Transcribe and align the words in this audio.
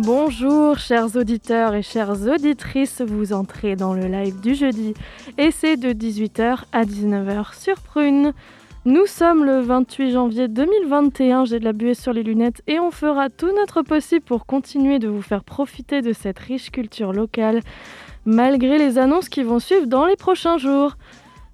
Bonjour 0.00 0.78
chers 0.78 1.16
auditeurs 1.16 1.74
et 1.74 1.82
chères 1.82 2.22
auditrices, 2.28 3.00
vous 3.00 3.32
entrez 3.32 3.74
dans 3.74 3.94
le 3.94 4.06
live 4.06 4.40
du 4.40 4.54
jeudi 4.54 4.94
et 5.38 5.50
c'est 5.50 5.76
de 5.76 5.88
18h 5.88 6.60
à 6.70 6.84
19h 6.84 7.60
sur 7.60 7.80
Prune. 7.80 8.32
Nous 8.84 9.06
sommes 9.06 9.44
le 9.44 9.58
28 9.58 10.12
janvier 10.12 10.46
2021, 10.46 11.46
j'ai 11.46 11.58
de 11.58 11.64
la 11.64 11.72
buée 11.72 11.94
sur 11.94 12.12
les 12.12 12.22
lunettes 12.22 12.62
et 12.68 12.78
on 12.78 12.92
fera 12.92 13.28
tout 13.28 13.50
notre 13.56 13.82
possible 13.82 14.24
pour 14.24 14.46
continuer 14.46 15.00
de 15.00 15.08
vous 15.08 15.20
faire 15.20 15.42
profiter 15.42 16.00
de 16.00 16.12
cette 16.12 16.38
riche 16.38 16.70
culture 16.70 17.12
locale 17.12 17.60
malgré 18.24 18.78
les 18.78 18.98
annonces 18.98 19.28
qui 19.28 19.42
vont 19.42 19.58
suivre 19.58 19.88
dans 19.88 20.06
les 20.06 20.14
prochains 20.14 20.58
jours. 20.58 20.96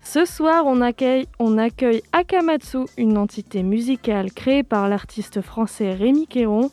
Ce 0.02 0.26
soir, 0.26 0.64
on 0.66 0.82
accueille, 0.82 1.28
on 1.38 1.56
accueille 1.56 2.02
Akamatsu, 2.12 2.80
une 2.98 3.16
entité 3.16 3.62
musicale 3.62 4.30
créée 4.32 4.64
par 4.64 4.90
l'artiste 4.90 5.40
français 5.40 5.94
Rémi 5.94 6.26
Quéron. 6.26 6.70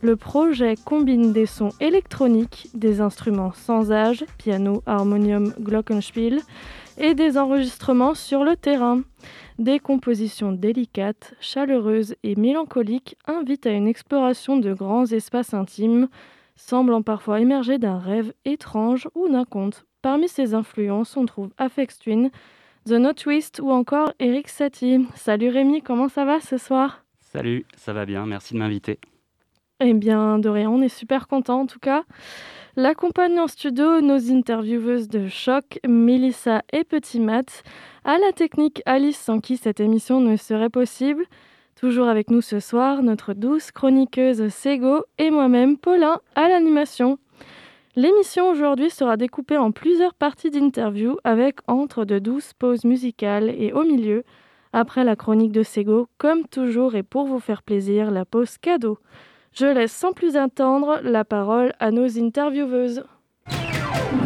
Le 0.00 0.14
projet 0.14 0.76
combine 0.84 1.32
des 1.32 1.46
sons 1.46 1.72
électroniques, 1.80 2.68
des 2.72 3.00
instruments 3.00 3.52
sans 3.52 3.90
âge, 3.90 4.24
piano, 4.38 4.82
harmonium, 4.86 5.52
glockenspiel, 5.60 6.40
et 6.98 7.14
des 7.14 7.36
enregistrements 7.36 8.14
sur 8.14 8.44
le 8.44 8.54
terrain. 8.54 9.02
Des 9.58 9.80
compositions 9.80 10.52
délicates, 10.52 11.34
chaleureuses 11.40 12.14
et 12.22 12.36
mélancoliques 12.36 13.16
invitent 13.26 13.66
à 13.66 13.72
une 13.72 13.88
exploration 13.88 14.56
de 14.56 14.72
grands 14.72 15.06
espaces 15.06 15.52
intimes, 15.52 16.08
semblant 16.54 17.02
parfois 17.02 17.40
émerger 17.40 17.78
d'un 17.78 17.98
rêve 17.98 18.32
étrange 18.44 19.08
ou 19.16 19.28
d'un 19.28 19.44
conte. 19.44 19.84
Parmi 20.00 20.28
ces 20.28 20.54
influences, 20.54 21.16
on 21.16 21.26
trouve 21.26 21.50
Afex 21.58 21.98
Twin, 21.98 22.30
The 22.86 22.92
No 22.92 23.12
Twist 23.12 23.60
ou 23.60 23.70
encore 23.70 24.12
Eric 24.20 24.48
Satie. 24.48 25.06
Salut 25.16 25.48
Rémi, 25.48 25.82
comment 25.82 26.08
ça 26.08 26.24
va 26.24 26.40
ce 26.40 26.56
soir? 26.56 27.04
Salut, 27.18 27.66
ça 27.76 27.92
va 27.92 28.06
bien, 28.06 28.26
merci 28.26 28.54
de 28.54 28.60
m'inviter. 28.60 29.00
Eh 29.80 29.94
bien, 29.94 30.40
de 30.40 30.48
on 30.48 30.82
est 30.82 30.88
super 30.88 31.28
content 31.28 31.60
en 31.60 31.66
tout 31.66 31.78
cas. 31.78 32.02
L'accompagne 32.74 33.38
en 33.38 33.46
studio 33.46 34.00
nos 34.00 34.32
intervieweuses 34.32 35.06
de 35.06 35.28
choc, 35.28 35.78
Melissa 35.86 36.62
et 36.72 36.82
Petit 36.82 37.20
Matt. 37.20 37.62
À 38.04 38.18
la 38.18 38.32
technique 38.32 38.82
Alice, 38.86 39.16
sans 39.16 39.38
qui 39.38 39.56
cette 39.56 39.78
émission 39.78 40.20
ne 40.20 40.34
serait 40.34 40.68
possible. 40.68 41.24
Toujours 41.76 42.08
avec 42.08 42.28
nous 42.28 42.40
ce 42.40 42.58
soir, 42.58 43.04
notre 43.04 43.34
douce 43.34 43.70
chroniqueuse 43.70 44.48
Sego 44.48 45.04
et 45.16 45.30
moi-même, 45.30 45.78
Paulin, 45.78 46.18
à 46.34 46.48
l'animation. 46.48 47.20
L'émission 47.94 48.50
aujourd'hui 48.50 48.90
sera 48.90 49.16
découpée 49.16 49.58
en 49.58 49.70
plusieurs 49.70 50.14
parties 50.14 50.50
d'interviews 50.50 51.18
avec 51.22 51.60
entre 51.68 52.04
de 52.04 52.18
douces 52.18 52.52
pauses 52.52 52.84
musicales 52.84 53.48
et 53.56 53.72
au 53.72 53.84
milieu, 53.84 54.24
après 54.72 55.04
la 55.04 55.14
chronique 55.14 55.52
de 55.52 55.62
Sego, 55.62 56.08
comme 56.18 56.48
toujours 56.48 56.96
et 56.96 57.04
pour 57.04 57.26
vous 57.26 57.38
faire 57.38 57.62
plaisir, 57.62 58.10
la 58.10 58.24
pause 58.24 58.58
cadeau. 58.58 58.98
Je 59.58 59.66
laisse 59.66 59.90
sans 59.90 60.12
plus 60.12 60.36
attendre 60.36 61.00
la 61.02 61.24
parole 61.24 61.72
à 61.80 61.90
nos 61.90 62.16
intervieweuses. 62.16 63.02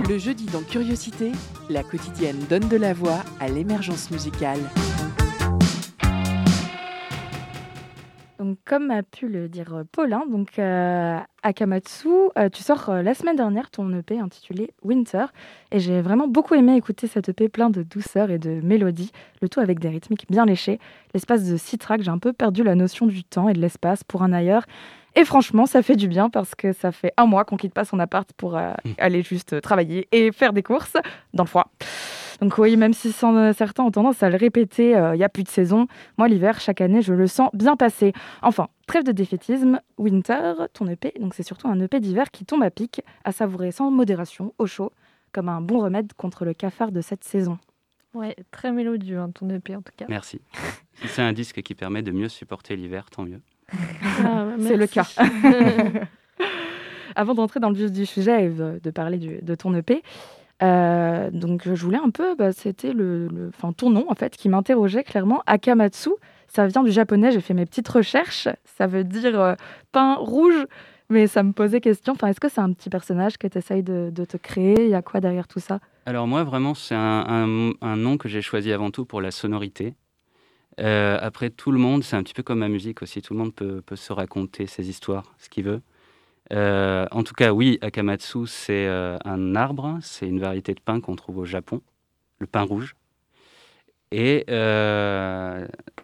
Le 0.06 0.18
jeudi 0.18 0.44
dans 0.44 0.60
Curiosité, 0.60 1.32
la 1.70 1.82
quotidienne 1.82 2.38
donne 2.50 2.68
de 2.68 2.76
la 2.76 2.92
voix 2.92 3.20
à 3.40 3.48
l'émergence 3.48 4.10
musicale. 4.10 4.58
Donc, 8.38 8.58
comme 8.66 8.90
a 8.90 9.02
pu 9.02 9.28
le 9.28 9.48
dire 9.48 9.84
Paulin, 9.92 10.24
donc 10.28 10.58
euh, 10.58 11.16
Akamatsu, 11.42 12.08
euh, 12.36 12.50
tu 12.50 12.62
sors 12.62 12.90
euh, 12.90 13.00
la 13.00 13.14
semaine 13.14 13.36
dernière 13.36 13.70
ton 13.70 13.90
EP 13.96 14.18
intitulé 14.18 14.74
Winter, 14.82 15.26
et 15.70 15.78
j'ai 15.78 16.02
vraiment 16.02 16.28
beaucoup 16.28 16.54
aimé 16.54 16.76
écouter 16.76 17.06
cet 17.06 17.30
EP 17.30 17.48
plein 17.48 17.70
de 17.70 17.82
douceur 17.82 18.30
et 18.30 18.38
de 18.38 18.60
mélodie, 18.62 19.12
le 19.40 19.48
tout 19.48 19.60
avec 19.60 19.78
des 19.78 19.88
rythmiques 19.88 20.26
bien 20.28 20.44
léchés. 20.44 20.78
L'espace 21.14 21.48
de 21.48 21.56
six 21.56 21.78
tracks, 21.78 22.02
j'ai 22.02 22.10
un 22.10 22.18
peu 22.18 22.34
perdu 22.34 22.64
la 22.64 22.74
notion 22.74 23.06
du 23.06 23.24
temps 23.24 23.48
et 23.48 23.54
de 23.54 23.60
l'espace 23.60 24.04
pour 24.04 24.22
un 24.22 24.32
ailleurs. 24.32 24.66
Et 25.14 25.24
franchement, 25.24 25.66
ça 25.66 25.82
fait 25.82 25.96
du 25.96 26.08
bien 26.08 26.30
parce 26.30 26.54
que 26.54 26.72
ça 26.72 26.92
fait 26.92 27.12
un 27.16 27.26
mois 27.26 27.44
qu'on 27.44 27.56
quitte 27.56 27.74
pas 27.74 27.84
son 27.84 27.98
appart 27.98 28.30
pour 28.34 28.56
euh, 28.56 28.72
aller 28.98 29.22
juste 29.22 29.60
travailler 29.60 30.08
et 30.12 30.32
faire 30.32 30.52
des 30.52 30.62
courses 30.62 30.96
dans 31.34 31.44
le 31.44 31.48
froid. 31.48 31.70
Donc 32.40 32.58
oui, 32.58 32.76
même 32.76 32.92
si 32.92 33.14
euh, 33.22 33.52
certains 33.52 33.84
ont 33.84 33.90
tendance 33.90 34.22
à 34.22 34.30
le 34.30 34.36
répéter, 34.36 34.90
il 34.90 35.16
n'y 35.16 35.24
a 35.24 35.28
plus 35.28 35.44
de 35.44 35.48
saison, 35.48 35.86
moi 36.18 36.28
l'hiver, 36.28 36.60
chaque 36.60 36.80
année, 36.80 37.02
je 37.02 37.12
le 37.12 37.26
sens 37.26 37.50
bien 37.52 37.76
passer. 37.76 38.12
Enfin, 38.42 38.68
trêve 38.86 39.04
de 39.04 39.12
défaitisme, 39.12 39.80
Winter, 39.98 40.54
ton 40.72 40.88
EP, 40.88 41.12
donc 41.20 41.34
c'est 41.34 41.44
surtout 41.44 41.68
un 41.68 41.78
EP 41.78 42.00
d'hiver 42.00 42.30
qui 42.30 42.44
tombe 42.44 42.62
à 42.62 42.70
pic, 42.70 43.02
à 43.24 43.32
savourer 43.32 43.70
sans 43.70 43.90
modération, 43.90 44.54
au 44.58 44.66
chaud, 44.66 44.92
comme 45.30 45.48
un 45.48 45.60
bon 45.60 45.78
remède 45.80 46.12
contre 46.14 46.44
le 46.44 46.54
cafard 46.54 46.90
de 46.90 47.00
cette 47.00 47.22
saison. 47.22 47.58
Ouais, 48.14 48.36
très 48.50 48.72
mélodieux 48.72 49.18
hein, 49.18 49.30
ton 49.30 49.48
EP 49.48 49.74
en 49.74 49.82
tout 49.82 49.92
cas. 49.96 50.04
Merci. 50.08 50.40
si 50.94 51.08
c'est 51.08 51.22
un 51.22 51.32
disque 51.32 51.62
qui 51.62 51.74
permet 51.74 52.02
de 52.02 52.12
mieux 52.12 52.28
supporter 52.28 52.76
l'hiver, 52.76 53.08
tant 53.10 53.22
mieux. 53.22 53.40
Ah, 54.24 54.46
C'est 54.60 54.76
le 54.76 54.88
merci. 54.94 55.16
Avant 57.14 57.34
d'entrer 57.34 57.60
dans 57.60 57.68
le 57.68 57.74
vif 57.76 57.92
du 57.92 58.06
sujet 58.06 58.44
et 58.46 58.48
de, 58.48 58.90
parler 58.90 59.18
du- 59.18 59.40
de 59.42 59.54
ton 59.54 59.74
EP, 59.74 60.02
euh, 60.62 61.30
donc 61.30 61.62
je 61.64 61.84
voulais 61.84 61.98
un 62.02 62.08
peu, 62.10 62.34
bah, 62.36 62.52
c'était 62.52 62.92
le, 62.92 63.28
le- 63.28 63.48
enfin, 63.54 63.72
ton 63.72 63.90
nom 63.90 64.06
en 64.08 64.14
fait 64.14 64.34
qui 64.36 64.48
m'interrogeait 64.48 65.04
clairement. 65.04 65.42
Akamatsu, 65.46 66.10
ça 66.48 66.66
vient 66.66 66.82
du 66.82 66.90
japonais, 66.90 67.30
j'ai 67.32 67.40
fait 67.40 67.52
mes 67.54 67.66
petites 67.66 67.88
recherches, 67.88 68.48
ça 68.64 68.86
veut 68.86 69.04
dire 69.04 69.38
euh, 69.38 69.54
pain 69.92 70.14
rouge, 70.14 70.64
mais 71.10 71.26
ça 71.26 71.42
me 71.42 71.52
posait 71.52 71.80
question. 71.82 72.14
Enfin, 72.14 72.28
Est-ce 72.28 72.40
que 72.40 72.48
c'est 72.48 72.60
un 72.62 72.72
petit 72.72 72.88
personnage 72.88 73.36
que 73.36 73.46
tu 73.46 73.58
essayes 73.58 73.82
de, 73.82 74.08
de 74.10 74.24
te 74.24 74.38
créer? 74.38 74.84
Il 74.84 74.88
y 74.90 74.94
a 74.94 75.02
quoi 75.02 75.20
derrière 75.20 75.48
tout 75.48 75.60
ça? 75.60 75.80
Alors 76.06 76.26
moi, 76.26 76.44
vraiment, 76.44 76.72
c'est 76.74 76.94
un, 76.94 77.24
un- 77.28 77.72
un 77.82 77.96
nom 77.96 78.16
que 78.16 78.28
j'ai 78.28 78.40
choisi 78.42 78.72
avant 78.72 78.90
tout 78.90 79.04
pour 79.04 79.20
la 79.20 79.30
sonorité. 79.30 79.94
Euh, 80.80 81.18
après, 81.20 81.50
tout 81.50 81.70
le 81.70 81.78
monde, 81.78 82.02
c'est 82.02 82.16
un 82.16 82.22
petit 82.22 82.34
peu 82.34 82.42
comme 82.42 82.60
ma 82.60 82.68
musique 82.68 83.02
aussi, 83.02 83.22
tout 83.22 83.34
le 83.34 83.40
monde 83.40 83.54
peut, 83.54 83.82
se 83.94 84.12
raconter 84.12 84.66
ses 84.66 84.88
histoires, 84.88 85.34
ce 85.38 85.48
qu'il 85.48 85.64
veut. 85.64 85.82
Euh, 86.52 87.06
en 87.10 87.22
tout 87.22 87.34
cas, 87.34 87.52
oui, 87.52 87.78
Akamatsu, 87.82 88.46
c'est 88.46 88.86
euh, 88.86 89.16
un 89.24 89.54
arbre, 89.54 89.98
c'est 90.02 90.26
une 90.28 90.40
variété 90.40 90.74
de 90.74 90.80
pain 90.80 91.00
qu'on 91.00 91.16
trouve 91.16 91.38
au 91.38 91.44
Japon, 91.44 91.82
le 92.38 92.46
pain 92.46 92.62
rouge. 92.62 92.96
Et 94.14 94.44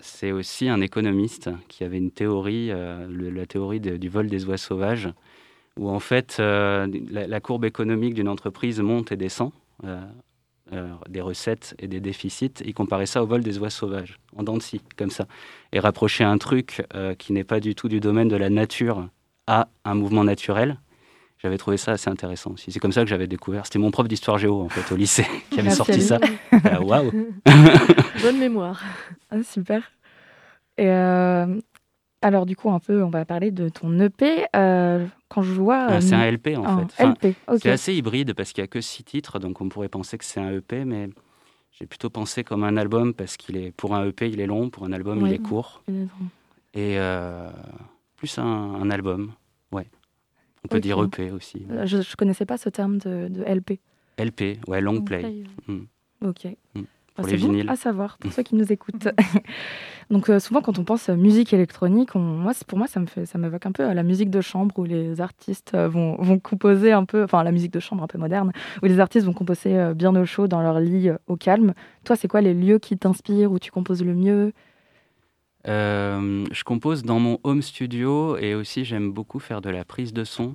c'est 0.00 0.32
aussi 0.32 0.68
un 0.68 0.80
économiste 0.80 1.50
qui 1.68 1.84
avait 1.84 1.98
une 1.98 2.10
théorie, 2.10 2.68
la 2.70 3.46
théorie 3.46 3.80
du 3.80 4.08
vol 4.08 4.28
des 4.28 4.46
oies 4.46 4.56
sauvages, 4.56 5.10
où 5.78 5.90
en 5.90 6.00
fait 6.00 6.38
la 6.38 7.40
courbe 7.40 7.66
économique 7.66 8.14
d'une 8.14 8.28
entreprise 8.28 8.80
monte 8.80 9.12
et 9.12 9.16
descend, 9.18 9.52
euh, 10.72 10.76
euh, 10.78 10.94
des 11.08 11.20
recettes 11.20 11.74
et 11.78 11.88
des 11.88 12.00
déficits. 12.00 12.52
Il 12.64 12.74
comparait 12.74 13.06
ça 13.06 13.22
au 13.22 13.26
vol 13.26 13.42
des 13.42 13.58
oies 13.58 13.70
sauvages, 13.70 14.18
en 14.36 14.42
dents 14.42 14.56
de 14.56 14.62
scie, 14.62 14.80
comme 14.96 15.10
ça. 15.10 15.26
Et 15.72 15.80
rapprocher 15.80 16.24
un 16.24 16.38
truc 16.38 16.86
euh, 16.94 17.14
qui 17.14 17.32
n'est 17.32 17.44
pas 17.44 17.60
du 17.60 17.74
tout 17.74 17.88
du 17.88 18.00
domaine 18.00 18.28
de 18.28 18.36
la 18.36 18.50
nature 18.50 19.08
à 19.46 19.68
un 19.84 19.94
mouvement 19.94 20.24
naturel. 20.24 20.78
J'avais 21.38 21.56
trouvé 21.56 21.76
ça 21.76 21.92
assez 21.92 22.10
intéressant 22.10 22.52
aussi. 22.52 22.72
C'est 22.72 22.80
comme 22.80 22.92
ça 22.92 23.02
que 23.02 23.08
j'avais 23.08 23.26
découvert. 23.26 23.64
C'était 23.64 23.78
mon 23.78 23.90
prof 23.90 24.08
d'histoire 24.08 24.38
géo, 24.38 24.60
en 24.60 24.68
fait, 24.68 24.92
au 24.92 24.96
lycée, 24.96 25.26
qui 25.50 25.60
avait 25.60 25.68
Merci 25.68 25.76
sorti 25.76 26.00
ça. 26.00 26.18
Ah, 26.64 26.82
Waouh 26.82 27.12
Bonne 28.22 28.38
mémoire. 28.38 28.82
Ah, 29.30 29.42
super. 29.42 29.82
Et 30.76 30.88
euh, 30.88 31.60
alors 32.22 32.46
du 32.46 32.56
coup, 32.56 32.70
un 32.70 32.80
peu, 32.80 33.02
on 33.02 33.10
va 33.10 33.24
parler 33.24 33.50
de 33.50 33.68
ton 33.68 33.98
EP. 34.00 34.46
Euh, 35.28 35.34
quand 35.34 35.42
je 35.42 35.52
vois... 35.52 35.86
Ah, 35.88 36.00
C'est 36.00 36.14
euh, 36.14 36.18
un 36.18 36.30
LP, 36.30 36.56
en 36.56 36.78
fait. 36.78 36.84
Enfin, 36.84 37.10
LP, 37.12 37.36
ok. 37.48 37.58
C'est 37.62 37.70
assez 37.70 37.94
hybride 37.94 38.34
parce 38.34 38.52
qu'il 38.52 38.62
n'y 38.62 38.66
a 38.66 38.68
que 38.68 38.80
six 38.80 39.04
titres, 39.04 39.38
donc 39.38 39.60
on 39.60 39.68
pourrait 39.68 39.88
penser 39.88 40.18
que 40.18 40.24
c'est 40.24 40.40
un 40.40 40.50
EP, 40.50 40.84
mais 40.84 41.10
j'ai 41.72 41.86
plutôt 41.86 42.10
pensé 42.10 42.44
comme 42.44 42.64
un 42.64 42.76
album 42.76 43.14
parce 43.14 43.36
qu'il 43.36 43.56
est 43.56 43.70
pour 43.72 43.94
un 43.94 44.06
EP 44.06 44.28
il 44.28 44.40
est 44.40 44.46
long, 44.46 44.70
pour 44.70 44.84
un 44.84 44.92
album 44.92 45.24
il 45.26 45.32
est 45.32 45.38
court 45.38 45.82
et 46.74 46.98
euh, 46.98 47.48
plus 48.16 48.38
un, 48.38 48.44
un 48.44 48.90
album, 48.90 49.32
ouais. 49.72 49.86
On 50.64 50.68
peut 50.68 50.80
dire 50.80 51.02
EP 51.02 51.30
aussi. 51.30 51.64
Euh, 51.70 51.86
Je 51.86 51.98
ne 51.98 52.16
connaissais 52.16 52.46
pas 52.46 52.58
ce 52.58 52.68
terme 52.68 52.98
de, 52.98 53.28
de 53.28 53.42
LP. 53.42 53.80
LP, 54.18 54.58
ouais, 54.66 54.80
long 54.80 55.00
play 55.02 55.44
Ok. 56.20 56.46
Mm. 56.74 56.82
Pour 57.22 57.28
c'est 57.28 57.36
les 57.36 57.42
bon 57.42 57.52
vinyles. 57.52 57.68
à 57.68 57.76
savoir 57.76 58.16
pour 58.18 58.32
ceux 58.32 58.42
qui 58.42 58.54
nous 58.54 58.72
écoutent. 58.72 59.08
Donc 60.10 60.30
euh, 60.30 60.38
souvent 60.38 60.62
quand 60.62 60.78
on 60.78 60.84
pense 60.84 61.08
à 61.08 61.16
musique 61.16 61.52
électronique, 61.52 62.14
on, 62.14 62.20
moi 62.20 62.52
pour 62.66 62.78
moi 62.78 62.86
ça 62.86 62.98
me 63.00 63.06
fait 63.06 63.26
ça 63.26 63.36
m'évoque 63.38 63.66
un 63.66 63.72
peu 63.72 63.84
à 63.84 63.92
la 63.92 64.02
musique 64.02 64.30
de 64.30 64.40
chambre 64.40 64.78
où 64.78 64.84
les 64.84 65.20
artistes 65.20 65.72
euh, 65.74 65.88
vont, 65.88 66.16
vont 66.16 66.38
composer 66.38 66.92
un 66.92 67.04
peu, 67.04 67.24
enfin 67.24 67.42
la 67.42 67.52
musique 67.52 67.72
de 67.72 67.80
chambre 67.80 68.02
un 68.04 68.06
peu 68.06 68.18
moderne, 68.18 68.52
où 68.82 68.86
les 68.86 69.00
artistes 69.00 69.26
vont 69.26 69.34
composer 69.34 69.78
euh, 69.78 69.94
bien 69.94 70.14
au 70.16 70.24
chaud 70.24 70.48
dans 70.48 70.62
leur 70.62 70.80
lit 70.80 71.10
euh, 71.10 71.16
au 71.26 71.36
calme. 71.36 71.74
Toi 72.04 72.16
c'est 72.16 72.28
quoi 72.28 72.40
les 72.40 72.54
lieux 72.54 72.78
qui 72.78 72.96
t'inspirent 72.96 73.52
où 73.52 73.58
tu 73.58 73.70
composes 73.70 74.04
le 74.04 74.14
mieux? 74.14 74.52
Je 75.66 76.64
compose 76.64 77.02
dans 77.02 77.18
mon 77.18 77.38
home 77.42 77.60
studio 77.60 78.38
et 78.38 78.54
aussi 78.54 78.86
j'aime 78.86 79.12
beaucoup 79.12 79.38
faire 79.38 79.60
de 79.60 79.68
la 79.68 79.84
prise 79.84 80.14
de 80.14 80.24
son 80.24 80.54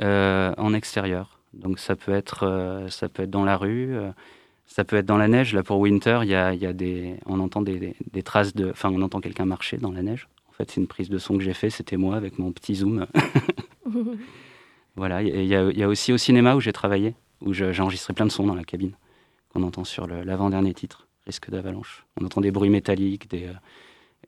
en 0.00 0.72
extérieur. 0.72 1.40
Donc 1.52 1.78
ça 1.78 1.96
peut 1.96 2.12
être, 2.12 2.86
ça 2.88 3.10
peut 3.10 3.24
être 3.24 3.30
dans 3.30 3.44
la 3.44 3.58
rue, 3.58 3.94
ça 4.72 4.84
peut 4.84 4.96
être 4.96 5.06
dans 5.06 5.18
la 5.18 5.28
neige. 5.28 5.54
Là 5.54 5.62
pour 5.62 5.78
Winter, 5.78 6.20
il 6.22 6.30
y 6.30 6.34
a, 6.34 6.54
y 6.54 6.66
a, 6.66 6.72
des, 6.72 7.16
on 7.26 7.40
entend 7.40 7.60
des, 7.60 7.94
des 8.10 8.22
traces 8.22 8.54
de, 8.54 8.70
enfin 8.70 8.90
on 8.90 9.02
entend 9.02 9.20
quelqu'un 9.20 9.44
marcher 9.44 9.76
dans 9.76 9.92
la 9.92 10.02
neige. 10.02 10.28
En 10.48 10.52
fait, 10.52 10.70
c'est 10.70 10.80
une 10.80 10.86
prise 10.86 11.08
de 11.08 11.18
son 11.18 11.36
que 11.36 11.42
j'ai 11.42 11.54
fait. 11.54 11.70
C'était 11.70 11.96
moi 11.96 12.16
avec 12.16 12.38
mon 12.38 12.52
petit 12.52 12.76
zoom. 12.76 13.06
voilà. 14.96 15.22
Il 15.22 15.44
y, 15.44 15.48
y, 15.48 15.82
a 15.82 15.88
aussi 15.88 16.12
au 16.12 16.18
cinéma 16.18 16.54
où 16.54 16.60
j'ai 16.60 16.72
travaillé, 16.72 17.14
où 17.40 17.52
j'ai 17.52 17.80
enregistré 17.80 18.14
plein 18.14 18.26
de 18.26 18.32
sons 18.32 18.46
dans 18.46 18.54
la 18.54 18.64
cabine 18.64 18.92
qu'on 19.52 19.62
entend 19.62 19.84
sur 19.84 20.06
l'avant-dernier 20.06 20.72
titre, 20.72 21.06
Risque 21.26 21.50
d'avalanche. 21.50 22.04
On 22.20 22.24
entend 22.24 22.40
des 22.40 22.50
bruits 22.50 22.70
métalliques, 22.70 23.30
des, 23.30 23.44
euh, 23.44 23.52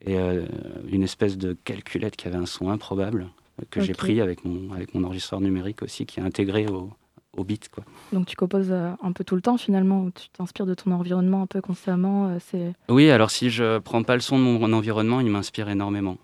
et 0.01 0.17
euh, 0.17 0.45
une 0.87 1.03
espèce 1.03 1.37
de 1.37 1.53
calculette 1.53 2.15
qui 2.15 2.27
avait 2.27 2.37
un 2.37 2.45
son 2.45 2.69
improbable 2.69 3.27
euh, 3.59 3.65
que 3.69 3.81
j'ai 3.81 3.93
pris 3.93 4.21
avec 4.21 4.45
mon, 4.45 4.71
avec 4.73 4.93
mon 4.93 5.03
enregistreur 5.03 5.41
numérique 5.41 5.81
aussi, 5.81 6.05
qui 6.05 6.19
est 6.19 6.23
intégré 6.23 6.67
au, 6.67 6.91
au 7.35 7.43
beat. 7.43 7.69
Quoi. 7.69 7.83
Donc 8.13 8.25
tu 8.25 8.35
composes 8.35 8.71
un 8.71 9.11
peu 9.13 9.23
tout 9.23 9.35
le 9.35 9.41
temps 9.41 9.57
finalement, 9.57 10.09
tu 10.11 10.29
t'inspires 10.29 10.65
de 10.65 10.73
ton 10.73 10.91
environnement 10.91 11.43
un 11.43 11.47
peu 11.47 11.61
constamment 11.61 12.37
c'est... 12.39 12.73
Oui, 12.89 13.09
alors 13.09 13.31
si 13.31 13.49
je 13.49 13.79
prends 13.79 14.03
pas 14.03 14.15
le 14.15 14.21
son 14.21 14.37
de 14.37 14.43
mon 14.43 14.73
environnement, 14.73 15.19
il 15.19 15.29
m'inspire 15.29 15.69
énormément. 15.69 16.17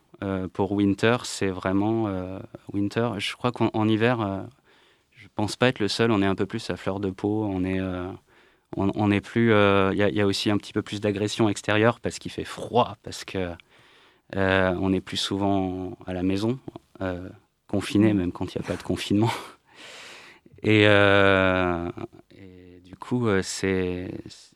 pour 0.53 0.71
Winter, 0.71 1.17
c'est 1.23 1.49
vraiment 1.49 2.07
Winter. 2.73 3.09
Je 3.17 3.35
crois 3.35 3.51
qu'en 3.51 3.87
hiver, 3.87 4.45
je 5.11 5.27
pense 5.35 5.55
pas 5.55 5.67
être 5.67 5.79
le 5.79 5.87
seul. 5.87 6.11
On 6.11 6.21
est 6.21 6.25
un 6.25 6.35
peu 6.35 6.45
plus 6.45 6.69
à 6.69 6.77
fleur 6.77 6.99
de 6.99 7.09
peau. 7.09 7.45
On 7.45 7.63
est 7.63 7.79
on, 8.77 9.11
est 9.11 9.21
plus. 9.21 9.47
Il 9.47 9.53
euh, 9.53 9.93
y, 9.93 10.21
a 10.21 10.25
aussi 10.25 10.49
un 10.49 10.57
petit 10.57 10.73
peu 10.73 10.81
plus 10.81 11.01
d'agression 11.01 11.49
extérieure 11.49 11.99
parce 11.99 12.19
qu'il 12.19 12.31
fait 12.31 12.45
froid, 12.45 12.95
parce 13.03 13.25
que 13.25 13.51
euh, 14.35 14.75
on 14.79 14.93
est 14.93 15.01
plus 15.01 15.17
souvent 15.17 15.97
à 16.07 16.13
la 16.13 16.23
maison, 16.23 16.57
euh, 17.01 17.27
confiné 17.67 18.13
même 18.13 18.31
quand 18.31 18.53
il 18.53 18.59
n'y 18.59 18.65
a 18.65 18.67
pas 18.67 18.77
de 18.77 18.83
confinement. 18.83 19.29
Et, 20.63 20.87
du 22.83 22.95
coup, 22.95 23.27
c'est 23.41 24.09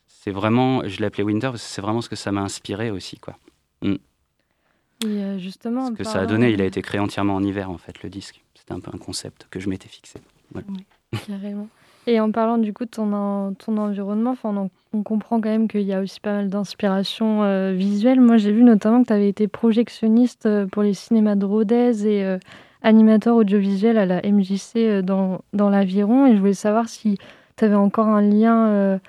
c'est 0.07 0.31
vraiment, 0.31 0.87
je 0.87 1.01
l'appelais 1.01 1.23
Winter 1.23 1.49
parce 1.51 1.61
que 1.61 1.69
c'est 1.69 1.81
vraiment 1.81 2.01
ce 2.01 2.09
que 2.09 2.15
ça 2.15 2.31
m'a 2.31 2.41
inspiré 2.41 2.89
aussi, 2.89 3.19
quoi. 3.19 3.35
Mm. 3.83 3.95
Et 5.05 5.39
justement, 5.39 5.87
ce 5.87 5.91
que 5.91 6.03
ça 6.03 6.21
a 6.21 6.25
donné, 6.25 6.49
il 6.49 6.61
a 6.61 6.65
été 6.65 6.81
créé 6.81 6.99
entièrement 6.99 7.35
en 7.35 7.43
hiver 7.43 7.69
en 7.69 7.77
fait, 7.77 8.01
le 8.01 8.09
disque. 8.09 8.43
C'était 8.55 8.73
un 8.73 8.79
peu 8.79 8.89
un 8.91 8.97
concept 8.97 9.47
que 9.51 9.59
je 9.59 9.69
m'étais 9.69 9.87
fixé. 9.87 10.19
Oui, 10.55 10.63
carrément. 11.27 11.67
Et 12.07 12.19
en 12.19 12.31
parlant 12.31 12.57
du 12.57 12.71
coup 12.71 12.85
de 12.85 12.89
ton, 12.89 13.55
ton 13.55 13.77
environnement, 13.77 14.35
on, 14.43 14.69
on, 14.93 15.03
comprend 15.03 15.41
quand 15.41 15.49
même 15.49 15.67
qu'il 15.67 15.81
y 15.81 15.93
a 15.93 16.01
aussi 16.01 16.19
pas 16.19 16.33
mal 16.33 16.49
d'inspiration 16.49 17.43
euh, 17.43 17.73
visuelle. 17.73 18.21
Moi, 18.21 18.37
j'ai 18.37 18.51
vu 18.51 18.63
notamment 18.63 19.01
que 19.01 19.07
tu 19.07 19.13
avais 19.13 19.27
été 19.27 19.47
projectionniste 19.47 20.45
euh, 20.45 20.67
pour 20.67 20.83
les 20.83 20.93
cinémas 20.93 21.35
de 21.35 21.45
Rodez 21.45 22.07
et 22.07 22.23
euh, 22.23 22.37
animateur 22.81 23.35
audiovisuel 23.35 23.97
à 23.97 24.05
la 24.05 24.21
MJC 24.21 25.01
dans, 25.01 25.41
dans 25.53 25.69
l'Aviron. 25.69 26.27
Et 26.27 26.35
je 26.35 26.39
voulais 26.39 26.53
savoir 26.53 26.87
si 26.87 27.17
tu 27.57 27.65
avais 27.65 27.75
encore 27.75 28.07
un 28.07 28.21
lien 28.21 28.99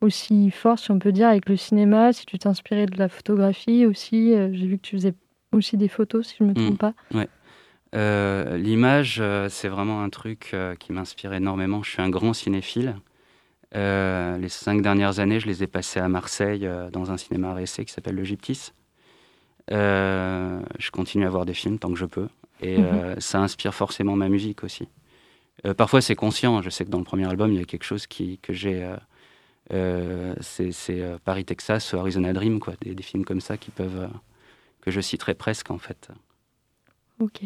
aussi 0.00 0.50
fort, 0.50 0.78
si 0.78 0.90
on 0.90 0.98
peut 0.98 1.12
dire, 1.12 1.28
avec 1.28 1.48
le 1.48 1.56
cinéma, 1.56 2.12
si 2.12 2.26
tu 2.26 2.38
t'inspirais 2.38 2.86
de 2.86 2.98
la 2.98 3.08
photographie 3.08 3.86
aussi. 3.86 4.34
j'ai 4.52 4.66
vu 4.66 4.76
que 4.76 4.82
tu 4.82 4.96
faisais 4.96 5.14
aussi 5.52 5.76
des 5.76 5.88
photos, 5.88 6.26
si 6.26 6.36
je 6.38 6.44
ne 6.44 6.50
me 6.50 6.54
trompe 6.54 6.74
mmh. 6.74 6.76
pas. 6.76 6.94
Ouais. 7.14 7.28
Euh, 7.94 8.56
l'image, 8.56 9.18
euh, 9.20 9.48
c'est 9.48 9.68
vraiment 9.68 10.02
un 10.02 10.10
truc 10.10 10.50
euh, 10.52 10.74
qui 10.74 10.92
m'inspire 10.92 11.32
énormément. 11.32 11.82
Je 11.82 11.90
suis 11.90 12.02
un 12.02 12.10
grand 12.10 12.32
cinéphile. 12.32 12.96
les 13.72 14.48
cinq 14.48 14.82
dernières 14.82 15.20
années, 15.20 15.40
je 15.40 15.46
les 15.46 15.62
ai 15.62 15.66
passées 15.66 16.00
à 16.00 16.08
Marseille 16.08 16.68
dans 16.92 17.10
un 17.10 17.16
cinéma 17.16 17.54
à 17.54 17.64
qui 17.64 17.92
s'appelle 17.92 18.14
le 18.14 18.24
Gyptis. 18.24 18.72
je 19.68 20.90
continue 20.92 21.26
à 21.26 21.30
voir 21.30 21.44
des 21.44 21.54
films 21.54 21.78
tant 21.78 21.90
que 21.90 21.98
je 21.98 22.06
peux. 22.06 22.28
Et 22.64 22.78
mhm. 22.78 23.20
ça 23.20 23.40
inspire 23.40 23.74
forcément 23.74 24.16
ma 24.16 24.28
musique 24.28 24.64
aussi. 24.64 24.88
parfois, 25.76 26.00
c'est 26.00 26.14
conscient. 26.14 26.62
Je 26.62 26.70
sais 26.70 26.84
que 26.84 26.90
dans 26.90 26.98
le 26.98 27.04
premier 27.04 27.28
album, 27.28 27.52
il 27.52 27.58
y 27.58 27.62
a 27.62 27.64
quelque 27.64 27.84
chose 27.84 28.06
qui, 28.06 28.38
que 28.38 28.52
j'ai. 28.52 28.88
c'est 30.40 31.02
Paris, 31.24 31.44
Texas, 31.44 31.94
Arizona 31.94 32.32
Dream, 32.32 32.60
quoi. 32.60 32.74
Des, 32.80 32.94
des, 32.94 33.02
films 33.02 33.24
comme 33.24 33.40
ça 33.40 33.56
qui 33.56 33.70
peuvent. 33.70 34.08
que 34.80 34.90
je 34.90 35.00
citerai 35.00 35.34
presque, 35.34 35.70
en 35.70 35.78
fait. 35.78 36.08
Ok. 37.20 37.42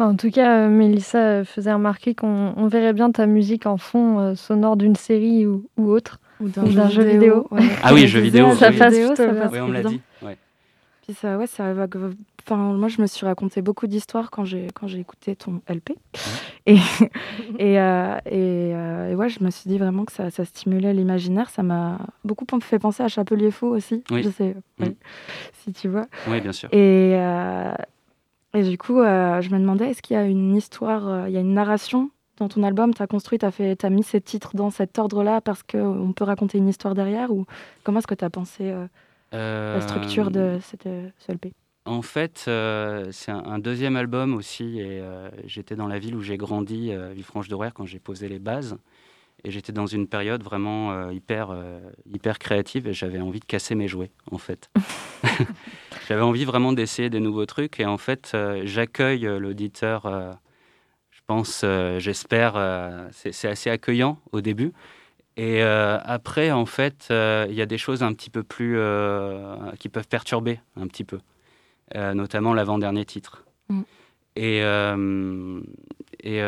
En 0.00 0.14
tout 0.14 0.30
cas, 0.30 0.60
euh, 0.60 0.68
Mélissa 0.68 1.44
faisait 1.44 1.72
remarquer 1.72 2.14
qu'on 2.14 2.68
verrait 2.68 2.92
bien 2.92 3.10
ta 3.10 3.26
musique 3.26 3.66
en 3.66 3.78
fond 3.78 4.20
euh, 4.20 4.34
sonore 4.36 4.76
d'une 4.76 4.94
série 4.94 5.44
ou, 5.44 5.66
autre. 5.76 6.20
Ou 6.40 6.48
d'un 6.48 6.88
jeu, 6.88 7.02
vidéo. 7.02 7.48
Ah 7.82 7.92
oui, 7.92 8.06
jeu 8.06 8.20
vidéo. 8.20 8.54
Ça 8.54 8.70
oui. 8.70 8.78
passe, 8.78 8.94
oui, 8.94 9.58
on 9.60 9.68
me 9.68 9.72
l'a 9.72 9.82
dit. 9.82 10.00
Puis 11.08 11.16
ça, 11.16 11.38
ouais, 11.38 11.46
ça 11.46 11.74
Enfin, 12.44 12.56
moi, 12.56 12.88
je 12.88 13.02
me 13.02 13.06
suis 13.06 13.26
raconté 13.26 13.60
beaucoup 13.60 13.86
d'histoires 13.86 14.30
quand 14.30 14.44
j'ai 14.44 14.68
quand 14.74 14.86
j'ai 14.86 15.00
écouté 15.00 15.34
ton 15.36 15.60
LP. 15.68 15.92
Et 16.66 16.76
et, 17.58 17.80
euh, 17.80 18.18
et, 19.10 19.14
ouais, 19.14 19.28
je 19.28 19.42
me 19.42 19.50
suis 19.50 19.68
dit 19.68 19.78
vraiment 19.78 20.04
que 20.04 20.12
ça, 20.12 20.30
ça 20.30 20.44
stimulait 20.44 20.94
l'imaginaire. 20.94 21.50
Ça 21.50 21.62
m'a 21.62 21.98
beaucoup 22.24 22.46
fait 22.60 22.78
penser 22.78 23.02
à 23.02 23.08
Chapelier 23.08 23.50
Fou 23.50 23.66
aussi. 23.66 24.04
Oui. 24.10 24.22
Je 24.22 24.30
sais, 24.30 24.54
mm. 24.78 24.84
si 25.64 25.72
tu 25.72 25.88
vois. 25.88 26.06
Oui, 26.28 26.40
bien 26.40 26.52
sûr. 26.52 26.68
Et 26.72 27.16
et 28.54 28.62
du 28.62 28.78
coup, 28.78 29.00
euh, 29.00 29.40
je 29.40 29.50
me 29.50 29.58
demandais, 29.58 29.90
est-ce 29.90 30.02
qu'il 30.02 30.14
y 30.14 30.18
a 30.18 30.24
une 30.24 30.56
histoire, 30.56 31.06
euh, 31.06 31.28
il 31.28 31.34
y 31.34 31.36
a 31.36 31.40
une 31.40 31.52
narration 31.52 32.10
dans 32.38 32.48
ton 32.48 32.62
album? 32.62 32.94
Tu 32.94 33.02
as 33.02 33.06
construit, 33.06 33.38
tu 33.38 33.44
as, 33.44 33.50
fait, 33.50 33.84
as 33.84 33.90
mis 33.90 34.02
ces 34.02 34.20
titres 34.20 34.56
dans 34.56 34.70
cet 34.70 34.98
ordre-là 34.98 35.40
parce 35.40 35.62
qu'on 35.62 36.12
peut 36.16 36.24
raconter 36.24 36.58
une 36.58 36.68
histoire 36.68 36.94
derrière? 36.94 37.30
Ou 37.30 37.44
comment 37.84 37.98
est-ce 37.98 38.06
que 38.06 38.14
tu 38.14 38.24
as 38.24 38.30
pensé 38.30 38.70
euh, 38.70 38.86
la 39.32 39.80
structure 39.80 40.30
de 40.30 40.58
cette, 40.62 40.88
ce 41.18 41.32
LP 41.32 41.52
en 41.84 42.02
fait, 42.02 42.40
c'est 43.12 43.30
un, 43.30 43.58
deuxième 43.58 43.96
album 43.96 44.34
aussi, 44.34 44.78
et 44.78 45.02
j'étais 45.46 45.74
dans 45.74 45.86
la 45.86 45.98
ville 45.98 46.16
où 46.16 46.20
j'ai 46.20 46.36
grandi, 46.36 46.92
Villefranche-de-Rouerre, 47.14 47.72
quand 47.72 47.86
j'ai 47.86 47.98
posé 47.98 48.28
les 48.28 48.38
bases. 48.38 48.76
Et 49.42 49.50
j'étais 49.50 49.72
dans 49.72 49.86
une 49.86 50.06
période 50.06 50.42
vraiment 50.42 51.08
hyper, 51.08 51.56
hyper 52.12 52.38
créative, 52.38 52.88
et 52.88 52.92
j'avais 52.92 53.20
envie 53.20 53.40
de 53.40 53.46
casser 53.46 53.74
mes 53.74 53.88
jouets, 53.88 54.10
en 54.30 54.36
fait. 54.36 54.68
J'avais 56.08 56.22
envie 56.22 56.44
vraiment 56.44 56.72
d'essayer 56.72 57.10
des 57.10 57.20
nouveaux 57.20 57.46
trucs 57.46 57.80
et 57.80 57.86
en 57.86 57.98
fait, 57.98 58.32
euh, 58.34 58.62
j'accueille 58.64 59.26
euh, 59.26 59.38
l'auditeur, 59.38 60.06
euh, 60.06 60.32
je 61.10 61.20
pense, 61.26 61.64
j'espère, 61.98 62.54
c'est 63.12 63.48
assez 63.48 63.68
accueillant 63.68 64.18
au 64.32 64.40
début. 64.40 64.72
Et 65.38 65.62
après, 65.62 66.50
en 66.50 66.66
fait, 66.66 67.06
il 67.10 67.54
y 67.54 67.62
a 67.62 67.66
des 67.66 67.78
choses 67.78 68.02
un 68.02 68.12
petit 68.12 68.28
peu 68.28 68.42
plus 68.42 68.76
qui 69.78 69.88
peuvent 69.88 70.08
perturber 70.08 70.60
un 70.76 70.88
petit 70.88 71.04
peu, 71.04 71.20
notamment 71.94 72.54
l'avant-dernier 72.54 73.04
titre. 73.04 73.44
Mm. 73.68 73.82
Et, 74.34 74.58
et 76.24 76.42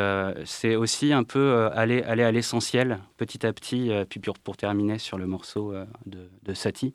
c'est 0.45 0.75
aussi 0.75 1.13
un 1.13 1.23
peu 1.23 1.71
aller, 1.73 2.03
aller 2.03 2.25
à 2.25 2.33
l'essentiel 2.33 2.99
petit 3.17 3.47
à 3.47 3.53
petit, 3.53 3.93
puis 4.09 4.19
pour, 4.19 4.37
pour, 4.39 4.57
terminer 4.57 4.99
sur 4.99 5.19
le 5.19 5.27
morceau 5.27 5.73
de, 6.07 6.29
de 6.43 6.55
Satie 6.55 6.95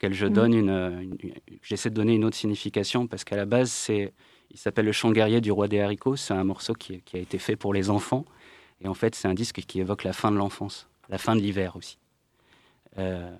auquel 0.00 0.14
je 0.14 0.26
mm. 0.26 0.32
donne 0.32 0.54
une, 0.54 1.16
j'essaie 1.62 1.90
de 1.90 1.94
donner 1.94 2.14
une 2.14 2.24
autre 2.24 2.36
signification 2.36 3.06
parce 3.06 3.24
qu'à 3.24 3.36
la 3.36 3.44
base 3.44 3.70
c'est 3.70 4.12
il 4.50 4.58
s'appelle 4.58 4.86
le 4.86 4.92
chant 4.92 5.12
guerrier 5.12 5.40
du 5.40 5.52
roi 5.52 5.68
des 5.68 5.80
haricots 5.80 6.16
c'est 6.16 6.34
un 6.34 6.44
morceau 6.44 6.72
qui, 6.72 7.02
qui, 7.02 7.16
a 7.16 7.20
été 7.20 7.38
fait 7.38 7.54
pour 7.54 7.74
les 7.74 7.90
enfants 7.90 8.24
et 8.80 8.88
en 8.88 8.94
fait 8.94 9.14
c'est 9.14 9.28
un 9.28 9.34
disque 9.34 9.60
qui 9.60 9.80
évoque 9.80 10.04
la 10.04 10.14
fin 10.14 10.32
de 10.32 10.36
l'enfance 10.36 10.88
la 11.10 11.18
fin 11.18 11.36
de 11.36 11.40
l'hiver 11.40 11.76
aussi. 11.76 11.98
Euh, 12.98 13.36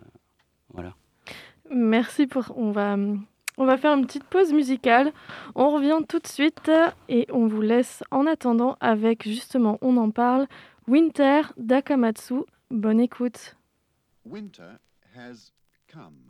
voilà. 0.73 0.95
Merci 1.71 2.27
pour 2.27 2.53
on 2.57 2.73
va 2.73 2.97
on 3.57 3.67
va 3.67 3.77
faire 3.77 3.95
une 3.95 4.07
petite 4.07 4.25
pause 4.25 4.53
musicale. 4.53 5.12
On 5.55 5.71
revient 5.71 6.00
tout 6.09 6.19
de 6.19 6.27
suite 6.27 6.71
et 7.09 7.27
on 7.31 7.47
vous 7.47 7.61
laisse 7.61 8.03
en 8.11 8.27
attendant 8.27 8.77
avec 8.81 9.25
justement 9.25 9.79
on 9.81 9.97
en 9.97 10.11
parle 10.11 10.47
Winter 10.89 11.43
d'Akamatsu. 11.57 12.43
Bonne 12.71 13.00
écoute. 13.00 13.57
Winter 14.25 14.79
has 15.15 15.53
come 15.89 16.30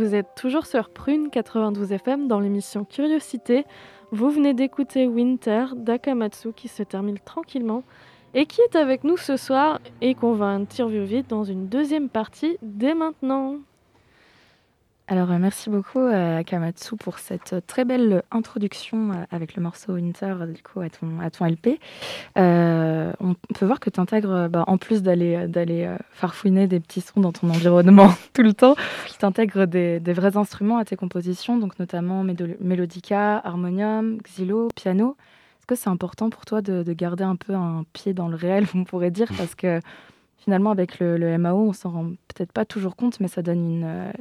Vous 0.00 0.14
êtes 0.14 0.34
toujours 0.34 0.64
sur 0.64 0.88
Prune 0.88 1.28
92 1.28 1.92
FM 1.92 2.26
dans 2.26 2.40
l'émission 2.40 2.86
Curiosité. 2.86 3.66
Vous 4.12 4.30
venez 4.30 4.54
d'écouter 4.54 5.06
Winter 5.06 5.66
d'Akamatsu 5.76 6.54
qui 6.54 6.68
se 6.68 6.82
termine 6.82 7.18
tranquillement 7.18 7.82
et 8.32 8.46
qui 8.46 8.62
est 8.62 8.76
avec 8.76 9.04
nous 9.04 9.18
ce 9.18 9.36
soir 9.36 9.78
et 10.00 10.14
qu'on 10.14 10.32
va 10.32 10.46
interviewer 10.46 11.22
dans 11.22 11.44
une 11.44 11.68
deuxième 11.68 12.08
partie 12.08 12.56
dès 12.62 12.94
maintenant. 12.94 13.56
Alors, 15.12 15.32
euh, 15.32 15.38
merci 15.40 15.70
beaucoup 15.70 15.98
euh, 15.98 16.44
Kamatsu 16.44 16.94
pour 16.94 17.18
cette 17.18 17.54
euh, 17.54 17.60
très 17.66 17.84
belle 17.84 18.22
introduction 18.30 19.26
avec 19.32 19.56
le 19.56 19.62
morceau 19.62 19.94
Winter 19.94 20.36
du 20.54 20.62
coup, 20.62 20.80
à, 20.82 20.88
ton, 20.88 21.18
à 21.18 21.30
ton 21.30 21.46
LP. 21.46 21.80
on 22.36 23.34
peut 23.52 23.66
voir 23.66 23.80
que 23.80 23.90
tu 23.90 23.98
intègres, 23.98 24.48
bah, 24.48 24.62
en 24.68 24.78
plus 24.78 25.02
d'aller, 25.02 25.48
d'aller 25.48 25.92
farfouiner 26.12 26.68
des 26.68 26.78
petits 26.78 27.00
sons 27.00 27.18
dans 27.18 27.32
ton 27.32 27.50
environnement 27.50 28.10
tout 28.34 28.44
le 28.44 28.54
temps, 28.54 28.76
tu 29.18 29.24
intègres 29.26 29.66
des, 29.66 29.98
vrais 30.12 30.36
instruments 30.36 30.78
à 30.78 30.84
tes 30.84 30.94
compositions, 30.94 31.58
donc 31.58 31.80
notamment 31.80 32.24
mélodica, 32.60 33.38
harmonium, 33.38 34.18
xylo, 34.22 34.68
piano. 34.76 35.16
Est-ce 35.58 35.66
que 35.66 35.74
c'est 35.74 35.90
important 35.90 36.30
pour 36.30 36.44
toi 36.46 36.62
de, 36.62 36.84
de, 36.84 36.92
garder 36.92 37.24
un 37.24 37.34
peu 37.34 37.54
un 37.56 37.84
pied 37.94 38.14
dans 38.14 38.28
le 38.28 38.36
réel, 38.36 38.64
on 38.76 38.84
pourrait 38.84 39.10
dire, 39.10 39.28
parce 39.36 39.56
que 39.56 39.80
finalement, 40.42 40.70
avec 40.70 40.98
le, 40.98 41.38
MAO, 41.38 41.68
on 41.68 41.72
s'en 41.72 41.90
rend 41.90 42.10
peut-être 42.28 42.52
pas 42.52 42.64
toujours 42.64 42.96
compte, 42.96 43.20
mais 43.20 43.28
ça 43.28 43.42
donne 43.42 43.70
une, 43.70 43.84
euh, 43.84 44.12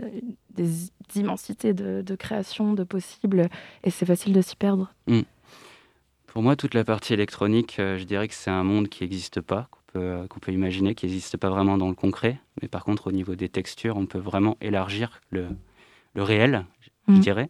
des 0.56 0.90
immensités 1.16 1.74
de, 1.74 2.16
création, 2.16 2.74
de 2.74 2.84
possibles, 2.84 3.50
et 3.84 3.90
c'est 3.90 4.06
facile 4.06 4.34
de 4.34 4.42
s'y 4.42 4.56
perdre. 4.56 4.94
Hmm. 5.08 5.22
Pour 6.28 6.44
moi, 6.44 6.56
toute 6.56 6.74
la 6.76 6.84
partie 6.84 7.14
électronique, 7.14 7.78
euh, 7.80 7.98
je 7.98 8.04
dirais 8.04 8.28
que 8.28 8.36
c'est 8.36 8.52
un 8.52 8.64
monde 8.64 8.88
qui 8.90 9.04
n'existe 9.04 9.42
pas, 9.42 9.68
qu'on 9.72 9.80
peut, 9.94 10.06
euh, 10.06 10.28
qu'on 10.28 10.40
peut, 10.40 10.52
imaginer, 10.52 10.94
qui 10.94 11.08
n'existe 11.08 11.38
pas 11.38 11.50
vraiment 11.50 11.78
dans 11.78 11.90
le 11.90 11.96
concret. 11.96 12.40
Mais 12.62 12.68
par 12.68 12.84
contre, 12.84 13.08
au 13.08 13.12
niveau 13.12 13.36
des 13.36 13.50
textures, 13.50 13.98
on 13.98 14.06
peut 14.06 14.20
vraiment 14.20 14.58
élargir 14.62 15.22
le, 15.32 15.48
le 16.14 16.24
réel, 16.24 16.66
je 17.08 17.14
hmm. 17.14 17.20
dirais. 17.20 17.50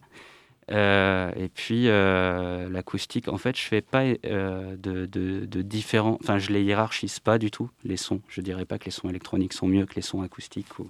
Euh, 0.72 1.32
et 1.36 1.48
puis 1.48 1.88
euh, 1.88 2.68
l'acoustique, 2.68 3.28
en 3.28 3.38
fait, 3.38 3.56
je 3.56 3.62
fais 3.62 3.80
pas 3.80 4.04
euh, 4.24 4.76
de, 4.76 5.62
différents. 5.62 6.18
Enfin, 6.22 6.38
je 6.38 6.52
les 6.52 6.62
hiérarchise 6.62 7.18
pas 7.18 7.38
du 7.38 7.50
tout 7.50 7.70
les 7.84 7.96
sons. 7.96 8.20
Je 8.28 8.40
dirais 8.40 8.64
pas 8.64 8.78
que 8.78 8.84
les 8.84 8.90
sons 8.90 9.08
électroniques 9.08 9.52
sont 9.52 9.66
mieux 9.66 9.86
que 9.86 9.94
les 9.96 10.02
sons 10.02 10.22
acoustiques. 10.22 10.78
Ou... 10.78 10.88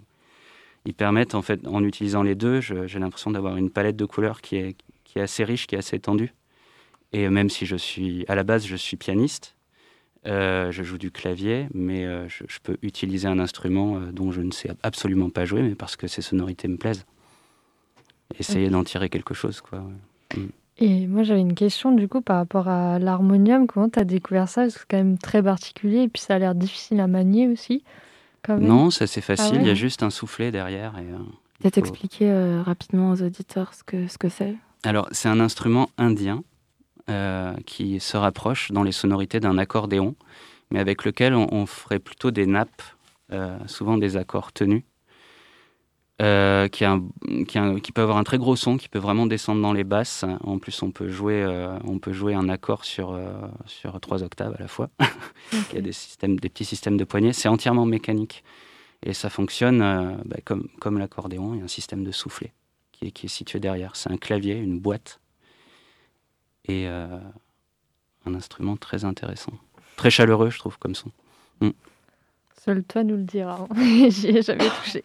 Ils 0.85 0.95
permettent, 0.95 1.35
en 1.35 1.43
fait, 1.43 1.67
en 1.67 1.83
utilisant 1.85 2.23
les 2.23 2.35
deux, 2.35 2.61
j'ai 2.61 2.99
l'impression 2.99 3.31
d'avoir 3.31 3.57
une 3.57 3.71
palette 3.71 3.97
de 3.97 4.05
couleurs 4.05 4.41
qui 4.41 4.57
est, 4.57 4.77
assez 5.17 5.45
riche, 5.45 5.67
qui 5.67 5.75
est 5.75 5.79
assez 5.79 5.97
étendue. 5.97 6.33
Et 7.13 7.29
même 7.29 7.51
si 7.51 7.67
je 7.67 7.77
suis, 7.77 8.25
à 8.29 8.35
la 8.35 8.45
base, 8.45 8.67
je 8.67 8.77
suis 8.77 8.97
pianiste, 8.97 9.57
je 10.25 10.83
joue 10.83 10.97
du 10.97 11.11
clavier, 11.11 11.67
mais 11.75 12.07
je, 12.29 12.59
peux 12.63 12.79
utiliser 12.83 13.29
un 13.29 13.39
instrument 13.39 13.99
dont 14.13 14.31
je 14.31 14.41
ne 14.41 14.53
sais 14.53 14.71
absolument 14.83 15.29
pas 15.29 15.45
jouer, 15.45 15.63
mais 15.63 15.75
parce 15.75 15.97
que 15.97 16.07
ces 16.07 16.23
sonorités 16.23 16.69
me 16.69 16.77
plaisent 16.77 17.05
essayer 18.39 18.71
d'en 18.71 18.85
tirer 18.85 19.09
quelque 19.09 19.35
chose. 19.35 19.61
Quoi. 19.61 19.83
Mm. 20.37 20.47
Et 20.79 21.07
moi, 21.07 21.23
j'avais 21.23 21.41
une 21.41 21.55
question 21.55 21.93
du 21.93 22.09
coup 22.09 22.23
par 22.23 22.37
rapport 22.37 22.69
à 22.69 22.99
l'harmonium. 22.99 23.67
Comment 23.67 23.91
tu 23.91 23.99
as 23.99 24.05
découvert 24.05 24.49
ça? 24.49 24.71
C'est 24.71 24.81
quand 24.89 24.97
même 24.97 25.19
très 25.19 25.43
particulier 25.43 26.03
et 26.03 26.09
puis 26.09 26.23
ça 26.23 26.37
a 26.37 26.39
l'air 26.39 26.55
difficile 26.55 27.01
à 27.01 27.07
manier 27.07 27.49
aussi. 27.49 27.85
Non, 28.49 28.91
ça 28.91 29.07
c'est 29.07 29.21
facile. 29.21 29.57
Ah 29.59 29.61
il 29.61 29.67
y 29.67 29.71
a 29.71 29.75
juste 29.75 30.03
un 30.03 30.11
soufflet 30.11 30.51
derrière. 30.51 30.97
Et, 30.99 31.03
euh, 31.03 31.19
tu 31.63 31.71
t'expliquer 31.71 32.31
euh, 32.31 32.63
rapidement 32.63 33.11
aux 33.11 33.23
auditeurs 33.23 33.75
ce 33.75 33.85
que 33.85 34.09
ce 34.09 34.17
que 34.17 34.29
c'est 34.29 34.55
Alors, 34.83 35.09
c'est 35.13 35.29
un 35.29 35.41
instrument 35.41 35.91
indien 35.99 36.43
euh, 37.11 37.55
qui 37.67 38.01
se 38.01 38.17
rapproche 38.17 38.73
dans 38.73 38.83
les 38.83 38.93
sonorités 38.93 39.41
d'un 39.41 39.59
accordéon, 39.59 40.15
mais 40.71 40.81
avec 40.81 41.05
lequel 41.05 41.35
on, 41.35 41.53
on 41.53 41.67
ferait 41.67 41.99
plutôt 41.99 42.31
des 42.31 42.47
nappes, 42.47 42.83
souvent 43.67 43.97
des 43.97 44.17
accords 44.17 44.53
tenus. 44.53 44.83
Euh, 46.21 46.69
qui, 46.69 46.85
peut 47.93 48.03
avoir 48.03 48.19
un 48.19 48.25
très 48.25 48.37
gros 48.37 48.55
son, 48.55 48.77
qui 48.77 48.91
peut 48.91 48.99
vraiment 48.99 49.27
descendre 49.27 49.63
dans 49.63 49.73
les 49.73 49.85
basses. 49.85 50.27
En 50.43 50.59
plus, 50.59 50.83
on 50.83 50.91
peut 50.91 51.09
jouer, 51.09 51.43
euh, 51.43 51.79
un 51.79 52.49
accord 52.51 52.85
sur, 52.85 53.13
euh, 53.13 53.33
sur 53.65 53.99
trois 54.01 54.23
octaves 54.23 54.55
à 54.59 54.61
la 54.61 54.69
fois. 54.69 54.91
Il 55.73 55.77
y 55.77 55.79
a 55.79 55.81
des, 55.81 56.49
petits 56.49 56.67
systèmes 56.67 56.99
de 56.99 57.05
poignées. 57.05 57.33
C'est 57.33 57.49
entièrement 57.49 57.87
mécanique. 57.87 58.45
Et 59.03 59.15
ça 59.15 59.31
fonctionne 59.31 59.79
bah, 60.27 60.37
comme, 60.45 60.99
l'accordéon. 60.99 61.55
Il 61.55 61.59
y 61.59 61.63
a 61.63 61.65
un 61.65 61.69
système 61.69 62.05
de 62.05 62.13
soufflet 62.13 62.53
qui 62.93 63.07
est, 63.07 63.11
qui 63.13 63.27
est 63.27 63.31
situé 63.31 63.59
derrière. 63.59 63.97
C'est 63.97 64.11
un 64.11 64.19
clavier, 64.19 64.57
une 64.57 64.79
boîte 64.79 65.21
et 66.69 66.87
un 66.87 68.35
instrument 68.35 68.77
très 68.77 69.07
intéressant. 69.07 69.53
Très 69.97 70.11
chaleureux, 70.11 70.51
je 70.51 70.59
trouve, 70.59 70.79
comme 70.79 70.95
son. 70.95 71.11
Mm. 71.63 71.71
Seul 72.63 72.83
toi 72.85 73.05
nous 73.05 73.17
le 73.17 73.23
dira. 73.23 73.67
Hein. 73.71 73.75
J'y 74.11 74.29
ai 74.29 74.43
jamais 74.43 74.69
touché. 74.85 75.03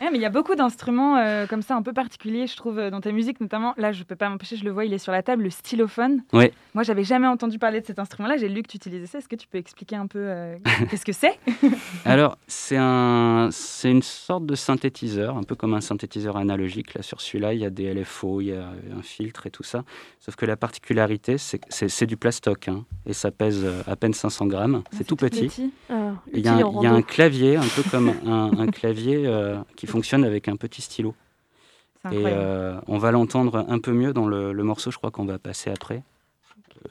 mais 0.00 0.10
il 0.14 0.20
y 0.20 0.24
a 0.24 0.30
beaucoup 0.30 0.56
d'instruments 0.56 1.16
euh, 1.16 1.46
comme 1.46 1.62
ça 1.62 1.76
un 1.76 1.82
peu 1.82 1.92
particuliers, 1.92 2.48
je 2.48 2.56
trouve, 2.56 2.80
euh, 2.80 2.90
dans 2.90 3.00
ta 3.00 3.12
musique, 3.12 3.40
notamment. 3.40 3.72
Là, 3.76 3.92
je 3.92 4.02
peux 4.02 4.16
pas 4.16 4.28
m'empêcher, 4.28 4.56
je 4.56 4.64
le 4.64 4.72
vois, 4.72 4.84
il 4.84 4.92
est 4.92 4.98
sur 4.98 5.12
la 5.12 5.22
table, 5.22 5.44
le 5.44 5.50
stylophone. 5.50 6.24
Ouais. 6.32 6.52
Moi, 6.74 6.82
j'avais 6.82 7.04
jamais 7.04 7.28
entendu 7.28 7.60
parler 7.60 7.80
de 7.80 7.86
cet 7.86 8.00
instrument-là. 8.00 8.36
J'ai 8.36 8.48
lu 8.48 8.64
que 8.64 8.68
tu 8.68 8.78
utilisais 8.78 9.06
ça. 9.06 9.18
Est-ce 9.18 9.28
que 9.28 9.36
tu 9.36 9.46
peux 9.46 9.58
expliquer 9.58 9.94
un 9.94 10.08
peu 10.08 10.18
euh, 10.18 10.56
qu'est-ce 10.90 11.04
que 11.04 11.12
c'est? 11.12 11.38
Alors, 12.04 12.36
c'est 12.48 12.78
un, 12.78 13.50
c'est 13.52 13.92
une 13.92 14.02
sorte 14.02 14.46
de 14.46 14.56
synthétiseur, 14.56 15.36
un 15.36 15.44
peu 15.44 15.54
comme 15.54 15.74
un 15.74 15.80
synthétiseur 15.80 16.36
analogique. 16.36 16.94
Là, 16.94 17.02
sur 17.02 17.20
celui-là, 17.20 17.54
il 17.54 17.60
y 17.60 17.64
a 17.64 17.70
des 17.70 17.94
LFO, 17.94 18.40
il 18.40 18.48
y 18.48 18.52
a 18.54 18.70
un 18.98 19.02
filtre 19.02 19.46
et 19.46 19.50
tout 19.50 19.62
ça. 19.62 19.84
Sauf 20.18 20.34
que 20.34 20.46
la 20.46 20.56
particularité, 20.56 21.38
c'est 21.38 21.60
c'est 21.68 22.06
du 22.06 22.16
plastoc, 22.16 22.66
hein, 22.66 22.84
et 23.06 23.12
ça 23.12 23.30
pèse 23.30 23.64
à 23.86 23.94
peine 23.94 24.14
500 24.14 24.46
grammes. 24.46 24.82
Ah, 24.84 24.90
c'est 24.96 25.04
tout, 25.04 25.14
petit. 25.14 25.70
Ah, 25.88 26.14
il 26.32 26.40
y 26.40 26.48
a 26.48 26.71
il 26.76 26.82
y 26.82 26.86
a 26.86 26.92
un 26.92 27.02
clavier, 27.02 27.56
un 27.56 27.66
peu 27.76 27.82
comme 27.90 28.12
un, 28.26 28.66
clavier 28.68 29.26
euh, 29.26 29.58
qui 29.76 29.86
fonctionne 29.86 30.24
avec 30.24 30.48
un 30.48 30.56
petit 30.56 30.82
stylo. 30.82 31.14
Et 32.10 32.24
euh, 32.26 32.80
on 32.88 32.98
va 32.98 33.12
l'entendre 33.12 33.64
un 33.68 33.78
peu 33.78 33.92
mieux 33.92 34.12
dans 34.12 34.26
le, 34.26 34.52
morceau, 34.64 34.90
je 34.90 34.98
crois 34.98 35.10
qu'on 35.10 35.24
va 35.24 35.38
passer 35.38 35.70
après. 35.70 36.02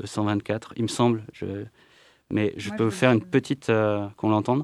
124, 0.04 0.72
euh, 0.72 0.74
il 0.78 0.84
me 0.84 0.88
semble. 0.88 1.24
Je... 1.34 1.66
Mais 2.30 2.54
je 2.56 2.72
peux 2.72 2.90
faire 2.90 3.12
une 3.12 3.22
petite. 3.22 3.70
qu'on 4.16 4.30
l'entende. 4.30 4.64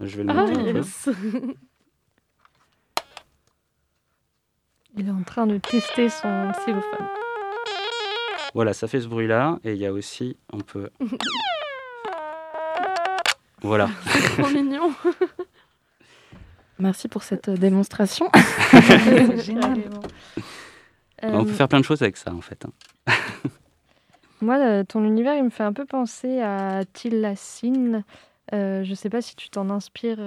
Je 0.00 0.16
vais 0.16 0.24
le 0.24 0.34
monter 0.34 0.52
un 0.52 0.72
peu. 0.72 1.54
Il 4.98 5.08
est 5.08 5.12
en 5.12 5.22
train 5.22 5.46
de 5.46 5.58
tester 5.58 6.08
son 6.08 6.50
xylophone. 6.52 7.06
Voilà, 8.54 8.72
ça 8.72 8.88
fait 8.88 9.02
ce 9.02 9.08
bruit-là. 9.08 9.58
Et 9.62 9.72
il 9.72 9.78
y 9.78 9.84
a 9.84 9.92
aussi, 9.92 10.38
on 10.50 10.60
peut 10.60 10.88
Voilà. 13.62 13.88
C'est 14.06 14.42
trop 14.42 14.50
mignon. 14.50 14.92
Merci 16.78 17.08
pour 17.08 17.22
cette 17.22 17.48
euh, 17.48 17.56
démonstration. 17.56 18.30
Génial. 19.42 19.84
On 21.22 21.44
peut 21.44 21.52
faire 21.52 21.68
plein 21.68 21.80
de 21.80 21.84
choses 21.84 22.02
avec 22.02 22.16
ça, 22.16 22.32
en 22.34 22.42
fait. 22.42 22.64
Hein. 22.66 23.12
Moi, 24.42 24.58
euh, 24.58 24.84
ton 24.84 25.02
univers, 25.04 25.34
il 25.34 25.44
me 25.44 25.50
fait 25.50 25.62
un 25.62 25.72
peu 25.72 25.86
penser 25.86 26.40
à 26.42 26.84
Tilassine. 26.92 28.04
Euh, 28.52 28.84
je 28.84 28.94
sais 28.94 29.10
pas 29.10 29.20
si 29.20 29.34
tu 29.36 29.50
t'en 29.50 29.70
inspires 29.70 30.18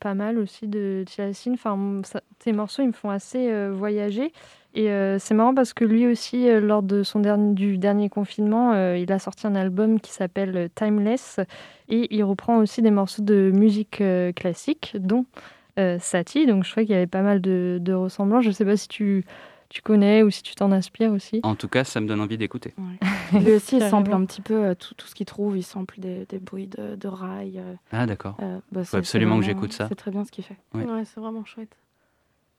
pas 0.00 0.14
mal 0.14 0.38
aussi 0.38 0.66
de 0.68 1.04
Tilassine. 1.06 1.54
Enfin, 1.54 2.02
tes 2.38 2.52
morceaux, 2.52 2.82
ils 2.82 2.88
me 2.88 2.92
font 2.92 3.10
assez 3.10 3.70
voyager. 3.70 4.32
Et 4.76 4.90
euh, 4.90 5.18
c'est 5.18 5.32
marrant 5.32 5.54
parce 5.54 5.72
que 5.72 5.86
lui 5.86 6.06
aussi, 6.06 6.50
euh, 6.50 6.60
lors 6.60 6.82
de 6.82 7.02
son 7.02 7.20
dernier, 7.20 7.54
du 7.54 7.78
dernier 7.78 8.10
confinement, 8.10 8.74
euh, 8.74 8.98
il 8.98 9.10
a 9.10 9.18
sorti 9.18 9.46
un 9.46 9.54
album 9.54 10.00
qui 10.00 10.12
s'appelle 10.12 10.68
Timeless 10.74 11.40
et 11.88 12.14
il 12.14 12.22
reprend 12.24 12.58
aussi 12.58 12.82
des 12.82 12.90
morceaux 12.90 13.22
de 13.22 13.50
musique 13.54 14.02
classique, 14.36 14.94
dont 15.00 15.24
Satie. 15.98 16.46
Donc 16.46 16.64
je 16.64 16.70
crois 16.70 16.82
qu'il 16.82 16.92
y 16.92 16.96
avait 16.96 17.06
pas 17.06 17.22
mal 17.22 17.40
de, 17.40 17.78
de 17.80 17.94
ressemblances. 17.94 18.44
Je 18.44 18.50
sais 18.50 18.66
pas 18.66 18.76
si 18.76 18.88
tu, 18.88 19.24
tu 19.68 19.82
connais 19.82 20.22
ou 20.22 20.30
si 20.30 20.42
tu 20.42 20.54
t'en 20.54 20.72
inspires 20.72 21.12
aussi. 21.12 21.40
En 21.42 21.54
tout 21.54 21.68
cas, 21.68 21.84
ça 21.84 22.00
me 22.00 22.06
donne 22.06 22.20
envie 22.20 22.38
d'écouter. 22.38 22.74
lui 23.32 23.52
aussi, 23.52 23.76
il 23.76 23.82
sample 23.88 24.12
un 24.12 24.24
petit 24.24 24.40
peu 24.40 24.74
tout, 24.74 24.94
tout 24.94 25.06
ce 25.06 25.14
qu'il 25.14 25.26
trouve. 25.26 25.56
Il 25.56 25.62
sample 25.62 26.00
des, 26.00 26.26
des 26.26 26.38
bruits 26.38 26.66
de, 26.68 26.96
de 26.96 27.08
rails. 27.08 27.62
ah 27.92 28.06
d'accord. 28.06 28.36
Bah, 28.72 28.84
Faut 28.84 28.96
absolument 28.96 29.38
que 29.38 29.44
j'écoute 29.44 29.72
ça. 29.72 29.88
C'est 29.88 29.94
très 29.94 30.10
bien 30.10 30.24
ce 30.24 30.30
qu'il 30.32 30.44
fait. 30.44 30.56
Ouais, 30.74 30.84
c'est 31.04 31.20
vraiment 31.20 31.44
chouette. 31.44 31.76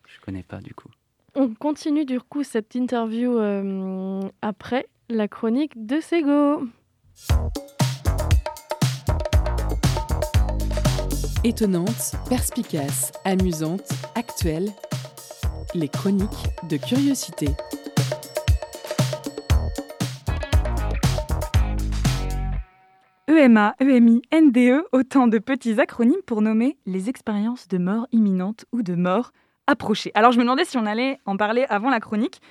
Je 0.08 0.20
connais 0.22 0.44
pas 0.44 0.60
du 0.62 0.74
coup. 0.74 0.90
On 1.36 1.54
continue 1.54 2.06
du 2.06 2.20
coup 2.20 2.44
cette 2.44 2.74
interview 2.76 3.38
euh, 3.38 4.22
après 4.42 4.88
la 5.10 5.28
chronique 5.28 5.86
de 5.86 6.00
Sego. 6.00 6.64
Étonnante, 11.44 12.16
perspicace, 12.30 13.12
amusante, 13.24 13.90
actuelle, 14.16 14.70
les 15.76 15.90
chroniques 15.90 16.48
de 16.70 16.78
curiosité. 16.78 17.48
EMA, 23.28 23.76
EMI, 23.80 24.22
NDE, 24.34 24.84
autant 24.92 25.28
de 25.28 25.38
petits 25.38 25.80
acronymes 25.80 26.22
pour 26.26 26.42
nommer 26.42 26.78
les 26.86 27.10
expériences 27.10 27.68
de 27.68 27.78
mort 27.78 28.08
imminente 28.12 28.66
ou 28.72 28.82
de 28.82 28.96
mort 28.96 29.32
approcher. 29.68 30.12
Alors 30.16 30.32
je 30.32 30.38
me 30.38 30.44
demandais 30.44 30.66
si 30.66 30.78
on 30.78 30.86
allait 30.86 31.20
en 31.26 31.38
parler 31.38 31.66
avant 31.70 31.90
la 31.90 32.00
chronique. 32.00 32.42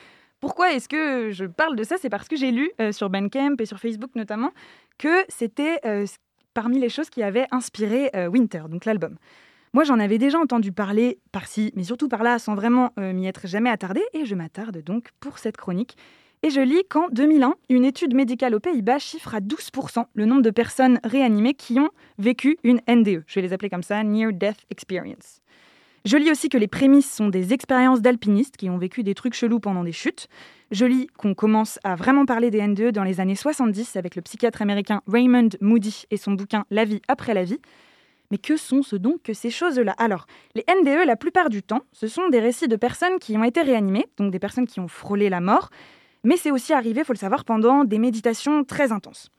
Pourquoi 0.41 0.73
est-ce 0.73 0.89
que 0.89 1.31
je 1.33 1.45
parle 1.47 1.77
de 1.77 1.83
ça? 1.83 1.97
C'est 1.99 2.11
parce 2.11 2.29
que 2.29 2.37
j'ai 2.37 2.51
lu 2.51 2.71
euh, 2.81 2.93
sur 2.93 3.11
Bandcamp 3.11 3.57
et 3.59 3.67
sur 3.67 3.79
Facebook 3.79 4.11
notamment 4.15 4.53
que 4.99 5.25
c'était 5.29 5.81
euh, 5.85 6.07
parmi 6.55 6.79
les 6.79 6.89
choses 6.89 7.11
qui 7.11 7.23
avaient 7.23 7.47
inspiré 7.51 8.11
euh, 8.15 8.29
Winter, 8.29 8.63
donc 8.69 8.85
l'album. 8.85 9.17
Moi, 9.77 9.85
j'en 9.85 9.99
avais 9.99 10.17
déjà 10.17 10.39
entendu 10.39 10.73
parler 10.73 11.19
par-ci, 11.33 11.71
mais 11.77 11.85
surtout 11.85 12.09
par-là, 12.09 12.39
sans 12.39 12.55
vraiment 12.55 12.95
euh, 12.99 13.13
m'y 13.13 13.27
être 13.27 13.47
jamais 13.47 13.69
attardée, 13.69 14.03
et 14.15 14.25
je 14.25 14.35
m'attarde 14.35 14.83
donc 14.83 15.11
pour 15.21 15.37
cette 15.37 15.59
chronique. 15.59 15.99
Et 16.43 16.49
je 16.49 16.63
lis 16.63 16.83
qu'en 16.89 17.11
2001, 17.13 17.57
une 17.69 17.85
étude 17.85 18.15
médicale 18.15 18.55
aux 18.55 18.59
Pays-Bas 18.59 18.99
chiffre 18.99 19.35
à 19.35 19.41
12% 19.41 20.07
le 20.15 20.25
nombre 20.25 20.41
de 20.41 20.49
personnes 20.49 20.99
réanimées 21.05 21.53
qui 21.53 21.79
ont 21.79 21.91
vécu 22.17 22.57
une 22.65 22.81
NDE. 22.89 23.25
Je 23.27 23.35
vais 23.35 23.43
les 23.43 23.53
appeler 23.53 23.69
comme 23.69 23.83
ça, 23.83 24.03
Near 24.03 24.33
Death 24.33 24.65
Experience. 24.71 25.43
Je 26.07 26.17
lis 26.17 26.31
aussi 26.31 26.49
que 26.49 26.57
les 26.57 26.69
prémices 26.69 27.13
sont 27.13 27.29
des 27.29 27.53
expériences 27.53 28.01
d'alpinistes 28.01 28.57
qui 28.57 28.71
ont 28.71 28.79
vécu 28.79 29.03
des 29.03 29.15
trucs 29.15 29.35
chelous 29.35 29.61
pendant 29.61 29.85
des 29.85 29.93
chutes. 29.93 30.29
Je 30.71 30.87
lis 30.87 31.07
qu'on 31.19 31.35
commence 31.35 31.79
à 31.85 31.97
vraiment 31.97 32.25
parler 32.25 32.51
des 32.51 32.67
NDE 32.67 32.93
dans 32.93 33.05
les 33.05 33.21
années 33.21 33.37
70 33.37 33.97
avec 33.97 34.17
le 34.17 34.23
psychiatre 34.23 34.63
américain 34.63 35.03
Raymond 35.07 35.51
Moody 35.61 36.05
et 36.11 36.17
son 36.17 36.33
bouquin 36.33 36.65
La 36.71 36.87
vie 36.87 37.03
après 37.09 37.35
la 37.35 37.45
vie. 37.45 37.59
Mais 38.31 38.39
que 38.39 38.57
sont-ce 38.57 38.97
donc 38.97 39.23
que 39.23 39.35
ces 39.35 39.51
choses-là? 39.51 39.95
Alors, 39.99 40.27
les 40.55 40.65
NDE, 40.69 41.07
la 41.07 41.17
plupart 41.17 41.51
du 41.51 41.63
temps, 41.63 41.83
ce 41.93 42.09
sont 42.09 42.29
des 42.29 42.41
récits 42.41 42.69
de 42.69 42.77
personnes 42.77 43.19
qui 43.19 43.37
ont 43.37 43.45
été 43.45 43.63
réanimées, 43.63 44.07
donc 44.17 44.31
des 44.31 44.39
personnes 44.39 44.67
qui 44.67 44.81
ont 44.81 44.89
frôlé 44.89 45.29
la 45.29 45.41
mort, 45.41 45.71
mais 46.25 46.37
c'est 46.37 46.51
aussi 46.51 46.73
arrivé, 46.73 47.05
faut 47.05 47.13
le 47.13 47.19
savoir, 47.19 47.45
pendant 47.45 47.85
des 47.85 47.99
méditations 47.99 48.65
très 48.65 48.91
intenses. 48.91 49.31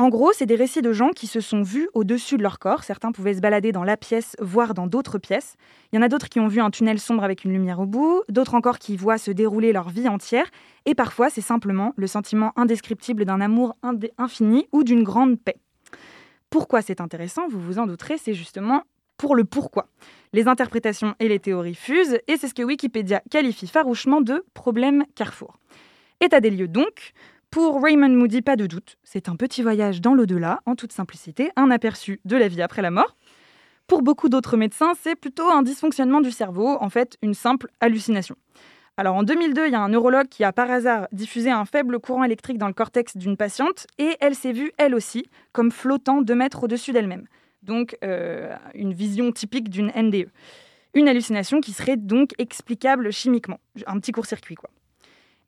En 0.00 0.08
gros, 0.08 0.32
c'est 0.32 0.46
des 0.46 0.56
récits 0.56 0.80
de 0.80 0.94
gens 0.94 1.10
qui 1.10 1.26
se 1.26 1.42
sont 1.42 1.60
vus 1.60 1.90
au-dessus 1.92 2.38
de 2.38 2.42
leur 2.42 2.58
corps. 2.58 2.84
Certains 2.84 3.12
pouvaient 3.12 3.34
se 3.34 3.40
balader 3.40 3.70
dans 3.70 3.84
la 3.84 3.98
pièce, 3.98 4.34
voire 4.40 4.72
dans 4.72 4.86
d'autres 4.86 5.18
pièces. 5.18 5.56
Il 5.92 5.96
y 5.96 5.98
en 5.98 6.02
a 6.02 6.08
d'autres 6.08 6.30
qui 6.30 6.40
ont 6.40 6.48
vu 6.48 6.58
un 6.60 6.70
tunnel 6.70 6.98
sombre 6.98 7.22
avec 7.22 7.44
une 7.44 7.52
lumière 7.52 7.80
au 7.80 7.86
bout, 7.86 8.22
d'autres 8.30 8.54
encore 8.54 8.78
qui 8.78 8.96
voient 8.96 9.18
se 9.18 9.30
dérouler 9.30 9.74
leur 9.74 9.90
vie 9.90 10.08
entière. 10.08 10.50
Et 10.86 10.94
parfois, 10.94 11.28
c'est 11.28 11.42
simplement 11.42 11.92
le 11.96 12.06
sentiment 12.06 12.52
indescriptible 12.56 13.26
d'un 13.26 13.42
amour 13.42 13.76
infini 14.16 14.66
ou 14.72 14.84
d'une 14.84 15.02
grande 15.02 15.38
paix. 15.38 15.58
Pourquoi 16.50 16.82
c'est 16.82 17.00
intéressant 17.00 17.46
Vous 17.48 17.60
vous 17.60 17.78
en 17.78 17.86
douterez, 17.86 18.18
c'est 18.18 18.34
justement 18.34 18.82
pour 19.16 19.36
le 19.36 19.44
pourquoi. 19.44 19.86
Les 20.32 20.48
interprétations 20.48 21.14
et 21.20 21.28
les 21.28 21.38
théories 21.38 21.74
fusent, 21.74 22.18
et 22.26 22.36
c'est 22.36 22.48
ce 22.48 22.54
que 22.54 22.62
Wikipédia 22.62 23.22
qualifie 23.30 23.68
farouchement 23.68 24.20
de 24.20 24.44
problème 24.52 25.04
carrefour. 25.14 25.58
État 26.20 26.40
des 26.40 26.50
lieux 26.50 26.68
donc, 26.68 27.12
pour 27.50 27.82
Raymond 27.82 28.08
Moody, 28.08 28.42
pas 28.42 28.56
de 28.56 28.66
doute, 28.66 28.96
c'est 29.04 29.28
un 29.28 29.36
petit 29.36 29.62
voyage 29.62 30.00
dans 30.00 30.14
l'au-delà, 30.14 30.60
en 30.66 30.74
toute 30.74 30.92
simplicité, 30.92 31.50
un 31.56 31.70
aperçu 31.70 32.20
de 32.24 32.36
la 32.36 32.48
vie 32.48 32.62
après 32.62 32.82
la 32.82 32.90
mort. 32.90 33.16
Pour 33.86 34.02
beaucoup 34.02 34.28
d'autres 34.28 34.56
médecins, 34.56 34.92
c'est 35.00 35.16
plutôt 35.16 35.50
un 35.50 35.62
dysfonctionnement 35.62 36.20
du 36.20 36.30
cerveau, 36.30 36.78
en 36.80 36.88
fait 36.90 37.16
une 37.22 37.34
simple 37.34 37.70
hallucination. 37.80 38.36
Alors 39.00 39.16
en 39.16 39.22
2002, 39.22 39.66
il 39.66 39.72
y 39.72 39.74
a 39.74 39.80
un 39.80 39.88
neurologue 39.88 40.28
qui 40.28 40.44
a 40.44 40.52
par 40.52 40.70
hasard 40.70 41.08
diffusé 41.10 41.50
un 41.50 41.64
faible 41.64 42.00
courant 42.00 42.22
électrique 42.22 42.58
dans 42.58 42.66
le 42.66 42.74
cortex 42.74 43.16
d'une 43.16 43.38
patiente 43.38 43.86
et 43.96 44.14
elle 44.20 44.34
s'est 44.34 44.52
vue, 44.52 44.72
elle 44.76 44.94
aussi, 44.94 45.24
comme 45.52 45.70
flottant 45.70 46.20
deux 46.20 46.34
mètres 46.34 46.64
au-dessus 46.64 46.92
d'elle-même. 46.92 47.26
Donc 47.62 47.96
euh, 48.04 48.54
une 48.74 48.92
vision 48.92 49.32
typique 49.32 49.70
d'une 49.70 49.90
NDE. 49.96 50.28
Une 50.92 51.08
hallucination 51.08 51.62
qui 51.62 51.72
serait 51.72 51.96
donc 51.96 52.32
explicable 52.36 53.10
chimiquement. 53.10 53.58
Un 53.86 53.98
petit 54.00 54.12
court-circuit 54.12 54.56
quoi. 54.56 54.68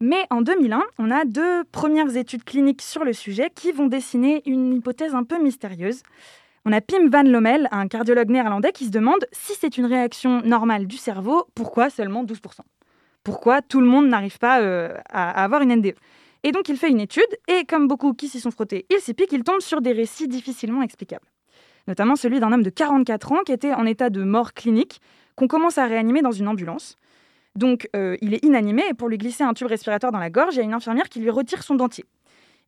Mais 0.00 0.24
en 0.30 0.40
2001, 0.40 0.82
on 0.98 1.10
a 1.10 1.26
deux 1.26 1.62
premières 1.64 2.16
études 2.16 2.44
cliniques 2.44 2.80
sur 2.80 3.04
le 3.04 3.12
sujet 3.12 3.50
qui 3.54 3.70
vont 3.70 3.86
dessiner 3.86 4.40
une 4.46 4.72
hypothèse 4.72 5.14
un 5.14 5.24
peu 5.24 5.38
mystérieuse. 5.38 6.02
On 6.64 6.72
a 6.72 6.80
Pim 6.80 7.10
van 7.10 7.24
Lommel, 7.24 7.68
un 7.70 7.86
cardiologue 7.86 8.30
néerlandais, 8.30 8.72
qui 8.72 8.86
se 8.86 8.90
demande 8.90 9.26
si 9.30 9.52
c'est 9.60 9.76
une 9.76 9.84
réaction 9.84 10.40
normale 10.40 10.86
du 10.86 10.96
cerveau, 10.96 11.44
pourquoi 11.54 11.90
seulement 11.90 12.24
12% 12.24 12.62
Pourquoi 13.24 13.62
tout 13.62 13.80
le 13.80 13.86
monde 13.86 14.08
n'arrive 14.08 14.38
pas 14.38 14.60
euh, 14.60 14.94
à, 15.08 15.44
avoir 15.44 15.62
une 15.62 15.74
NDE 15.76 15.94
Et 16.42 16.52
donc 16.52 16.68
il 16.68 16.76
fait 16.76 16.90
une 16.90 17.00
étude, 17.00 17.28
et 17.48 17.64
comme 17.64 17.88
beaucoup 17.88 18.14
qui 18.14 18.28
s'y 18.28 18.40
sont 18.40 18.50
frottés, 18.50 18.86
il 18.90 18.98
s'y 18.98 19.14
pique, 19.14 19.32
il 19.32 19.44
tombe 19.44 19.60
sur 19.60 19.80
des 19.80 19.92
récits 19.92 20.28
difficilement 20.28 20.82
explicables. 20.82 21.26
Notamment 21.88 22.16
celui 22.16 22.40
d'un 22.40 22.52
homme 22.52 22.62
de 22.62 22.70
44 22.70 23.32
ans 23.32 23.42
qui 23.44 23.52
était 23.52 23.72
en 23.72 23.86
état 23.86 24.10
de 24.10 24.22
mort 24.22 24.54
clinique, 24.54 25.00
qu'on 25.36 25.48
commence 25.48 25.78
à 25.78 25.86
réanimer 25.86 26.22
dans 26.22 26.32
une 26.32 26.48
ambulance. 26.48 26.96
Donc, 27.54 27.88
euh, 27.94 28.16
il 28.20 28.34
est 28.34 28.44
inanimé 28.44 28.82
et 28.90 28.94
pour 28.94 29.08
lui 29.08 29.18
glisser 29.18 29.44
un 29.44 29.52
tube 29.52 29.66
respiratoire 29.66 30.12
dans 30.12 30.18
la 30.18 30.30
gorge, 30.30 30.54
il 30.54 30.58
y 30.58 30.60
a 30.60 30.64
une 30.64 30.74
infirmière 30.74 31.08
qui 31.08 31.20
lui 31.20 31.30
retire 31.30 31.62
son 31.62 31.74
dentier. 31.74 32.04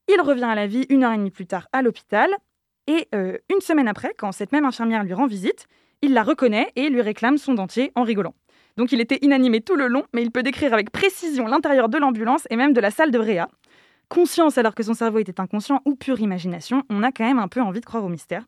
Il 0.08 0.20
revient 0.20 0.44
à 0.44 0.54
la 0.54 0.66
vie 0.66 0.84
une 0.90 1.04
heure 1.04 1.12
et 1.12 1.16
demie 1.16 1.30
plus 1.30 1.46
tard 1.46 1.68
à 1.72 1.82
l'hôpital. 1.82 2.30
Et 2.86 3.08
euh, 3.14 3.38
une 3.50 3.60
semaine 3.60 3.88
après, 3.88 4.12
quand 4.18 4.32
cette 4.32 4.52
même 4.52 4.66
infirmière 4.66 5.04
lui 5.04 5.14
rend 5.14 5.26
visite, 5.26 5.66
il 6.02 6.12
la 6.12 6.22
reconnaît 6.22 6.70
et 6.76 6.90
lui 6.90 7.00
réclame 7.00 7.38
son 7.38 7.54
dentier 7.54 7.92
en 7.94 8.02
rigolant. 8.02 8.34
Donc 8.76 8.92
il 8.92 9.00
était 9.00 9.18
inanimé 9.22 9.60
tout 9.60 9.76
le 9.76 9.86
long, 9.86 10.04
mais 10.12 10.22
il 10.22 10.30
peut 10.30 10.42
décrire 10.42 10.72
avec 10.72 10.90
précision 10.90 11.46
l'intérieur 11.46 11.88
de 11.88 11.98
l'ambulance 11.98 12.46
et 12.50 12.56
même 12.56 12.72
de 12.72 12.80
la 12.80 12.90
salle 12.90 13.10
de 13.10 13.18
réa. 13.18 13.48
Conscience 14.08 14.58
alors 14.58 14.74
que 14.74 14.82
son 14.82 14.94
cerveau 14.94 15.18
était 15.18 15.40
inconscient 15.40 15.80
ou 15.84 15.94
pure 15.94 16.20
imagination, 16.20 16.82
on 16.90 17.02
a 17.02 17.12
quand 17.12 17.24
même 17.24 17.38
un 17.38 17.48
peu 17.48 17.60
envie 17.60 17.80
de 17.80 17.86
croire 17.86 18.04
au 18.04 18.08
mystère. 18.08 18.44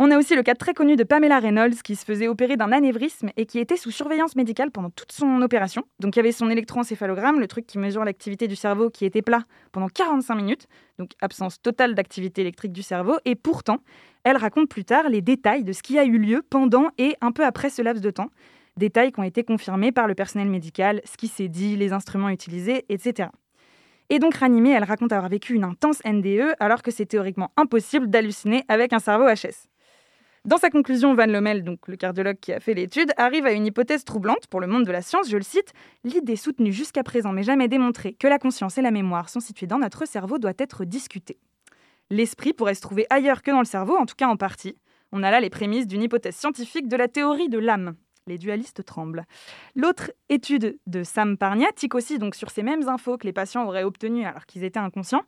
On 0.00 0.12
a 0.12 0.18
aussi 0.18 0.36
le 0.36 0.44
cas 0.44 0.54
très 0.54 0.74
connu 0.74 0.94
de 0.94 1.02
Pamela 1.02 1.40
Reynolds 1.40 1.82
qui 1.82 1.96
se 1.96 2.04
faisait 2.04 2.28
opérer 2.28 2.56
d'un 2.56 2.70
anévrisme 2.70 3.30
et 3.36 3.46
qui 3.46 3.58
était 3.58 3.76
sous 3.76 3.90
surveillance 3.90 4.36
médicale 4.36 4.70
pendant 4.70 4.90
toute 4.90 5.10
son 5.10 5.42
opération. 5.42 5.82
Donc 5.98 6.14
il 6.14 6.20
y 6.20 6.20
avait 6.20 6.30
son 6.30 6.48
électroencéphalogramme, 6.50 7.40
le 7.40 7.48
truc 7.48 7.66
qui 7.66 7.78
mesure 7.78 8.04
l'activité 8.04 8.46
du 8.46 8.54
cerveau 8.54 8.90
qui 8.90 9.04
était 9.04 9.22
plat 9.22 9.42
pendant 9.72 9.88
45 9.88 10.36
minutes, 10.36 10.68
donc 11.00 11.10
absence 11.20 11.60
totale 11.60 11.96
d'activité 11.96 12.42
électrique 12.42 12.70
du 12.72 12.82
cerveau. 12.82 13.16
Et 13.24 13.34
pourtant, 13.34 13.78
elle 14.22 14.36
raconte 14.36 14.68
plus 14.68 14.84
tard 14.84 15.08
les 15.08 15.20
détails 15.20 15.64
de 15.64 15.72
ce 15.72 15.82
qui 15.82 15.98
a 15.98 16.04
eu 16.04 16.18
lieu 16.18 16.42
pendant 16.48 16.90
et 16.96 17.16
un 17.20 17.32
peu 17.32 17.44
après 17.44 17.68
ce 17.68 17.82
laps 17.82 18.00
de 18.00 18.10
temps. 18.10 18.30
Détails 18.78 19.10
qui 19.10 19.18
ont 19.18 19.24
été 19.24 19.42
confirmés 19.42 19.90
par 19.90 20.06
le 20.06 20.14
personnel 20.14 20.48
médical, 20.48 21.00
ce 21.04 21.16
qui 21.16 21.26
s'est 21.26 21.48
dit, 21.48 21.76
les 21.76 21.92
instruments 21.92 22.28
utilisés, 22.28 22.84
etc. 22.88 23.28
Et 24.08 24.20
donc 24.20 24.34
ranimée, 24.34 24.70
elle 24.70 24.84
raconte 24.84 25.12
avoir 25.12 25.28
vécu 25.28 25.54
une 25.54 25.64
intense 25.64 26.00
NDE 26.06 26.54
alors 26.60 26.82
que 26.82 26.92
c'est 26.92 27.04
théoriquement 27.04 27.50
impossible 27.56 28.08
d'halluciner 28.08 28.62
avec 28.68 28.92
un 28.92 29.00
cerveau 29.00 29.26
HS. 29.26 29.66
Dans 30.44 30.58
sa 30.58 30.70
conclusion, 30.70 31.12
Van 31.14 31.26
Lommel, 31.26 31.64
le 31.86 31.96
cardiologue 31.96 32.38
qui 32.40 32.52
a 32.52 32.60
fait 32.60 32.72
l'étude, 32.72 33.10
arrive 33.16 33.46
à 33.46 33.52
une 33.52 33.66
hypothèse 33.66 34.04
troublante 34.04 34.46
pour 34.46 34.60
le 34.60 34.68
monde 34.68 34.84
de 34.84 34.92
la 34.92 35.02
science, 35.02 35.28
je 35.28 35.36
le 35.36 35.42
cite, 35.42 35.72
l'idée 36.04 36.36
soutenue 36.36 36.72
jusqu'à 36.72 37.02
présent 37.02 37.32
mais 37.32 37.42
jamais 37.42 37.66
démontrée 37.66 38.12
que 38.12 38.28
la 38.28 38.38
conscience 38.38 38.78
et 38.78 38.82
la 38.82 38.92
mémoire 38.92 39.28
sont 39.28 39.40
situées 39.40 39.66
dans 39.66 39.80
notre 39.80 40.06
cerveau 40.06 40.38
doit 40.38 40.52
être 40.56 40.84
discutée. 40.84 41.40
L'esprit 42.10 42.52
pourrait 42.52 42.76
se 42.76 42.80
trouver 42.80 43.06
ailleurs 43.10 43.42
que 43.42 43.50
dans 43.50 43.58
le 43.58 43.64
cerveau, 43.64 43.96
en 43.96 44.06
tout 44.06 44.14
cas 44.16 44.28
en 44.28 44.36
partie. 44.36 44.76
On 45.10 45.24
a 45.24 45.32
là 45.32 45.40
les 45.40 45.50
prémices 45.50 45.88
d'une 45.88 46.02
hypothèse 46.04 46.36
scientifique 46.36 46.86
de 46.86 46.96
la 46.96 47.08
théorie 47.08 47.48
de 47.48 47.58
l'âme. 47.58 47.96
Les 48.28 48.38
dualistes 48.38 48.84
tremblent. 48.84 49.24
L'autre 49.74 50.12
étude 50.28 50.78
de 50.86 51.02
Sam 51.02 51.36
Parnia 51.36 51.72
tique 51.74 51.94
aussi 51.94 52.18
donc 52.18 52.34
sur 52.34 52.50
ces 52.50 52.62
mêmes 52.62 52.88
infos 52.88 53.16
que 53.16 53.26
les 53.26 53.32
patients 53.32 53.66
auraient 53.66 53.84
obtenues 53.84 54.24
alors 54.24 54.46
qu'ils 54.46 54.64
étaient 54.64 54.78
inconscients 54.78 55.24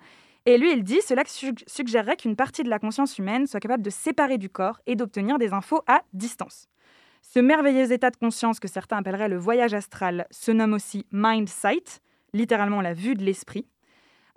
et 0.46 0.56
lui, 0.56 0.72
il 0.72 0.82
dit 0.82 1.00
cela 1.02 1.22
suggérerait 1.66 2.16
qu'une 2.16 2.36
partie 2.36 2.62
de 2.62 2.70
la 2.70 2.78
conscience 2.78 3.18
humaine 3.18 3.46
soit 3.46 3.60
capable 3.60 3.82
de 3.82 3.90
séparer 3.90 4.38
du 4.38 4.48
corps 4.48 4.80
et 4.86 4.96
d'obtenir 4.96 5.38
des 5.38 5.52
infos 5.52 5.82
à 5.86 6.02
distance. 6.12 6.66
Ce 7.20 7.38
merveilleux 7.38 7.92
état 7.92 8.10
de 8.10 8.16
conscience 8.16 8.58
que 8.58 8.68
certains 8.68 8.98
appelleraient 8.98 9.28
le 9.28 9.36
voyage 9.36 9.74
astral 9.74 10.26
se 10.30 10.50
nomme 10.50 10.72
aussi 10.72 11.06
mind 11.12 11.48
sight, 11.48 12.00
littéralement 12.32 12.80
la 12.80 12.94
vue 12.94 13.14
de 13.14 13.22
l'esprit. 13.22 13.66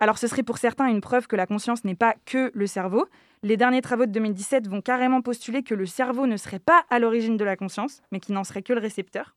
Alors 0.00 0.18
ce 0.18 0.26
serait 0.26 0.42
pour 0.42 0.58
certains 0.58 0.88
une 0.88 1.00
preuve 1.00 1.26
que 1.26 1.36
la 1.36 1.46
conscience 1.46 1.84
n'est 1.84 1.94
pas 1.94 2.14
que 2.24 2.50
le 2.54 2.66
cerveau. 2.66 3.06
Les 3.42 3.56
derniers 3.56 3.82
travaux 3.82 4.06
de 4.06 4.12
2017 4.12 4.68
vont 4.68 4.80
carrément 4.80 5.20
postuler 5.20 5.62
que 5.62 5.74
le 5.74 5.86
cerveau 5.86 6.26
ne 6.26 6.36
serait 6.36 6.58
pas 6.58 6.84
à 6.90 6.98
l'origine 6.98 7.36
de 7.36 7.44
la 7.44 7.56
conscience, 7.56 8.02
mais 8.10 8.20
qui 8.20 8.32
n'en 8.32 8.44
serait 8.44 8.62
que 8.62 8.72
le 8.72 8.80
récepteur. 8.80 9.36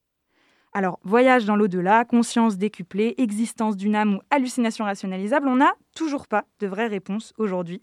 Alors, 0.74 1.00
voyage 1.04 1.46
dans 1.46 1.56
l'au-delà, 1.56 2.06
conscience 2.06 2.58
décuplée, 2.58 3.16
existence 3.18 3.78
d'une 3.78 3.96
âme 3.96 4.16
ou 4.16 4.20
hallucination 4.30 4.86
rationalisable, 4.86 5.48
on 5.48 5.56
n'a 5.56 5.74
toujours 5.96 6.28
pas 6.28 6.46
de 6.60 6.68
vraies 6.68 6.88
réponses 6.88 7.34
aujourd'hui. 7.38 7.82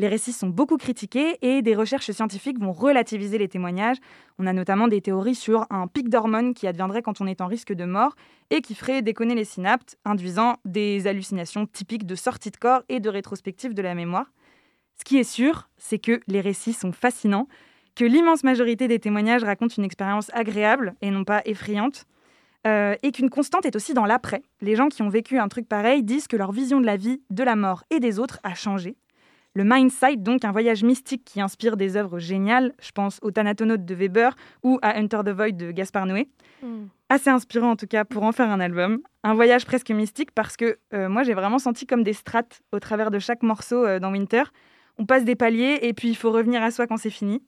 Les 0.00 0.08
récits 0.08 0.32
sont 0.32 0.48
beaucoup 0.48 0.78
critiqués 0.78 1.36
et 1.42 1.60
des 1.60 1.74
recherches 1.74 2.10
scientifiques 2.10 2.58
vont 2.58 2.72
relativiser 2.72 3.36
les 3.36 3.48
témoignages. 3.48 3.98
On 4.38 4.46
a 4.46 4.54
notamment 4.54 4.88
des 4.88 5.02
théories 5.02 5.34
sur 5.34 5.66
un 5.68 5.88
pic 5.88 6.08
d'hormones 6.08 6.54
qui 6.54 6.66
adviendrait 6.66 7.02
quand 7.02 7.20
on 7.20 7.26
est 7.26 7.42
en 7.42 7.46
risque 7.46 7.74
de 7.74 7.84
mort 7.84 8.14
et 8.48 8.62
qui 8.62 8.74
ferait 8.74 9.02
déconner 9.02 9.34
les 9.34 9.44
synapses, 9.44 9.98
induisant 10.06 10.56
des 10.64 11.06
hallucinations 11.06 11.66
typiques 11.66 12.06
de 12.06 12.14
sortie 12.14 12.50
de 12.50 12.56
corps 12.56 12.80
et 12.88 12.98
de 12.98 13.10
rétrospective 13.10 13.74
de 13.74 13.82
la 13.82 13.94
mémoire. 13.94 14.32
Ce 14.96 15.04
qui 15.04 15.18
est 15.18 15.22
sûr, 15.22 15.68
c'est 15.76 15.98
que 15.98 16.22
les 16.28 16.40
récits 16.40 16.72
sont 16.72 16.92
fascinants, 16.92 17.46
que 17.94 18.06
l'immense 18.06 18.42
majorité 18.42 18.88
des 18.88 19.00
témoignages 19.00 19.44
racontent 19.44 19.74
une 19.76 19.84
expérience 19.84 20.30
agréable 20.32 20.94
et 21.02 21.10
non 21.10 21.24
pas 21.24 21.42
effrayante. 21.44 22.06
Euh, 22.66 22.94
et 23.02 23.12
qu'une 23.12 23.28
constante 23.28 23.66
est 23.66 23.76
aussi 23.76 23.92
dans 23.92 24.06
l'après. 24.06 24.42
Les 24.62 24.76
gens 24.76 24.88
qui 24.88 25.02
ont 25.02 25.08
vécu 25.10 25.38
un 25.38 25.48
truc 25.48 25.68
pareil 25.68 26.02
disent 26.02 26.26
que 26.26 26.36
leur 26.36 26.52
vision 26.52 26.80
de 26.80 26.86
la 26.86 26.96
vie, 26.96 27.22
de 27.28 27.42
la 27.42 27.56
mort 27.56 27.84
et 27.90 28.00
des 28.00 28.18
autres 28.18 28.38
a 28.42 28.54
changé. 28.54 28.96
Le 29.54 29.64
Mindsight, 29.64 30.22
donc 30.22 30.44
un 30.44 30.52
voyage 30.52 30.84
mystique 30.84 31.24
qui 31.24 31.40
inspire 31.40 31.76
des 31.76 31.96
œuvres 31.96 32.20
géniales, 32.20 32.72
je 32.80 32.92
pense 32.92 33.18
au 33.22 33.32
Thanatonaute 33.32 33.84
de 33.84 33.94
Weber 33.94 34.36
ou 34.62 34.78
à 34.80 34.96
Enter 34.96 35.20
the 35.24 35.30
Void 35.30 35.52
de 35.52 35.72
Gaspard 35.72 36.06
Noé. 36.06 36.28
Hmm. 36.62 36.86
Assez 37.08 37.30
inspirant 37.30 37.72
en 37.72 37.76
tout 37.76 37.88
cas 37.88 38.04
pour 38.04 38.22
en 38.22 38.30
faire 38.30 38.48
un 38.48 38.60
album. 38.60 39.00
Un 39.24 39.34
voyage 39.34 39.66
presque 39.66 39.90
mystique 39.90 40.30
parce 40.30 40.56
que 40.56 40.78
euh, 40.94 41.08
moi 41.08 41.24
j'ai 41.24 41.34
vraiment 41.34 41.58
senti 41.58 41.84
comme 41.84 42.04
des 42.04 42.12
strates 42.12 42.62
au 42.70 42.78
travers 42.78 43.10
de 43.10 43.18
chaque 43.18 43.42
morceau 43.42 43.84
euh, 43.84 43.98
dans 43.98 44.12
Winter. 44.12 44.44
On 44.98 45.06
passe 45.06 45.24
des 45.24 45.34
paliers 45.34 45.80
et 45.82 45.94
puis 45.94 46.08
il 46.08 46.16
faut 46.16 46.30
revenir 46.30 46.62
à 46.62 46.70
soi 46.70 46.86
quand 46.86 46.96
c'est 46.96 47.10
fini. 47.10 47.42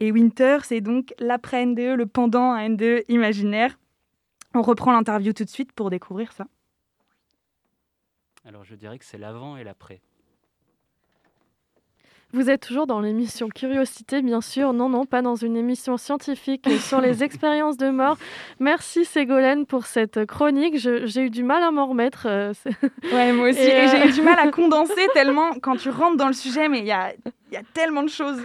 Et 0.00 0.12
Winter, 0.12 0.58
c'est 0.62 0.80
donc 0.80 1.12
l'après 1.18 1.66
NDE, 1.66 1.96
le 1.96 2.06
pendant 2.06 2.52
à 2.52 2.66
NDE 2.66 3.04
imaginaire. 3.08 3.78
On 4.54 4.62
reprend 4.62 4.92
l'interview 4.92 5.34
tout 5.34 5.44
de 5.44 5.50
suite 5.50 5.72
pour 5.72 5.90
découvrir 5.90 6.32
ça. 6.32 6.46
Alors 8.46 8.64
je 8.64 8.74
dirais 8.74 8.98
que 8.98 9.04
c'est 9.04 9.18
l'avant 9.18 9.58
et 9.58 9.64
l'après. 9.64 10.00
Vous 12.34 12.50
êtes 12.50 12.66
toujours 12.66 12.88
dans 12.88 13.00
l'émission 13.00 13.48
Curiosité, 13.48 14.20
bien 14.20 14.40
sûr. 14.40 14.72
Non, 14.72 14.88
non, 14.88 15.06
pas 15.06 15.22
dans 15.22 15.36
une 15.36 15.56
émission 15.56 15.96
scientifique 15.96 16.68
sur 16.80 17.00
les 17.00 17.22
expériences 17.22 17.76
de 17.76 17.90
mort. 17.90 18.16
Merci 18.58 19.04
Ségolène 19.04 19.66
pour 19.66 19.86
cette 19.86 20.26
chronique. 20.26 20.76
J'ai 20.76 21.20
eu 21.20 21.30
du 21.30 21.44
mal 21.44 21.62
à 21.62 21.70
m'en 21.70 21.86
remettre. 21.86 22.26
Euh, 22.28 22.52
ouais, 23.12 23.32
moi 23.32 23.50
aussi. 23.50 23.60
Et, 23.60 23.86
j'ai 23.86 24.08
eu 24.08 24.12
du 24.12 24.22
mal 24.22 24.36
à 24.40 24.50
condenser 24.50 25.06
tellement 25.14 25.52
quand 25.62 25.76
tu 25.76 25.90
rentres 25.90 26.16
dans 26.16 26.26
le 26.26 26.32
sujet, 26.32 26.68
mais 26.68 26.80
il 26.80 26.86
y 26.86 26.92
a, 26.92 27.12
y 27.52 27.56
a, 27.56 27.62
tellement 27.72 28.02
de 28.02 28.08
choses. 28.08 28.42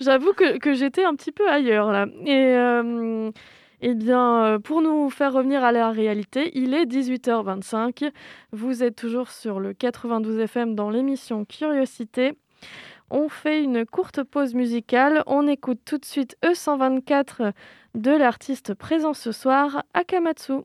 J'avoue 0.00 0.32
que, 0.32 0.58
que 0.58 0.74
j'étais 0.74 1.04
un 1.04 1.14
petit 1.14 1.30
peu 1.30 1.48
ailleurs 1.48 1.92
là. 1.92 2.06
Et. 2.26 3.30
Eh 3.82 3.94
bien, 3.94 4.44
euh, 4.44 4.58
pour 4.58 4.82
nous 4.82 5.08
faire 5.08 5.32
revenir 5.32 5.64
à 5.64 5.72
la 5.72 5.90
réalité, 5.90 6.50
il 6.52 6.74
est 6.74 6.84
18h25. 6.84 8.10
Vous 8.52 8.82
êtes 8.82 8.94
toujours 8.94 9.30
sur 9.30 9.58
le 9.58 9.72
92 9.72 10.38
FM 10.40 10.74
dans 10.74 10.90
l'émission 10.90 11.46
Curiosité. 11.46 12.34
On 13.10 13.28
fait 13.28 13.62
une 13.62 13.84
courte 13.84 14.22
pause 14.22 14.54
musicale. 14.54 15.24
On 15.26 15.48
écoute 15.48 15.80
tout 15.84 15.98
de 15.98 16.04
suite 16.04 16.36
E124 16.44 17.52
de 17.96 18.10
l'artiste 18.12 18.74
présent 18.74 19.14
ce 19.14 19.32
soir, 19.32 19.82
Akamatsu. 19.94 20.62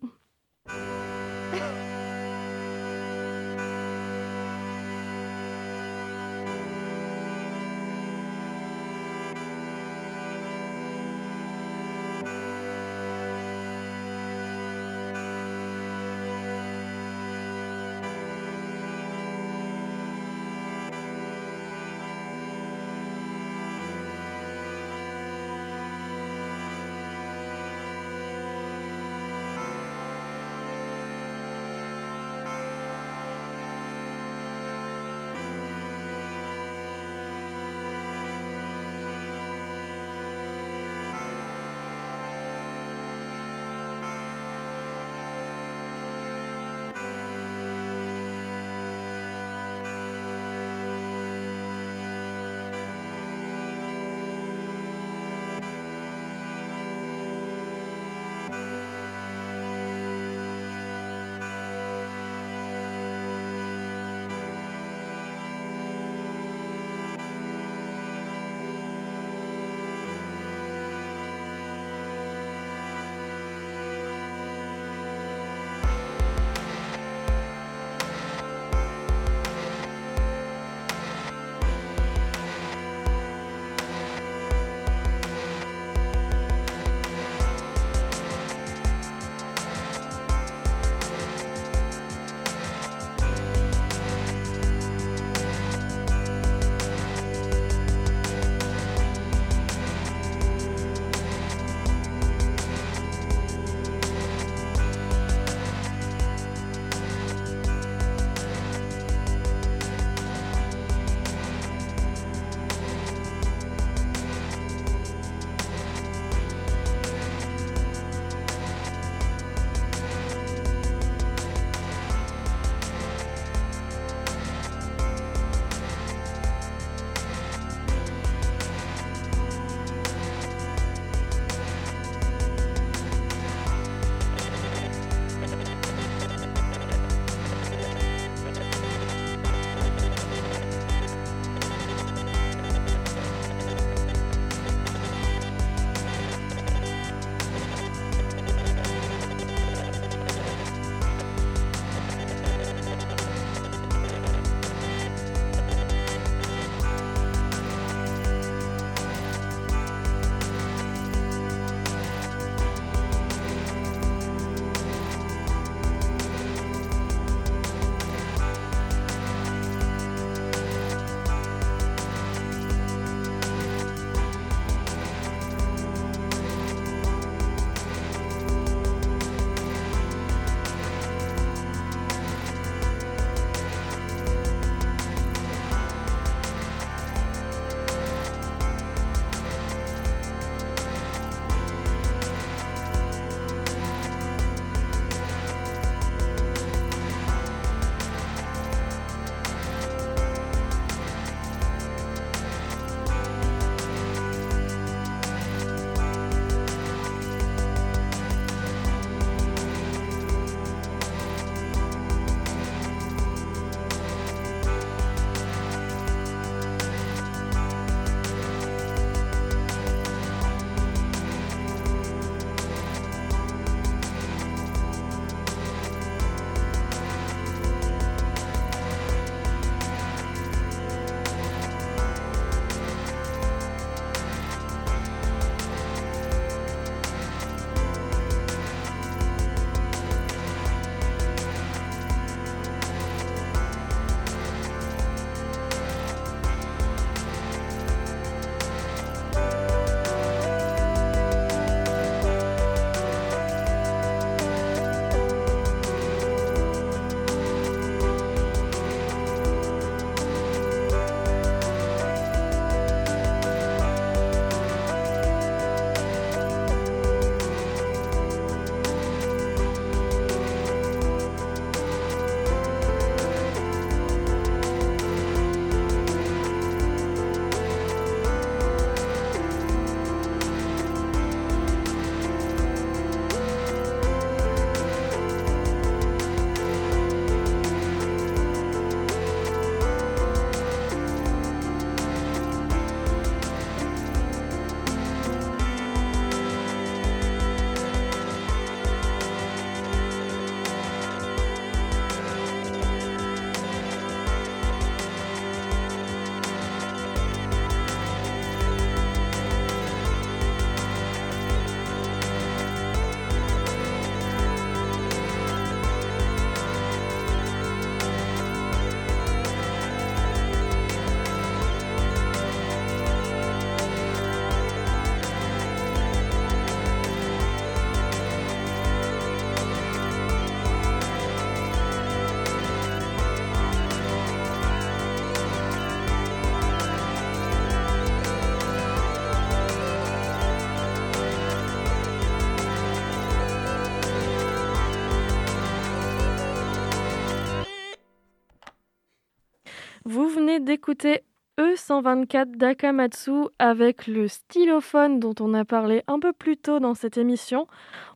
D'écouter 350.65 351.21
E124 351.57 352.57
d'Akamatsu 352.57 353.47
avec 353.59 354.07
le 354.07 354.27
stylophone 354.27 355.19
dont 355.19 355.35
on 355.39 355.53
a 355.53 355.63
parlé 355.63 356.03
un 356.07 356.19
peu 356.19 356.33
plus 356.33 356.57
tôt 356.57 356.79
dans 356.79 356.95
cette 356.95 357.17
émission. 357.17 357.67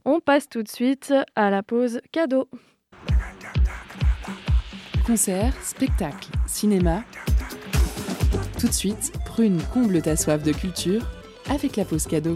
On 0.04 0.20
passe 0.20 0.50
tout 0.50 0.64
de 0.64 0.68
suite 0.68 1.14
à 1.36 1.50
la 1.50 1.64
pause 1.64 2.02
cadeau. 2.12 2.50
Concert, 5.06 5.54
spectacle, 5.64 6.30
cinéma. 6.48 7.04
Tout 8.60 8.68
de 8.68 8.74
suite, 8.74 9.14
Prune 9.26 9.62
comble 9.74 10.02
ta 10.02 10.18
soif 10.18 10.44
de 10.44 10.52
culture 10.52 11.02
avec 11.50 11.78
la 11.78 11.86
pause 11.86 12.08
cadeau. 12.08 12.36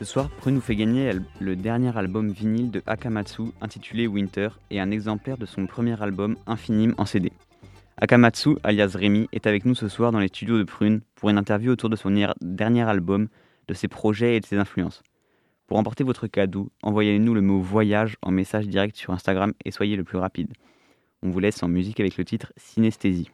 Ce 0.00 0.06
soir, 0.06 0.30
Prune 0.30 0.54
nous 0.54 0.62
fait 0.62 0.76
gagner 0.76 1.12
le 1.40 1.56
dernier 1.56 1.94
album 1.94 2.30
vinyle 2.30 2.70
de 2.70 2.82
Akamatsu 2.86 3.42
intitulé 3.60 4.06
Winter 4.06 4.48
et 4.70 4.80
un 4.80 4.90
exemplaire 4.90 5.36
de 5.36 5.44
son 5.44 5.66
premier 5.66 6.00
album 6.02 6.38
Infinime 6.46 6.94
en 6.96 7.04
CD. 7.04 7.30
Akamatsu, 7.98 8.56
alias 8.62 8.92
Rémi, 8.94 9.28
est 9.32 9.46
avec 9.46 9.66
nous 9.66 9.74
ce 9.74 9.88
soir 9.88 10.10
dans 10.10 10.18
les 10.18 10.28
studios 10.28 10.56
de 10.56 10.64
Prune 10.64 11.02
pour 11.16 11.28
une 11.28 11.36
interview 11.36 11.70
autour 11.72 11.90
de 11.90 11.96
son 11.96 12.10
dernier 12.40 12.88
album, 12.88 13.28
de 13.68 13.74
ses 13.74 13.88
projets 13.88 14.36
et 14.36 14.40
de 14.40 14.46
ses 14.46 14.56
influences. 14.56 15.02
Pour 15.66 15.76
emporter 15.76 16.02
votre 16.02 16.28
cadeau, 16.28 16.70
envoyez-nous 16.82 17.34
le 17.34 17.42
mot 17.42 17.60
voyage 17.60 18.16
en 18.22 18.30
message 18.30 18.68
direct 18.68 18.96
sur 18.96 19.12
Instagram 19.12 19.52
et 19.66 19.70
soyez 19.70 19.96
le 19.96 20.04
plus 20.04 20.16
rapide. 20.16 20.54
On 21.22 21.28
vous 21.28 21.40
laisse 21.40 21.62
en 21.62 21.68
musique 21.68 22.00
avec 22.00 22.16
le 22.16 22.24
titre 22.24 22.54
Synesthésie. 22.56 23.30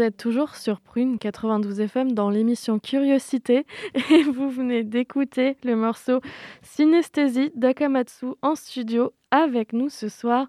Êtes 0.00 0.16
toujours 0.16 0.54
sur 0.54 0.80
Prune 0.80 1.18
92 1.18 1.80
FM 1.80 2.12
dans 2.12 2.30
l'émission 2.30 2.78
Curiosité 2.78 3.66
et 4.10 4.22
vous 4.22 4.48
venez 4.48 4.82
d'écouter 4.82 5.58
le 5.62 5.76
morceau 5.76 6.20
Synesthésie 6.62 7.52
d'Akamatsu 7.54 8.26
en 8.40 8.54
studio 8.54 9.12
avec 9.30 9.74
nous 9.74 9.90
ce 9.90 10.08
soir. 10.08 10.46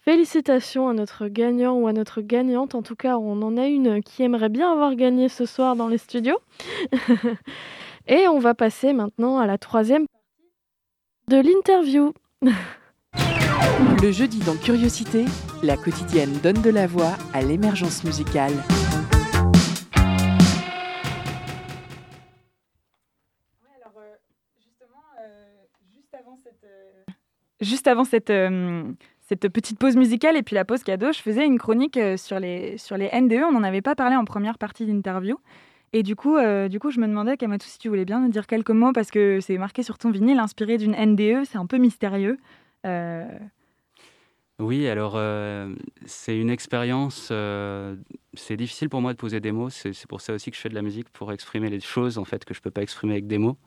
Félicitations 0.00 0.88
à 0.88 0.92
notre 0.92 1.26
gagnant 1.26 1.74
ou 1.74 1.88
à 1.88 1.92
notre 1.92 2.20
gagnante. 2.20 2.76
En 2.76 2.82
tout 2.82 2.94
cas, 2.94 3.16
on 3.16 3.42
en 3.42 3.56
a 3.56 3.66
une 3.66 4.02
qui 4.02 4.22
aimerait 4.22 4.48
bien 4.48 4.70
avoir 4.70 4.94
gagné 4.94 5.28
ce 5.28 5.46
soir 5.46 5.74
dans 5.74 5.88
les 5.88 5.98
studios. 5.98 6.38
Et 8.06 8.28
on 8.28 8.38
va 8.38 8.54
passer 8.54 8.92
maintenant 8.92 9.38
à 9.38 9.46
la 9.46 9.58
troisième 9.58 10.06
partie 10.06 11.42
de 11.42 11.48
l'interview. 11.48 12.12
Le 14.02 14.12
jeudi 14.12 14.38
dans 14.40 14.56
Curiosité, 14.56 15.24
la 15.62 15.76
quotidienne 15.76 16.38
donne 16.42 16.60
de 16.62 16.70
la 16.70 16.86
voix 16.86 17.16
à 17.32 17.42
l'émergence 17.42 18.04
musicale. 18.04 18.52
Juste 27.62 27.86
avant 27.86 28.04
cette, 28.04 28.30
euh, 28.30 28.82
cette 29.20 29.48
petite 29.48 29.78
pause 29.78 29.96
musicale 29.96 30.36
et 30.36 30.42
puis 30.42 30.54
la 30.54 30.64
pause 30.64 30.82
cadeau, 30.82 31.12
je 31.12 31.20
faisais 31.20 31.46
une 31.46 31.58
chronique 31.58 31.96
euh, 31.96 32.16
sur 32.16 32.38
les, 32.38 32.76
NDE. 32.90 33.44
On 33.48 33.52
n'en 33.52 33.62
avait 33.62 33.82
pas 33.82 33.94
parlé 33.94 34.16
en 34.16 34.24
première 34.24 34.58
partie 34.58 34.84
d'interview. 34.84 35.38
Et 35.94 36.02
du 36.02 36.16
coup, 36.16 36.36
euh, 36.36 36.68
je 36.70 37.00
me 37.00 37.06
demandais, 37.06 37.36
Kamatou, 37.36 37.66
si 37.66 37.78
tu 37.78 37.88
voulais 37.88 38.04
bien 38.04 38.20
nous 38.20 38.30
dire 38.30 38.46
quelques 38.46 38.70
mots, 38.70 38.92
parce 38.92 39.10
que 39.10 39.40
c'est 39.40 39.58
marqué 39.58 39.82
sur 39.82 39.98
ton 39.98 40.10
vinyle, 40.10 40.38
inspiré 40.38 40.78
d'une 40.78 40.96
NDE, 40.96 41.44
c'est 41.44 41.58
un 41.58 41.66
peu 41.66 41.78
mystérieux. 41.78 42.38
Oui, 44.58 44.86
alors 44.86 45.20
c'est 46.06 46.38
une 46.38 46.48
expérience, 46.48 47.30
c'est 48.34 48.56
difficile 48.56 48.88
pour 48.88 49.02
moi 49.02 49.12
de 49.12 49.18
poser 49.18 49.40
des 49.40 49.52
mots, 49.52 49.68
c'est 49.68 50.06
pour 50.06 50.22
ça 50.22 50.32
aussi 50.32 50.50
que 50.50 50.56
je 50.56 50.62
fais 50.62 50.70
de 50.70 50.74
la 50.74 50.82
musique, 50.82 51.10
pour 51.10 51.30
exprimer 51.30 51.68
les 51.68 51.80
choses 51.80 52.16
en 52.16 52.24
fait 52.24 52.44
que 52.44 52.54
je 52.54 52.60
ne 52.60 52.62
peux 52.62 52.70
pas 52.70 52.82
exprimer 52.82 53.12
avec 53.12 53.26
des 53.26 53.38
mots. 53.38 53.58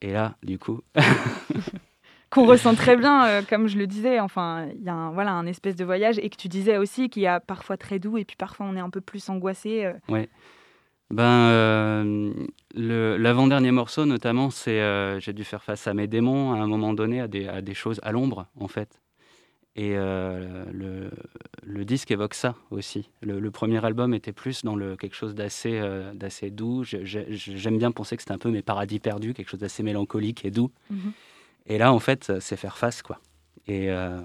Et 0.00 0.12
là, 0.12 0.36
du 0.42 0.58
coup... 0.58 0.80
qu'on 2.30 2.46
ressent 2.46 2.74
très 2.74 2.96
bien, 2.96 3.26
euh, 3.26 3.42
comme 3.48 3.68
je 3.68 3.78
le 3.78 3.86
disais. 3.86 4.20
Enfin, 4.20 4.66
il 4.76 4.82
y 4.84 4.88
a 4.88 4.94
un, 4.94 5.12
voilà, 5.12 5.32
un 5.32 5.46
espèce 5.46 5.76
de 5.76 5.84
voyage 5.84 6.18
et 6.18 6.28
que 6.30 6.36
tu 6.36 6.48
disais 6.48 6.76
aussi 6.76 7.08
qu'il 7.08 7.22
y 7.22 7.26
a 7.26 7.40
parfois 7.40 7.76
très 7.76 7.98
doux 7.98 8.18
et 8.18 8.24
puis 8.24 8.36
parfois 8.36 8.66
on 8.68 8.76
est 8.76 8.80
un 8.80 8.90
peu 8.90 9.00
plus 9.00 9.28
angoissé. 9.28 9.84
Euh. 9.84 9.92
Oui. 10.08 10.28
Ben, 11.10 11.48
euh, 11.50 12.32
l'avant-dernier 12.74 13.70
morceau, 13.70 14.04
notamment, 14.04 14.50
c'est 14.50 14.80
j'ai 15.20 15.32
dû 15.32 15.44
faire 15.44 15.62
face 15.62 15.86
à 15.86 15.94
mes 15.94 16.06
démons 16.06 16.52
à 16.54 16.56
un 16.56 16.66
moment 16.66 16.94
donné, 16.94 17.20
à 17.20 17.28
des, 17.28 17.46
à 17.46 17.60
des 17.60 17.74
choses 17.74 18.00
à 18.02 18.10
l'ombre, 18.10 18.46
en 18.58 18.68
fait. 18.68 19.00
Et 19.76 19.94
le, 19.94 21.10
le, 21.62 21.84
disque 21.84 22.10
évoque 22.10 22.34
ça 22.34 22.56
aussi. 22.70 23.10
Le, 23.20 23.50
premier 23.50 23.84
album 23.84 24.14
était 24.14 24.32
plus 24.32 24.64
dans 24.64 24.76
le, 24.76 24.96
quelque 24.96 25.14
chose 25.14 25.34
d'assez 25.34 25.80
d'assez 26.14 26.50
doux. 26.50 26.84
J'aime 26.84 27.78
bien 27.78 27.92
penser 27.92 28.16
que 28.16 28.22
c'était 28.22 28.34
un 28.34 28.38
peu 28.38 28.50
mes 28.50 28.62
paradis 28.62 28.98
perdus, 28.98 29.34
quelque 29.34 29.50
chose 29.50 29.60
d'assez 29.60 29.82
mélancolique 29.82 30.44
et 30.44 30.50
doux. 30.50 30.70
Mm-hmm. 30.90 31.12
Et 31.66 31.78
là, 31.78 31.92
en 31.92 31.98
fait, 31.98 32.32
c'est 32.40 32.56
faire 32.56 32.76
face, 32.76 33.02
quoi. 33.02 33.20
Et, 33.66 33.90
euh, 33.90 34.20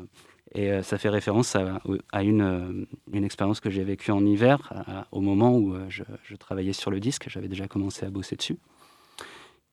euh, 0.57 0.81
ça 0.81 0.97
fait 0.97 1.09
référence 1.09 1.55
à, 1.55 1.79
euh, 1.85 2.85
une 3.13 3.23
expérience 3.23 3.59
que 3.59 3.69
j'ai 3.69 3.83
vécue 3.83 4.11
en 4.11 4.25
hiver, 4.25 4.73
au 5.11 5.21
moment 5.21 5.55
où 5.55 5.75
je, 5.89 6.03
travaillais 6.35 6.73
sur 6.73 6.91
le 6.91 6.99
disque. 6.99 7.29
J'avais 7.29 7.47
déjà 7.47 7.67
commencé 7.67 8.05
à 8.05 8.09
bosser 8.09 8.35
dessus. 8.35 8.57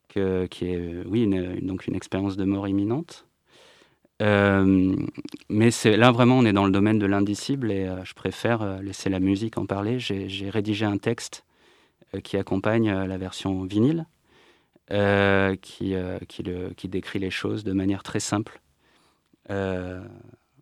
Qui 0.08 0.20
est, 0.20 1.04
oui, 1.06 1.24
une, 1.24 1.60
donc 1.66 1.86
une 1.86 1.94
expérience 1.94 2.36
de 2.36 2.44
mort 2.44 2.68
imminente. 2.68 3.26
mais 4.20 5.70
là 5.84 6.10
vraiment, 6.10 6.38
on 6.38 6.44
est 6.46 6.52
dans 6.54 6.64
le 6.64 6.72
domaine 6.72 6.98
de 6.98 7.06
l'indicible 7.06 7.70
et 7.70 7.86
je 8.04 8.14
préfère 8.14 8.80
laisser 8.82 9.10
la 9.10 9.20
musique 9.20 9.58
en 9.58 9.66
parler. 9.66 9.98
J'ai 9.98 10.48
rédigé 10.50 10.86
un 10.86 10.96
texte 10.96 11.44
qui 12.22 12.38
accompagne 12.38 12.90
la 12.90 13.18
version 13.18 13.64
vinyle 13.64 14.06
euh, 14.92 15.56
qui, 15.56 15.94
euh, 15.96 16.20
qui, 16.28 16.44
le, 16.44 16.70
qui, 16.70 16.86
décrit 16.88 17.18
les 17.18 17.30
choses 17.30 17.64
de 17.64 17.72
manière 17.72 18.04
très 18.04 18.20
simple 18.20 18.60
euh, 19.50 20.00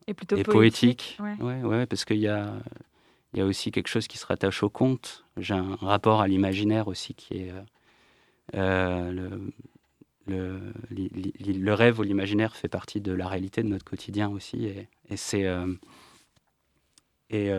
et 0.07 0.15
plutôt 0.15 0.43
poétique. 0.45 1.19
Ouais. 1.21 1.63
Ouais, 1.63 1.85
parce 1.85 2.07
qu'il 2.07 2.21
y 2.21 2.29
a, 2.29 2.55
y 3.35 3.43
a 3.43 3.45
aussi 3.45 3.71
quelque 3.71 3.89
chose 3.89 4.09
qui 4.09 4.17
se 4.17 4.25
rattache 4.25 4.63
au 4.63 4.71
conte. 4.71 5.27
J'ai 5.37 5.53
un 5.53 5.77
rapport 5.77 6.23
à 6.23 6.29
l'imaginaire 6.29 6.89
aussi 6.89 7.13
qui 7.13 7.35
est 7.35 7.53
le, 8.55 9.53
le, 10.27 10.73
le, 10.89 11.75
rêve 11.75 11.99
ou 11.99 12.03
l'imaginaire 12.03 12.57
fait 12.57 12.69
partie 12.69 13.03
de 13.03 13.13
la 13.13 13.29
réalité 13.29 13.63
de 13.63 13.69
notre 13.69 13.85
quotidien 13.85 14.31
aussi. 14.31 14.65
Et, 14.65 14.89
et 15.11 15.19
c'est. 15.19 15.45
et 17.29 17.51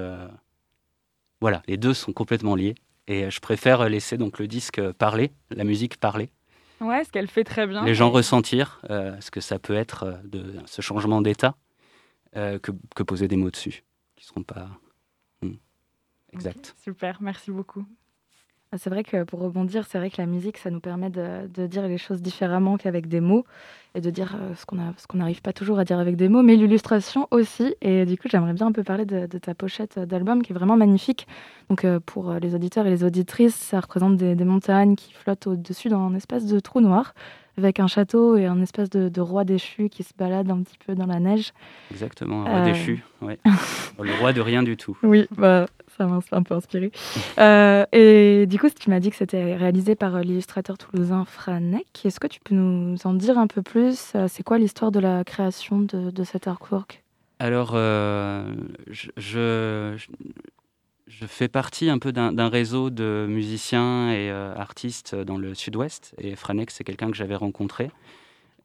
voilà, 1.42 1.62
les 1.68 1.78
deux 1.78 1.94
sont 1.94 2.12
complètement 2.12 2.56
liés. 2.56 2.74
Et 3.08 3.30
je 3.30 3.40
préfère 3.40 3.88
laisser 3.88 4.18
donc 4.18 4.40
le 4.40 4.48
disque 4.48 4.82
parler, 4.94 5.32
la 5.52 5.64
musique 5.64 5.98
parler, 5.98 6.32
Ouais, 6.82 7.04
ce 7.04 7.12
qu'elle 7.12 7.30
fait 7.30 7.44
très 7.44 7.68
bien. 7.68 7.84
Les 7.86 7.96
gens 7.96 8.10
ressentir 8.10 8.82
euh, 8.90 9.20
ce 9.22 9.32
que 9.32 9.40
ça 9.40 9.60
peut 9.60 9.76
être 9.76 10.04
euh, 10.04 10.18
de 10.24 10.56
ce 10.66 10.82
changement 10.82 11.22
d'état 11.22 11.56
euh, 12.36 12.60
que, 12.60 12.72
que, 12.96 13.04
poser 13.04 13.28
des 13.28 13.38
mots 13.38 13.52
dessus, 13.52 13.84
qui 14.16 14.26
ne 14.26 14.28
seront 14.28 14.44
pas 14.44 14.70
hmm, 15.42 15.54
exacts. 16.34 16.76
super, 16.78 17.22
merci 17.22 17.52
beaucoup. 17.52 17.86
Ah, 18.72 18.78
c'est 18.78 18.90
vrai 18.90 19.04
que 19.04 19.24
pour 19.24 19.40
rebondir, 19.40 19.86
c'est 19.88 19.98
vrai 19.98 20.10
que 20.10 20.18
la 20.18 20.26
musique, 20.26 20.58
ça 20.58 20.70
nous 20.70 20.80
permet 20.80 21.10
de, 21.10 21.48
de 21.54 21.68
dire 21.68 21.88
les 21.88 21.98
choses 21.98 22.22
différemment 22.22 22.78
qu'avec 22.78 23.08
des 23.08 23.22
mots 23.22 23.46
et 23.96 24.02
de 24.02 24.10
dire 24.10 24.36
euh, 24.36 24.54
ce 24.56 24.66
qu'on 24.66 25.18
n'arrive 25.18 25.42
pas 25.42 25.54
toujours 25.54 25.80
à 25.80 25.86
dire 25.86 25.98
avec 25.98 26.18
des 26.18 26.28
mots, 26.28 26.44
mais 26.44 26.56
l'illustration 26.58 27.28
aussi. 27.32 27.76
Et 27.82 28.06
du 28.06 28.18
coup, 28.18 28.28
j'aimerais 28.30 28.54
bien 28.54 28.68
un 28.68 28.72
peu 28.74 28.84
parler 28.84 29.06
de, 29.06 29.26
ta 29.26 29.56
pochette 29.56 29.98
d'album 29.98 30.44
qui 30.44 30.52
est 30.52 30.56
vraiment 30.56 30.76
magnifique. 30.76 31.28
Donc, 31.70 31.86
euh, 31.86 32.00
pour 32.06 32.30
euh, 32.30 32.40
les 32.40 32.54
auditeurs 32.54 32.86
et 32.86 32.90
les 32.90 33.04
auditrices, 33.04 33.56
ça 33.56 33.80
représente 33.80 34.18
des, 34.18 34.36
montagnes 34.46 34.96
qui 34.96 35.14
flottent 35.14 35.48
au-dessus 35.48 35.90
dans 35.90 36.02
un 36.02 36.14
espèce 36.14 36.46
de 36.46 36.60
trou 36.60 36.82
noir 36.82 37.16
avec 37.58 37.80
un 37.80 37.88
château 37.88 38.36
et 38.36 38.46
un 38.46 38.62
espèce 38.62 38.90
de, 38.90 39.22
roi 39.22 39.46
déchu 39.46 39.88
qui 39.88 40.04
se 40.04 40.12
balade 40.18 40.52
un 40.52 40.62
petit 40.62 40.78
peu 40.86 40.94
dans 40.94 41.06
la 41.06 41.22
neige. 41.22 41.54
Exactement, 41.90 42.46
un 42.46 42.50
roi 42.50 42.62
déchu, 42.66 43.02
ouais. 43.22 43.40
le 44.00 44.14
roi 44.20 44.34
de 44.34 44.42
rien 44.42 44.62
du 44.62 44.76
tout. 44.76 44.98
Oui, 45.04 45.26
bah, 45.38 45.68
ça 45.98 46.06
m'a 46.06 46.20
un 46.32 46.44
peu 46.44 46.56
inspiré. 46.56 46.92
Euh, 47.38 47.86
et 47.92 48.46
du 48.48 48.60
coup, 48.60 48.70
tu 48.70 48.90
m'as 48.90 49.00
dit 49.00 49.10
que 49.10 49.16
c'était 49.16 49.56
réalisé 49.56 49.96
par 49.96 50.16
euh, 50.16 50.22
l'illustrateur 50.22 50.78
toulousain 50.78 51.26
Franek. 51.26 52.06
Est-ce 52.06 52.20
que 52.20 52.28
tu 52.28 52.40
peux 52.42 52.56
nous 52.56 52.98
en 53.06 53.14
dire 53.14 53.38
un 53.38 53.48
peu 53.48 53.62
plus 53.62 54.12
euh, 54.16 54.28
C'est 54.28 54.44
quoi 54.44 54.58
l'histoire 54.58 54.92
de 54.92 55.00
la 55.00 55.24
création 55.24 55.82
de, 55.82 56.24
cet 56.24 56.48
artwork? 56.48 57.04
Alors, 57.40 57.76
je, 57.76 59.10
fais 61.28 61.48
partie 61.48 61.90
un 61.90 62.00
peu 62.00 62.12
d'un 62.12 62.50
réseau 62.50 62.90
de 62.90 63.26
musiciens 63.30 64.12
et 64.12 64.32
artistes 64.32 65.16
dans 65.16 65.38
le 65.38 65.54
sud-ouest. 65.54 66.16
Et 66.18 66.36
Franek, 66.36 66.72
c'est 66.72 66.84
quelqu'un 66.84 67.12
que 67.12 67.18
j'avais 67.18 67.36
rencontré. 67.36 67.92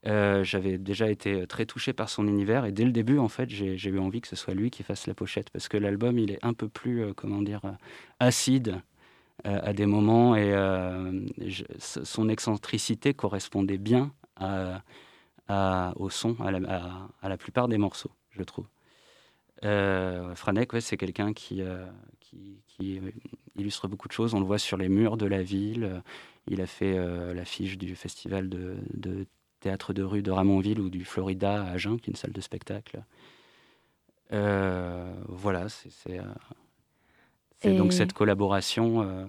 Euh, 0.07 0.43
j'avais 0.43 0.79
déjà 0.79 1.11
été 1.11 1.45
très 1.45 1.65
touché 1.67 1.93
par 1.93 2.09
son 2.09 2.27
univers 2.27 2.65
et 2.65 2.71
dès 2.71 2.85
le 2.85 2.91
début, 2.91 3.19
en 3.19 3.27
fait, 3.27 3.49
j'ai 3.49 3.89
eu 3.89 3.99
envie 3.99 4.21
que 4.21 4.27
ce 4.27 4.35
soit 4.35 4.55
lui 4.55 4.71
qui 4.71 4.83
fasse 4.83 5.05
la 5.05 5.13
pochette 5.13 5.49
parce 5.51 5.67
que 5.67 5.77
l'album, 5.77 6.17
il 6.17 6.31
est 6.31 6.43
un 6.43 6.53
peu 6.53 6.67
plus, 6.67 7.03
euh, 7.03 7.13
comment 7.13 7.41
dire, 7.41 7.61
euh, 7.65 7.71
acide 8.19 8.81
à 9.43 9.73
des 9.73 9.87
moments 9.87 10.35
et 10.35 10.53
son 11.79 12.29
excentricité 12.29 13.15
correspondait 13.15 13.79
bien 13.79 14.13
au 15.49 16.09
son, 16.11 16.35
à 16.39 16.51
la, 17.27 17.37
plupart 17.37 17.67
des 17.67 17.79
morceaux, 17.79 18.11
je 18.29 18.43
trouve. 18.43 18.67
Franek, 19.63 20.73
c'est 20.79 20.95
quelqu'un 20.95 21.33
qui, 21.33 21.63
illustre 23.55 23.87
beaucoup 23.87 24.07
de 24.07 24.13
choses. 24.13 24.35
On 24.35 24.39
le 24.39 24.45
voit 24.45 24.59
sur 24.59 24.77
les 24.77 24.89
murs 24.89 25.17
de 25.17 25.25
la 25.25 25.41
ville. 25.41 26.03
Il 26.45 26.61
a 26.61 26.67
fait 26.67 26.95
l'affiche 27.33 27.79
du 27.79 27.95
festival 27.95 28.47
de, 28.47 28.77
de 28.93 29.25
théâtre 29.61 29.93
de 29.93 30.03
rue 30.03 30.21
de 30.21 30.31
Ramonville 30.31 30.81
ou 30.81 30.89
du 30.89 31.05
Florida 31.05 31.63
à 31.63 31.71
Agen, 31.71 31.97
qui 31.97 32.09
est 32.09 32.13
une 32.13 32.17
salle 32.17 32.33
de 32.33 32.41
spectacle. 32.41 33.03
Euh, 34.33 35.13
voilà, 35.27 35.67
c'est 35.69 36.19
euh, 37.65 37.77
donc 37.77 37.93
cette 37.93 38.13
collaboration. 38.13 39.01
Euh, 39.03 39.25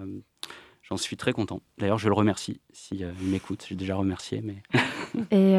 j'en 0.82 0.96
suis 0.96 1.16
très 1.16 1.32
content. 1.32 1.60
D'ailleurs, 1.78 1.98
je 1.98 2.08
le 2.08 2.14
remercie 2.14 2.60
si 2.72 2.96
il 2.96 3.28
m'écoute. 3.28 3.64
J'ai 3.68 3.74
déjà 3.74 3.94
remercié, 3.94 4.42
mais. 4.42 4.62
et, 5.30 5.54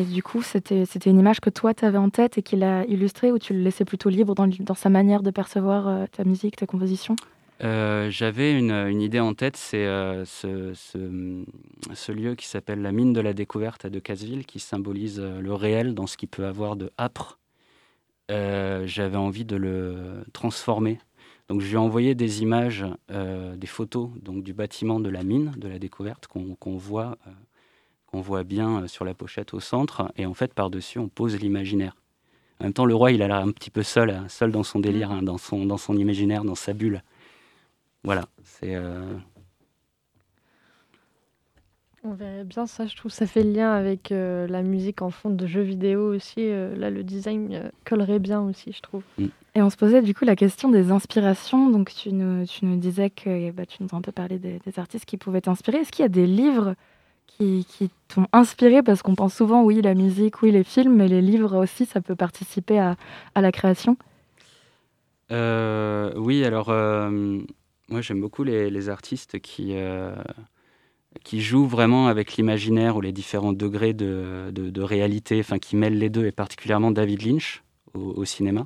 et, 0.00 0.04
du 0.04 0.22
coup, 0.22 0.42
c'était 0.42 0.84
une 0.84 1.18
image 1.18 1.40
que 1.40 1.50
toi, 1.50 1.72
tu 1.74 1.84
avais 1.84 1.98
en 1.98 2.10
tête 2.10 2.38
et 2.38 2.42
qu'il 2.42 2.62
a 2.62 2.84
illustrée 2.86 3.32
ou 3.32 3.38
tu 3.38 3.54
le 3.54 3.60
laissais 3.60 3.84
plutôt 3.84 4.08
libre 4.08 4.34
dans, 4.34 4.46
dans 4.46 4.74
sa 4.74 4.90
manière 4.90 5.22
de 5.22 5.30
percevoir 5.30 6.08
ta 6.10 6.24
musique, 6.24 6.56
ta 6.56 6.66
composition? 6.66 7.16
Euh, 7.62 8.10
j'avais 8.10 8.58
une, 8.58 9.00
idée 9.00 9.20
en 9.20 9.34
tête, 9.34 9.56
c'est 9.56 9.84
euh, 9.84 10.24
ce, 10.24 12.12
lieu 12.12 12.34
qui 12.34 12.46
s'appelle 12.46 12.80
la 12.80 12.92
mine 12.92 13.12
de 13.12 13.20
la 13.20 13.34
découverte 13.34 13.84
à 13.84 13.90
Decazeville, 13.90 14.46
qui 14.46 14.60
symbolise 14.60 15.20
euh, 15.20 15.40
le 15.40 15.52
réel 15.52 15.94
dans 15.94 16.06
ce 16.06 16.16
qu'il 16.16 16.28
peut 16.28 16.46
avoir 16.46 16.76
de 16.76 16.90
âpre. 16.98 17.38
J'avais 18.28 19.16
envie 19.16 19.44
de 19.44 19.56
le 19.56 20.24
transformer. 20.32 21.00
Donc 21.48 21.60
je 21.60 21.66
lui 21.66 21.74
ai 21.74 21.78
envoyé 21.78 22.14
des 22.14 22.42
images, 22.42 22.86
des 23.08 23.66
photos 23.66 24.08
donc, 24.22 24.44
du 24.44 24.52
bâtiment 24.52 25.00
de 25.00 25.10
la 25.10 25.24
mine 25.24 25.52
de 25.56 25.66
la 25.66 25.80
découverte 25.80 26.28
qu'on 26.28 26.76
voit, 26.76 27.18
qu'on 28.06 28.20
voit 28.20 28.44
bien 28.44 28.86
sur 28.86 29.04
la 29.04 29.14
pochette 29.14 29.52
au 29.52 29.58
centre. 29.58 30.12
Et 30.16 30.26
en 30.26 30.34
fait, 30.34 30.54
par-dessus, 30.54 31.00
on 31.00 31.08
pose 31.08 31.40
l'imaginaire. 31.40 31.96
En 32.60 32.64
même 32.64 32.72
temps, 32.72 32.84
le 32.84 32.94
roi, 32.94 33.10
il 33.10 33.20
a 33.22 33.26
l'air 33.26 33.38
un 33.38 33.50
petit 33.50 33.70
peu 33.70 33.82
seul, 33.82 34.10
hein, 34.10 34.26
seul 34.28 34.52
dans 34.52 34.62
son 34.62 34.78
délire, 34.78 35.10
hein, 35.10 35.22
dans, 35.22 35.38
son, 35.38 35.66
dans 35.66 35.78
son 35.78 35.96
imaginaire, 35.96 36.44
dans 36.44 36.54
sa 36.54 36.72
bulle. 36.72 37.02
Voilà, 38.04 38.26
c'est. 38.44 38.76
On 42.02 42.14
verrait 42.14 42.44
bien 42.44 42.66
ça, 42.66 42.86
je 42.86 42.96
trouve 42.96 43.12
ça 43.12 43.26
fait 43.26 43.42
le 43.42 43.52
lien 43.52 43.72
avec 43.72 44.08
la 44.10 44.62
musique 44.62 45.02
en 45.02 45.10
fond 45.10 45.28
de 45.30 45.46
jeux 45.46 45.60
vidéo 45.60 46.14
aussi. 46.14 46.48
là, 46.48 46.90
le 46.90 47.02
design 47.04 47.70
collerait 47.84 48.18
bien 48.18 48.40
aussi, 48.40 48.72
je 48.72 48.80
trouve. 48.80 49.02
Mm. 49.18 49.26
Et 49.56 49.62
on 49.62 49.70
se 49.70 49.76
posait 49.76 50.00
du 50.02 50.14
coup 50.14 50.24
la 50.24 50.36
question 50.36 50.70
des 50.70 50.90
inspirations. 50.90 51.70
Donc 51.70 51.92
tu 51.92 52.12
nous, 52.12 52.46
tu 52.46 52.64
nous 52.64 52.76
disais 52.76 53.10
que 53.10 53.50
bah, 53.50 53.66
tu 53.66 53.82
nous 53.82 53.88
as 53.92 53.96
un 53.96 54.00
peu 54.00 54.12
parlé 54.12 54.38
des, 54.38 54.60
artistes 54.76 55.04
qui 55.04 55.16
pouvaient 55.16 55.40
t'inspirer. 55.40 55.78
Est-ce 55.78 55.90
qu'il 55.90 56.04
y 56.04 56.06
a 56.06 56.08
des 56.08 56.26
livres 56.26 56.74
qui, 57.26 57.66
qui 57.68 57.90
t'ont 58.08 58.26
inspiré? 58.32 58.82
Parce 58.82 59.02
qu'on 59.02 59.16
pense 59.16 59.34
souvent, 59.34 59.64
oui, 59.64 59.82
la 59.82 59.94
musique, 59.94 60.42
oui, 60.42 60.52
les 60.52 60.64
films, 60.64 60.96
mais 60.96 61.08
les 61.08 61.20
livres 61.20 61.56
aussi, 61.58 61.84
ça 61.84 62.00
peut 62.00 62.14
participer 62.14 62.78
à, 62.78 62.96
à 63.34 63.40
la 63.40 63.50
création. 63.50 63.96
oui, 65.30 66.44
alors 66.44 66.70
moi 67.90 68.00
j'aime 68.00 68.20
beaucoup 68.20 68.44
les, 68.44 68.88
artistes 68.88 69.40
qui 69.40 69.74
qui 71.24 71.40
joue 71.40 71.66
vraiment 71.66 72.06
avec 72.06 72.36
l'imaginaire 72.36 72.96
ou 72.96 73.00
les 73.00 73.12
différents 73.12 73.52
degrés 73.52 73.92
de, 73.92 74.80
réalité, 74.80 75.40
enfin 75.40 75.58
qui 75.58 75.76
mêlent 75.76 75.98
les 75.98 76.10
deux, 76.10 76.26
et 76.26 76.32
particulièrement 76.32 76.90
David 76.90 77.22
Lynch 77.22 77.62
au, 77.94 78.24
cinéma. 78.24 78.64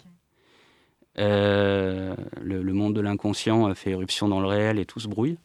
Euh, 1.18 2.14
le, 2.42 2.72
monde 2.72 2.94
de 2.94 3.00
l'inconscient 3.00 3.74
fait 3.74 3.90
éruption 3.90 4.28
dans 4.28 4.40
le 4.40 4.46
réel 4.46 4.78
et 4.78 4.84
tout 4.84 5.00
se 5.00 5.08
brouille. 5.08 5.38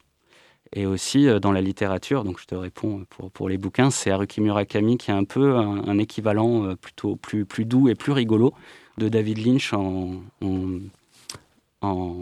Et 0.74 0.86
aussi 0.86 1.28
euh, 1.28 1.40
dans 1.40 1.52
la 1.52 1.62
littérature, 1.62 2.24
donc 2.24 2.40
je 2.40 2.46
te 2.46 2.56
réponds 2.56 3.06
pour, 3.34 3.50
les 3.50 3.58
bouquins, 3.58 3.90
c'est 3.90 4.12
Haruki 4.12 4.40
Murakami 4.42 4.98
qui 4.98 5.10
est 5.10 5.14
un 5.14 5.24
peu 5.24 5.56
un, 5.56 5.98
équivalent 5.98 6.66
euh, 6.66 6.76
plutôt 6.76 7.16
plus, 7.16 7.46
doux 7.66 7.90
et 7.90 7.96
plus 7.96 8.12
rigolo 8.12 8.54
de 8.98 9.10
David 9.10 9.46
Lynch 9.46 9.74
en, 9.74 10.22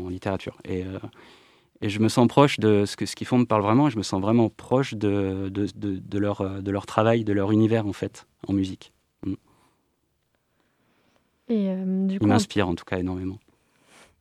littérature. 0.10 0.56
Et 1.82 1.90
je 1.90 2.00
me 2.00 2.10
sens 2.10 2.28
proche 2.28 2.60
de 2.60 2.86
ce 2.86 2.96
qu'ils 2.96 3.08
ce 3.08 3.16
qu'ils 3.16 3.28
font 3.28 3.38
me 3.38 3.46
parle 3.46 3.62
vraiment. 3.62 3.88
Et 3.88 3.92
je 3.92 3.98
me 3.98 4.04
sens 4.04 4.22
vraiment 4.22 4.50
proche 4.50 4.94
de, 4.96 5.50
de, 5.50 5.68
de, 5.76 6.20
leur, 6.20 6.62
de 6.62 6.72
leur 6.72 6.86
travail, 6.86 7.24
de 7.24 7.34
leur 7.34 7.52
univers 7.52 7.86
en 7.86 7.94
fait, 7.94 8.28
en 8.48 8.54
musique. 8.54 8.94
Mm. 9.26 9.34
Et 11.50 11.70
euh, 11.70 12.08
du 12.08 12.20
coup, 12.20 12.26
Il 12.26 12.30
m'inspire 12.30 12.68
en 12.68 12.76
tout 12.76 12.86
cas 12.86 12.98
énormément. 12.98 13.38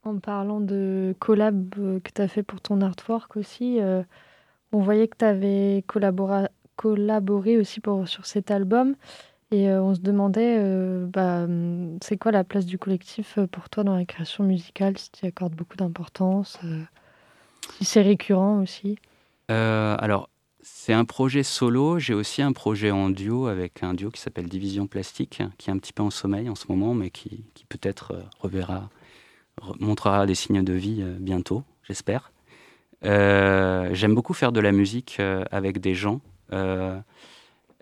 En 0.04 0.18
parlant 0.18 0.60
de 0.60 1.14
collab 1.18 1.74
euh, 1.78 1.98
que 2.00 2.10
tu 2.14 2.22
as 2.22 2.28
fait 2.28 2.42
pour 2.42 2.60
ton 2.60 2.80
artwork 2.80 3.36
aussi, 3.36 3.80
euh, 3.80 4.02
on 4.72 4.80
voyait 4.80 5.08
que 5.08 5.16
tu 5.16 5.24
avais 5.24 5.82
collaboré, 5.86 6.46
collaboré 6.76 7.58
aussi 7.58 7.80
pour, 7.80 8.06
sur 8.06 8.26
cet 8.26 8.50
album. 8.50 8.94
Et 9.52 9.70
on 9.70 9.94
se 9.94 10.00
demandait, 10.00 10.58
bah, 11.06 11.46
c'est 12.02 12.16
quoi 12.16 12.32
la 12.32 12.42
place 12.42 12.66
du 12.66 12.78
collectif 12.78 13.38
pour 13.52 13.68
toi 13.68 13.84
dans 13.84 13.94
la 13.94 14.04
création 14.04 14.42
musicale, 14.42 14.98
si 14.98 15.12
tu 15.12 15.24
y 15.24 15.28
accordes 15.28 15.54
beaucoup 15.54 15.76
d'importance 15.76 16.58
c'est 17.80 18.02
récurrent 18.02 18.60
aussi 18.60 18.98
euh, 19.50 19.96
Alors, 19.98 20.28
c'est 20.62 20.92
un 20.92 21.04
projet 21.04 21.42
solo. 21.42 21.98
J'ai 21.98 22.14
aussi 22.14 22.42
un 22.42 22.52
projet 22.52 22.90
en 22.90 23.10
duo 23.10 23.46
avec 23.46 23.82
un 23.82 23.94
duo 23.94 24.10
qui 24.10 24.20
s'appelle 24.20 24.48
Division 24.48 24.86
Plastique, 24.86 25.42
qui 25.58 25.70
est 25.70 25.72
un 25.72 25.78
petit 25.78 25.92
peu 25.92 26.02
en 26.02 26.10
sommeil 26.10 26.48
en 26.48 26.54
ce 26.54 26.66
moment, 26.68 26.94
mais 26.94 27.10
qui, 27.10 27.44
peut-être 27.68 28.12
euh, 28.12 28.22
reverra, 28.40 28.88
montrera 29.80 30.26
des 30.26 30.34
signes 30.34 30.64
de 30.64 30.72
vie 30.72 30.98
euh, 31.00 31.16
bientôt, 31.18 31.64
j'espère. 31.82 32.32
J'aime 33.02 34.14
beaucoup 34.14 34.34
faire 34.34 34.52
de 34.52 34.60
la 34.60 34.72
musique 34.72 35.20
avec 35.52 35.78
des 35.78 35.94
gens. 35.94 36.20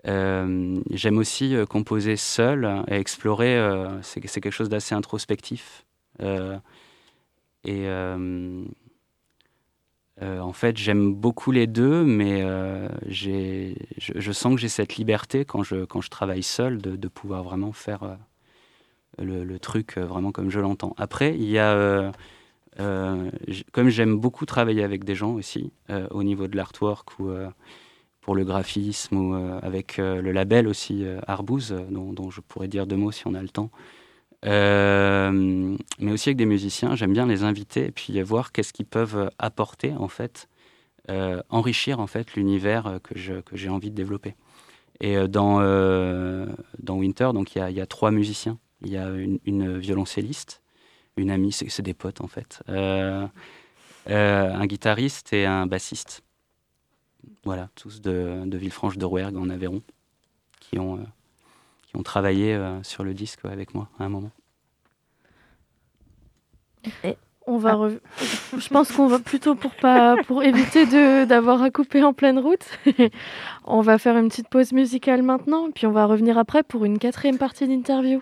J'aime 0.03 1.17
aussi 1.17 1.55
composer 1.67 2.15
seul 2.15 2.83
et 2.87 2.95
explorer. 2.95 3.59
c'est 4.03 4.21
quelque 4.21 4.51
chose 4.51 4.69
d'assez 4.69 4.93
introspectif. 4.93 5.83
et 6.19 7.87
euh, 10.21 10.39
en 10.39 10.53
fait, 10.53 10.77
j'aime 10.77 11.13
beaucoup 11.13 11.51
les 11.51 11.67
deux, 11.67 12.03
mais 12.05 12.41
euh, 12.41 12.87
je, 13.07 14.31
sens 14.31 14.55
que 14.55 14.61
j'ai 14.61 14.69
cette 14.69 14.95
liberté 14.95 15.43
quand 15.43 15.61
je, 15.63 16.09
travaille 16.09 16.43
seul 16.43 16.81
de, 16.81 17.07
pouvoir 17.09 17.43
vraiment 17.43 17.73
faire 17.73 18.03
euh, 18.03 18.15
le, 19.19 19.43
le, 19.43 19.59
truc 19.59 19.97
vraiment 19.97 20.31
comme 20.31 20.49
je 20.49 20.59
l'entends. 20.59 20.93
Après, 20.97 21.35
il 21.35 21.49
y 21.49 21.59
a, 21.59 22.13
comme 22.77 23.89
j'aime 23.89 24.17
beaucoup 24.17 24.45
travailler 24.45 24.83
avec 24.83 25.03
des 25.03 25.15
gens 25.15 25.33
aussi, 25.33 25.71
au 26.11 26.23
niveau 26.23 26.47
de 26.47 26.55
l'artwork 26.55 27.19
ou 27.19 27.31
pour 28.21 28.35
le 28.35 28.43
graphisme 28.43 29.17
ou 29.17 29.33
avec 29.61 29.97
le 29.97 30.31
label 30.31 30.67
aussi 30.67 31.05
Arbouze, 31.27 31.75
dont, 31.89 32.13
dont, 32.13 32.29
je 32.31 32.41
pourrais 32.41 32.67
dire 32.67 32.87
deux 32.87 32.97
mots 32.97 33.11
si 33.11 33.27
on 33.27 33.33
a 33.33 33.41
le 33.41 33.49
temps. 33.49 33.69
Euh, 34.45 35.75
mais 35.99 36.11
aussi 36.11 36.29
avec 36.29 36.37
des 36.37 36.45
musiciens. 36.45 36.95
J'aime 36.95 37.13
bien 37.13 37.25
les 37.25 37.43
inviter 37.43 37.85
et 37.85 37.91
puis 37.91 38.21
voir 38.21 38.51
qu'est-ce 38.51 38.73
qu'ils 38.73 38.85
peuvent 38.85 39.29
apporter 39.39 39.93
en 39.93 40.07
fait, 40.07 40.47
euh, 41.09 41.41
enrichir 41.49 41.99
en 41.99 42.07
fait 42.07 42.35
l'univers 42.35 42.99
que 43.03 43.15
j'ai 43.53 43.69
envie 43.69 43.89
de 43.89 43.95
développer. 43.95 44.35
Et 45.01 45.17
euh, 45.17 45.27
dans 45.27 45.59
dans 46.79 46.95
Winter, 46.95 47.31
donc 47.33 47.55
il 47.55 47.71
y 47.71 47.81
a, 47.81 47.85
trois 47.85 48.11
musiciens. 48.11 48.57
Il 48.81 48.91
y 48.91 48.97
a 48.97 49.09
une, 49.09 49.79
violoncelliste, 49.79 50.61
une 51.17 51.31
amie, 51.31 51.51
c'est, 51.51 51.81
des 51.81 51.93
potes 51.93 52.21
en 52.21 52.27
fait, 52.27 52.61
un 52.67 54.65
guitariste 54.65 55.33
et 55.33 55.45
un 55.45 55.65
bassiste. 55.65 56.21
Voilà, 57.43 57.69
tous 57.73 58.01
de, 58.01 58.43
de 58.45 58.57
Villefranche 58.57 58.97
de 58.97 59.05
Rouergue 59.05 59.37
en 59.37 59.49
Aveyron, 59.49 59.81
qui 60.59 60.77
ont 60.77 60.99
ont 61.95 62.03
travaillé 62.03 62.53
euh, 62.53 62.81
sur 62.83 63.03
le 63.03 63.13
disque 63.13 63.39
avec 63.45 63.73
moi 63.73 63.89
à 63.99 64.05
un 64.05 64.09
moment. 64.09 64.31
Et 67.03 67.17
on 67.47 67.57
va 67.57 67.89
Je 68.57 68.69
pense 68.69 68.91
qu'on 68.91 69.07
va 69.07 69.19
plutôt 69.19 69.55
pour 69.55 69.71
pas 69.71 70.15
pour 70.27 70.43
éviter 70.43 70.85
de 70.85 71.25
d'avoir 71.25 71.61
à 71.61 71.69
couper 71.69 72.03
en 72.03 72.13
pleine 72.13 72.39
route. 72.39 72.65
on 73.65 73.81
va 73.81 73.97
faire 73.97 74.17
une 74.17 74.29
petite 74.29 74.49
pause 74.49 74.71
musicale 74.71 75.21
maintenant, 75.21 75.69
puis 75.71 75.85
on 75.85 75.91
va 75.91 76.05
revenir 76.05 76.37
après 76.37 76.63
pour 76.63 76.85
une 76.85 76.97
quatrième 76.99 77.37
partie 77.37 77.67
d'interview. 77.67 78.21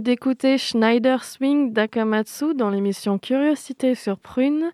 D'écouter 0.00 0.58
Schneider 0.58 1.24
Swing 1.24 1.72
d'Akamatsu 1.72 2.54
dans 2.54 2.70
l'émission 2.70 3.18
Curiosité 3.18 3.94
sur 3.94 4.18
Prune. 4.18 4.70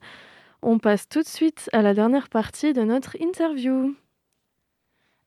On 0.63 0.79
passe 0.79 1.09
tout 1.09 1.23
de 1.23 1.27
suite 1.27 1.69
à 1.73 1.83
la 1.83 1.95
dernière 1.95 2.29
partie 2.29 2.73
de 2.73 2.83
notre 2.83 3.21
interview. 3.21 3.95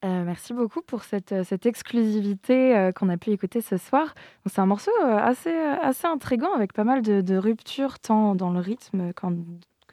Euh, 0.03 0.23
merci 0.23 0.53
beaucoup 0.53 0.81
pour 0.81 1.03
cette, 1.03 1.31
euh, 1.31 1.43
cette 1.43 1.65
exclusivité 1.65 2.75
euh, 2.75 2.91
qu'on 2.91 3.07
a 3.09 3.17
pu 3.17 3.29
écouter 3.31 3.61
ce 3.61 3.77
soir. 3.77 4.15
C'est 4.47 4.59
un 4.59 4.65
morceau 4.65 4.91
assez, 5.03 5.55
assez 5.55 6.07
intrigant 6.07 6.53
avec 6.53 6.73
pas 6.73 6.83
mal 6.83 7.01
de, 7.01 7.21
de 7.21 7.35
ruptures 7.35 7.99
tant 7.99 8.33
dans 8.33 8.51
le 8.51 8.59
rythme 8.59 9.13
qu'en 9.13 9.31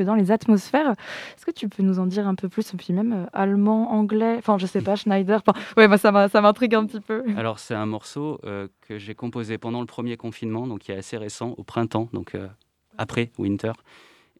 dans 0.04 0.14
les 0.14 0.30
atmosphères. 0.30 0.90
Est-ce 0.90 1.46
que 1.46 1.50
tu 1.50 1.68
peux 1.68 1.82
nous 1.82 1.98
en 1.98 2.06
dire 2.06 2.26
un 2.26 2.34
peu 2.34 2.48
plus 2.48 2.72
Puis 2.76 2.92
même 2.92 3.12
euh, 3.12 3.26
allemand, 3.32 3.92
anglais, 3.92 4.36
enfin 4.38 4.58
je 4.58 4.66
sais 4.66 4.82
pas, 4.82 4.96
Schneider. 4.96 5.42
Ouais, 5.76 5.88
moi 5.88 5.98
ça 5.98 6.10
m'intrigue 6.10 6.74
un 6.74 6.86
petit 6.86 7.00
peu. 7.00 7.24
Alors 7.36 7.58
c'est 7.58 7.74
un 7.74 7.86
morceau 7.86 8.40
euh, 8.44 8.68
que 8.82 8.98
j'ai 8.98 9.14
composé 9.14 9.58
pendant 9.58 9.80
le 9.80 9.86
premier 9.86 10.16
confinement, 10.16 10.66
donc 10.66 10.80
qui 10.80 10.92
est 10.92 10.96
assez 10.96 11.16
récent, 11.16 11.54
au 11.56 11.62
printemps, 11.62 12.08
donc 12.12 12.34
euh, 12.34 12.48
après 12.96 13.30
Winter. 13.38 13.72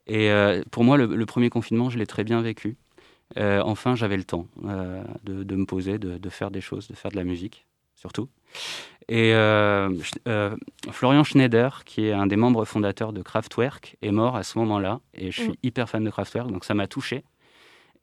Et 0.07 0.31
pour 0.71 0.85
moi, 0.85 0.97
le, 0.97 1.27
premier 1.27 1.51
confinement, 1.51 1.91
je 1.91 1.99
l'ai 1.99 2.07
très 2.07 2.25
bien 2.25 2.41
vécu. 2.41 2.79
enfin, 3.37 3.95
j'avais 3.95 4.17
le 4.17 4.25
temps 4.25 4.47
de, 5.23 5.55
me 5.55 5.67
poser, 5.67 5.99
de, 5.99 6.29
faire 6.31 6.51
des 6.51 6.63
choses, 6.63 6.89
de 6.89 6.95
faire 6.95 7.11
de 7.11 7.17
la 7.17 7.25
musique, 7.25 7.67
surtout. 7.99 8.29
Et 9.09 9.33
euh, 9.33 9.91
euh, 10.27 10.55
Florian 10.91 11.25
Schneider, 11.25 11.85
qui 11.85 12.07
est 12.07 12.13
un 12.13 12.27
des 12.27 12.37
membres 12.37 12.65
fondateurs 12.65 13.13
de 13.13 13.23
Kraftwerk, 13.23 13.97
est 14.03 14.11
mort 14.11 14.37
à 14.37 14.43
ce 14.43 14.59
moment-là. 14.59 15.01
Et 15.15 15.31
je 15.31 15.41
suis 15.41 15.51
mm. 15.51 15.57
hyper 15.63 15.89
fan 15.89 16.05
de 16.05 16.11
Kraftwerk, 16.11 16.51
donc 16.51 16.65
ça 16.65 16.75
m'a 16.75 16.87
touché. 16.87 17.25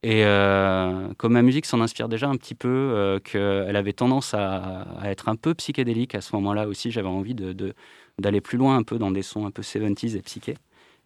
Et 0.01 0.25
euh, 0.25 1.07
comme 1.17 1.33
ma 1.33 1.41
musique 1.41 1.65
s'en 1.65 1.81
inspire 1.81 2.09
déjà 2.09 2.27
un 2.27 2.35
petit 2.35 2.55
peu, 2.55 3.19
qu'elle 3.23 3.75
avait 3.75 3.93
tendance 3.93 4.33
à, 4.33 4.85
être 5.03 5.29
un 5.29 5.35
peu 5.35 5.53
psychédélique 5.55 6.15
à 6.15 6.21
ce 6.21 6.35
moment-là 6.35 6.67
aussi, 6.67 6.91
j'avais 6.91 7.07
envie 7.07 7.35
d'aller 7.35 8.41
plus 8.41 8.57
loin 8.57 8.75
un 8.75 8.83
peu 8.83 8.99
dans 8.99 9.11
des 9.11 9.23
sons 9.23 9.45
un 9.45 9.51
peu 9.51 9.61
70s 9.61 10.15
et 10.15 10.21
psyché. 10.21 10.55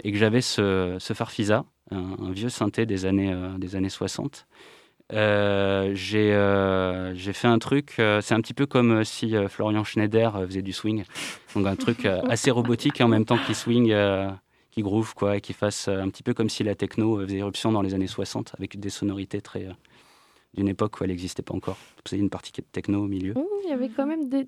Et 0.04 0.12
que 0.12 0.18
j'avais 0.18 0.42
ce, 0.42 0.98
ce 1.00 1.14
Farfisa, 1.14 1.66
un, 1.92 2.32
vieux 2.32 2.50
synthé 2.50 2.86
des 2.86 3.06
années, 3.06 3.34
des 3.58 3.76
années 3.76 3.90
60. 3.90 4.48
Euh, 5.12 5.96
euh, 6.14 7.12
j'ai 7.16 7.34
fait 7.34 7.48
un 7.48 7.60
truc, 7.60 7.96
euh, 8.00 8.22
c'est 8.22 8.36
un 8.36 8.42
petit 8.42 8.54
peu 8.54 8.66
comme 8.66 9.04
si 9.04 9.34
Florian 9.48 9.84
Schneider 9.84 10.40
faisait 10.46 10.62
du 10.62 10.74
swing. 10.74 11.04
Donc 11.56 11.66
un 11.66 11.76
truc 11.76 12.06
assez 12.06 12.52
robotique 12.52 13.00
et 13.02 13.04
en 13.04 13.08
même 13.08 13.26
temps 13.26 13.38
qui 13.38 13.56
swing, 13.56 13.94
qui 14.72 14.82
groove, 14.82 15.14
quoi, 15.16 15.38
et 15.38 15.42
qui 15.42 15.54
fasse 15.54 15.88
un 15.88 16.10
petit 16.10 16.24
peu 16.24 16.34
comme 16.34 16.50
si 16.50 16.64
la 16.64 16.76
techno 16.76 17.20
faisait 17.22 17.38
éruption 17.38 17.72
dans 17.72 17.82
les 17.82 17.94
années 17.94 18.08
60 18.08 18.54
avec 18.58 18.80
des 18.80 18.90
sonorités 18.90 19.42
très. 19.42 19.68
d'une 20.54 20.68
époque 20.68 21.00
où 21.00 21.04
elle 21.04 21.10
n'existait 21.10 21.44
pas 21.44 21.56
encore. 21.56 21.78
C'est 22.06 22.18
une 22.18 22.30
partie 22.30 22.52
techno 22.52 23.04
au 23.04 23.08
milieu. 23.08 23.34
il 23.64 23.70
y 23.70 23.74
avait 23.74 23.90
quand 23.90 24.06
même 24.06 24.30
des, 24.30 24.48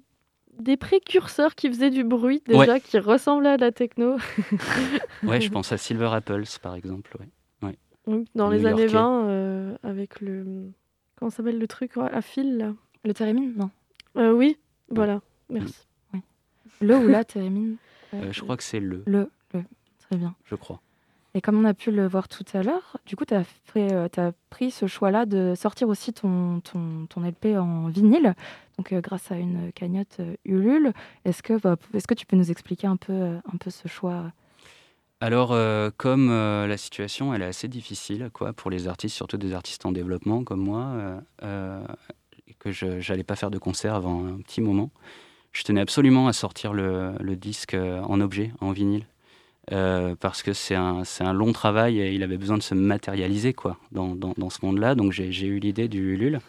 des 0.59 0.77
précurseurs 0.77 1.55
qui 1.55 1.69
faisaient 1.69 1.89
du 1.89 2.03
bruit 2.03 2.43
déjà, 2.45 2.79
qui 2.79 2.99
ressemblaient 2.99 3.49
à 3.49 3.57
la 3.57 3.71
techno. 3.71 4.17
ouais, 5.23 5.41
je 5.41 5.49
pense 5.51 5.71
à 5.71 5.77
Silver 5.77 6.09
Apples 6.13 6.45
par 6.61 6.75
exemple. 6.75 7.17
Ouais 7.19 7.27
dans 8.35 8.49
les 8.49 8.65
années 8.65 8.87
20, 8.87 9.25
euh, 9.25 9.77
avec 9.83 10.21
le. 10.21 10.71
Comment 11.15 11.29
s'appelle 11.29 11.59
le 11.59 11.67
truc 11.67 11.97
à 11.97 12.21
fil 12.21 12.57
là 12.57 12.73
Le 13.03 13.13
thérémine 13.13 13.53
Non. 13.55 13.69
Euh, 14.17 14.31
oui, 14.33 14.57
voilà, 14.89 15.21
merci. 15.49 15.87
Le 16.81 16.97
ou 16.97 17.07
la 17.07 17.23
thérémine 17.23 17.77
euh, 18.13 18.31
Je 18.31 18.41
crois 18.41 18.57
que 18.57 18.63
c'est 18.63 18.79
le. 18.79 19.03
Le, 19.05 19.29
le, 19.53 19.63
très 19.99 20.17
bien. 20.17 20.35
Je 20.45 20.55
crois. 20.55 20.81
Et 21.33 21.39
comme 21.39 21.57
on 21.57 21.63
a 21.63 21.73
pu 21.73 21.91
le 21.91 22.07
voir 22.07 22.27
tout 22.27 22.43
à 22.53 22.61
l'heure, 22.61 22.97
du 23.05 23.15
coup, 23.15 23.23
tu 23.23 23.33
as, 23.33 23.45
as, 24.17 24.31
pris 24.49 24.69
ce 24.69 24.85
choix-là 24.87 25.25
de 25.25 25.53
sortir 25.55 25.87
aussi 25.87 26.11
ton, 26.11 26.59
ton, 26.59 27.05
ton 27.07 27.21
LP 27.21 27.57
en 27.57 27.87
vinyle, 27.87 28.33
donc 28.77 28.93
grâce 28.95 29.31
à 29.31 29.37
une 29.37 29.71
cagnotte 29.71 30.19
Ulule. 30.43 30.91
Est-ce 31.23 31.41
que, 31.41 31.57
bah, 31.57 31.77
est 31.93 31.99
-ce 31.99 32.07
que 32.07 32.15
tu 32.15 32.25
peux 32.25 32.35
nous 32.35 32.51
expliquer 32.51 32.87
un 32.87 32.97
peu, 32.97 33.13
un 33.13 33.57
peu 33.57 33.69
ce 33.69 33.87
choix 33.87 34.33
alors, 35.23 35.51
euh, 35.51 35.91
comme 35.97 36.31
euh, 36.31 36.65
la 36.65 36.77
situation, 36.77 37.31
elle 37.31 37.43
est 37.43 37.45
assez 37.45 37.67
difficile, 37.67 38.31
quoi, 38.33 38.53
pour 38.53 38.71
les 38.71 38.87
artistes, 38.87 39.15
surtout 39.15 39.37
des 39.37 39.53
artistes 39.53 39.85
en 39.85 39.91
développement 39.91 40.43
comme 40.43 40.61
moi, 40.61 40.95
euh, 41.43 41.83
et 42.47 42.55
que 42.55 42.71
je 42.71 42.87
n'allais 43.07 43.23
pas 43.23 43.35
faire 43.35 43.51
de 43.51 43.59
concert 43.59 43.93
avant 43.93 44.25
un 44.25 44.41
petit 44.41 44.61
moment, 44.61 44.89
je 45.51 45.61
tenais 45.61 45.81
absolument 45.81 46.27
à 46.27 46.33
sortir 46.33 46.73
le, 46.73 47.35
disque 47.35 47.75
en 47.75 48.19
objet, 48.19 48.51
en 48.61 48.71
vinyle, 48.71 49.05
parce 49.67 50.41
que 50.41 50.53
c'est 50.53 50.75
un, 50.75 51.33
long 51.33 51.53
travail 51.53 51.99
et 51.99 52.13
il 52.13 52.23
avait 52.23 52.37
besoin 52.37 52.57
de 52.57 52.63
se 52.63 52.73
matérialiser, 52.73 53.53
quoi, 53.53 53.77
dans, 53.91 54.49
ce 54.49 54.65
monde-là. 54.65 54.95
Donc, 54.95 55.11
j'ai 55.11 55.45
eu 55.45 55.59
l'idée 55.59 55.87
du 55.87 56.13
Ulule. 56.13 56.39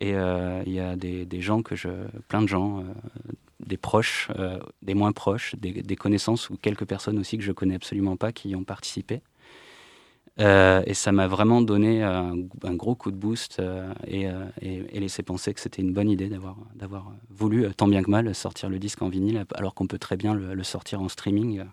Et 0.00 0.12
il 0.12 0.72
y 0.72 0.80
a 0.80 0.96
des, 0.96 1.40
gens 1.40 1.60
que 1.62 1.76
je, 1.76 1.88
plein 2.28 2.40
de 2.40 2.48
gens 2.48 2.84
des 3.60 3.76
proches, 3.76 4.28
euh, 4.38 4.58
des 4.82 4.94
moins 4.94 5.12
proches, 5.12 5.54
des, 5.56 5.96
connaissances 5.96 6.50
ou 6.50 6.56
quelques 6.56 6.84
personnes 6.84 7.18
aussi 7.18 7.38
que 7.38 7.44
je 7.44 7.52
connais 7.52 7.74
absolument 7.74 8.16
pas 8.16 8.32
qui 8.32 8.50
y 8.50 8.56
ont 8.56 8.64
participé. 8.64 9.20
et 10.38 10.94
ça 10.94 11.10
m'a 11.10 11.26
vraiment 11.26 11.60
donné 11.60 12.02
un, 12.04 12.36
gros 12.74 12.94
coup 12.94 13.10
de 13.10 13.16
boost 13.16 13.60
et, 14.06 14.28
laissé 14.92 15.24
penser 15.24 15.52
que 15.52 15.60
c'était 15.60 15.82
une 15.82 15.92
bonne 15.92 16.08
idée 16.08 16.28
d'avoir 16.28 17.12
voulu, 17.28 17.66
tant 17.74 17.88
bien 17.88 18.02
que 18.04 18.10
mal, 18.10 18.32
sortir 18.34 18.68
le 18.68 18.78
disque 18.78 19.02
en 19.02 19.08
vinyle, 19.08 19.44
alors 19.54 19.74
qu'on 19.74 19.88
peut 19.88 19.98
très 19.98 20.16
bien 20.16 20.34
le, 20.34 20.62
sortir 20.62 21.00
en 21.00 21.08
streaming, 21.08 21.64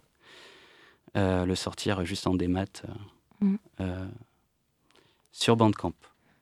le 1.14 1.56
sortir 1.56 2.04
juste 2.06 2.26
en 2.26 2.34
démat 2.34 2.82
mm. 3.42 3.56
sur 5.32 5.56
Bandcamp. 5.56 5.94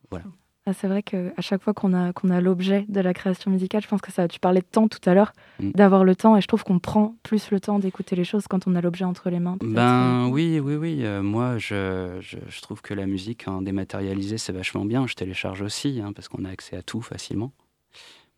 Voilà. 0.10 0.26
Ah, 0.66 0.72
c'est 0.72 0.88
vrai 0.88 1.04
qu'à 1.04 1.34
chaque 1.40 1.62
fois 1.62 1.74
qu'on 1.74 1.94
a, 1.94 2.14
qu'on 2.14 2.30
a 2.30 2.40
l'objet 2.40 2.86
de 2.88 3.02
la 3.02 3.14
création 3.14 3.52
musicale, 3.52 3.82
je 3.82 3.88
pense 3.90 4.00
que 4.00 4.14
ça, 4.14 4.30
tu 4.30 4.40
parlais 4.40 4.62
de 4.62 4.66
temps 4.66 4.88
tout 4.88 5.02
à 5.10 5.14
l'heure, 5.14 5.34
mm. 5.60 5.72
d'avoir 5.72 6.06
le 6.06 6.16
temps, 6.16 6.38
et 6.38 6.42
je 6.42 6.48
trouve 6.48 6.64
qu'on 6.64 6.80
prend 6.80 7.16
plus 7.22 7.52
le 7.52 7.60
temps 7.60 7.80
d'écouter 7.80 8.16
les 8.16 8.24
choses 8.24 8.48
quand 8.48 8.66
on 8.66 8.76
a 8.76 8.82
l'objet 8.82 9.04
entre 9.04 9.30
les 9.30 9.42
mains. 9.42 9.58
Ben 9.62 10.28
oui, 10.28 10.62
oui, 10.62 10.76
oui. 10.76 11.00
Euh, 11.02 11.22
moi, 11.22 11.58
je, 11.58 12.18
je, 12.22 12.62
trouve 12.62 12.82
que 12.82 12.94
la 12.94 13.06
musique 13.08 13.46
en 13.50 13.62
dématérialisé, 13.62 14.38
c'est 14.38 14.54
vachement 14.54 14.86
bien. 14.86 15.06
Je 15.06 15.16
télécharge 15.16 15.62
aussi, 15.62 16.00
hein, 16.02 16.14
parce 16.14 16.30
qu'on 16.30 16.46
a 16.46 16.50
accès 16.50 16.78
à 16.78 16.82
tout 16.82 17.02
facilement. 17.02 17.52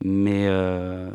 Mais 0.04 0.48
euh, 0.48 1.12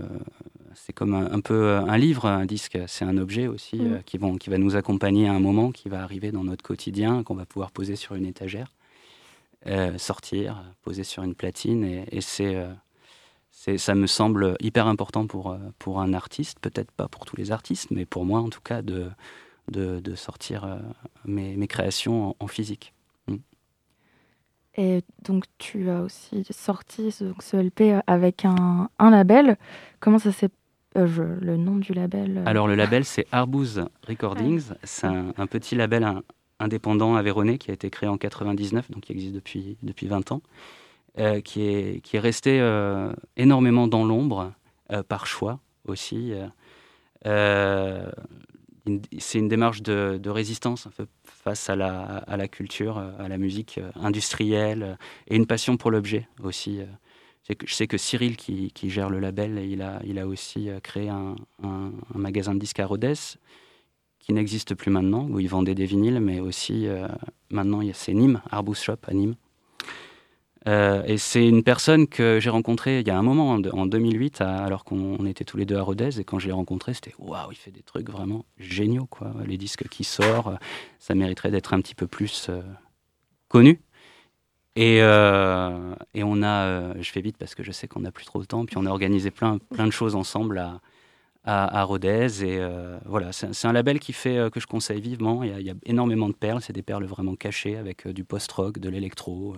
c'est 0.74 0.92
comme 0.92 1.14
un, 1.14 1.40
peu 1.40 1.54
euh, 1.54 1.80
un 1.80 1.98
livre, 1.98 2.26
un 2.26 2.46
disque, 2.46 2.78
c'est 2.86 3.04
un 3.04 3.18
objet 3.18 3.48
aussi 3.48 3.80
mm. 3.80 4.02
qui, 4.06 4.16
vont, 4.16 4.36
qui 4.36 4.48
va 4.48 4.58
nous 4.58 4.76
accompagner 4.76 5.26
à 5.26 5.32
un 5.32 5.40
moment, 5.40 5.72
qui 5.72 5.88
va 5.88 6.04
arriver 6.04 6.30
dans 6.30 6.44
notre 6.44 6.62
quotidien, 6.62 7.24
qu'on 7.24 7.34
va 7.34 7.46
pouvoir 7.46 7.72
poser 7.72 7.96
sur 7.96 8.14
une 8.14 8.26
étagère. 8.26 8.72
Euh, 9.66 9.98
sortir, 9.98 10.64
poser 10.80 11.04
sur 11.04 11.22
une 11.22 11.34
platine. 11.34 11.84
Et, 11.84 12.20
euh, 12.40 12.72
c'est, 13.50 13.76
ça 13.76 13.94
me 13.94 14.06
semble 14.06 14.56
hyper 14.58 14.86
important 14.86 15.26
pour, 15.26 15.50
euh, 15.50 15.58
pour 15.78 16.00
un 16.00 16.14
artiste, 16.14 16.58
peut-être 16.61 16.90
pas 16.92 17.08
pour 17.08 17.26
tous 17.26 17.36
les 17.36 17.52
artistes, 17.52 17.90
mais 17.90 18.06
pour 18.06 18.24
moi 18.24 18.40
en 18.40 18.48
tout 18.48 18.62
cas, 18.62 18.80
de, 18.80 19.11
de, 19.68 20.14
sortir 20.14 20.80
mes, 21.26 21.56
mes, 21.56 21.66
créations 21.66 22.34
en, 22.40 22.46
physique. 22.46 22.94
Mm. 23.28 23.36
Et 24.78 25.02
donc 25.24 25.44
tu 25.58 25.90
as 25.90 26.00
aussi 26.00 26.46
sorti 26.48 27.12
ce, 27.12 27.34
ce 27.38 27.58
LP 27.58 28.02
avec 28.06 28.46
un, 28.46 28.88
un, 28.98 29.11
label. 29.11 29.58
Comment 30.00 30.18
ça 30.18 30.32
s'est 30.32 30.48
le 30.94 31.56
nom 31.56 31.76
du 31.76 31.92
label 31.92 32.42
Alors 32.46 32.66
le 32.66 32.74
label 32.74 33.04
c'est 33.04 33.26
Arbouze 33.30 33.84
Recordings, 34.08 34.70
c'est 34.84 35.06
un, 35.06 35.34
un, 35.36 35.46
petit 35.46 35.76
label, 35.76 36.02
un, 36.02 36.22
indépendant 36.61 37.20
Véronée 37.22 37.58
qui 37.58 37.70
a 37.70 37.74
été 37.74 37.90
créé 37.90 38.08
en 38.08 38.16
99, 38.16 38.90
donc 38.90 39.02
qui 39.04 39.12
existe 39.12 39.34
depuis, 39.34 39.76
depuis 39.82 40.06
20 40.06 40.32
ans, 40.32 40.42
euh, 41.18 41.40
qui, 41.40 41.62
est, 41.62 42.00
qui 42.02 42.16
est 42.16 42.20
resté 42.20 42.61
euh, 42.61 43.12
énormément 43.36 43.88
dans 43.88 44.04
l'ombre, 44.04 44.52
euh, 44.92 45.02
par 45.02 45.26
choix 45.26 45.58
aussi. 45.86 46.32
c'est 49.18 49.38
une 49.38 49.48
démarche 49.48 49.82
de, 49.82 50.20
résistance 50.28 50.86
face 51.24 51.68
à 51.68 51.74
la, 51.74 52.18
à 52.18 52.36
la 52.36 52.46
culture, 52.46 52.98
à 52.98 53.28
la 53.28 53.38
musique 53.38 53.80
industrielle 53.96 54.98
et 55.26 55.36
une 55.36 55.46
passion 55.46 55.76
pour 55.76 55.90
l'objet 55.90 56.28
aussi. 56.42 56.80
Je 57.48 57.74
sais 57.74 57.88
que 57.88 57.98
Cyril, 57.98 58.36
qui, 58.36 58.70
qui, 58.72 58.90
gère 58.90 59.11
le 59.11 59.18
label, 59.18 59.58
il 59.58 59.82
a, 59.82 60.00
il 60.04 60.18
a 60.18 60.26
aussi 60.28 60.68
créé 60.82 61.08
un, 61.08 61.34
un, 61.64 61.90
un 62.14 62.18
magasin 62.18 62.54
de 62.54 62.61
disques 62.61 62.78
à 62.78 62.86
Rodez 62.86 63.14
qui 64.20 64.32
n'existe 64.32 64.74
plus 64.74 64.90
maintenant, 64.90 65.26
où 65.28 65.40
ils 65.40 65.48
vendaient 65.48 65.74
des 65.74 65.86
vinyles, 65.86 66.20
mais 66.20 66.40
aussi 66.40 66.86
euh, 66.86 67.08
maintenant 67.50 67.80
c'est 67.92 68.14
Nîmes, 68.14 68.40
Arbus 68.50 68.76
Shop 68.76 68.98
à 69.08 69.14
Nîmes. 69.14 69.34
Euh, 70.68 71.02
et 71.06 71.16
c'est 71.16 71.48
une 71.48 71.62
personne 71.62 72.06
que 72.06 72.38
j'ai 72.38 72.50
rencontrée 72.50 73.00
il 73.00 73.08
y 73.08 73.10
a 73.10 73.18
un 73.18 73.22
moment, 73.22 73.52
en 73.52 73.86
2008, 73.86 74.42
alors 74.42 74.84
qu'on 74.84 75.24
était 75.24 75.44
tous 75.44 75.56
les 75.56 75.64
deux 75.64 75.76
à 75.76 75.82
Rodez. 75.82 76.20
Et 76.20 76.24
quand 76.24 76.38
je 76.38 76.48
l'ai 76.48 76.52
rencontré, 76.52 76.92
c'était 76.92 77.14
waouh, 77.18 77.50
il 77.50 77.56
fait 77.56 77.70
des 77.70 77.82
trucs 77.82 78.10
vraiment 78.10 78.44
géniaux. 78.58 79.06
Quoi. 79.06 79.32
Les 79.46 79.56
disques 79.56 79.88
qui 79.88 80.04
sortent, 80.04 80.60
ça 80.98 81.14
mériterait 81.14 81.50
d'être 81.50 81.72
un 81.72 81.80
petit 81.80 81.94
peu 81.94 82.06
plus 82.06 82.48
euh, 82.50 82.60
connu. 83.48 83.80
Et, 84.76 84.98
et, 84.98 86.22
on 86.22 86.42
a, 86.42 86.94
je 87.00 87.10
fais 87.10 87.20
vite 87.20 87.36
parce 87.36 87.54
que 87.54 87.62
je 87.62 87.72
sais 87.72 87.88
qu'on 87.88 88.00
n'a 88.00 88.12
plus 88.12 88.24
trop 88.24 88.40
de 88.40 88.46
temps, 88.46 88.64
puis 88.64 88.76
on 88.78 88.86
a 88.86 88.90
organisé 88.90 89.30
plein, 89.30 89.58
plein 89.58 89.86
de 89.86 89.90
choses 89.90 90.14
ensemble 90.14 90.58
à, 90.58 90.80
à, 91.45 91.82
Rodez. 91.84 92.45
Et 92.45 92.59
euh, 92.59 92.99
voilà, 93.07 93.32
c'est 93.32 93.66
un 93.66 93.72
label 93.72 93.99
qui 93.99 94.12
fait, 94.12 94.36
euh, 94.36 94.51
que 94.51 94.61
je 94.61 94.66
conseille 94.66 95.01
vivement. 95.01 95.43
Il 95.43 95.61
y, 95.61 95.70
a, 95.70 95.74
énormément 95.84 96.28
de 96.28 96.34
perles, 96.34 96.61
c'est 96.61 96.72
des 96.72 96.82
perles 96.82 97.05
vraiment 97.05 97.34
cachées 97.34 97.76
avec 97.76 98.07
euh, 98.07 98.12
du 98.12 98.24
post-rock, 98.24 98.78
de 98.78 98.88
l'électro, 98.88 99.57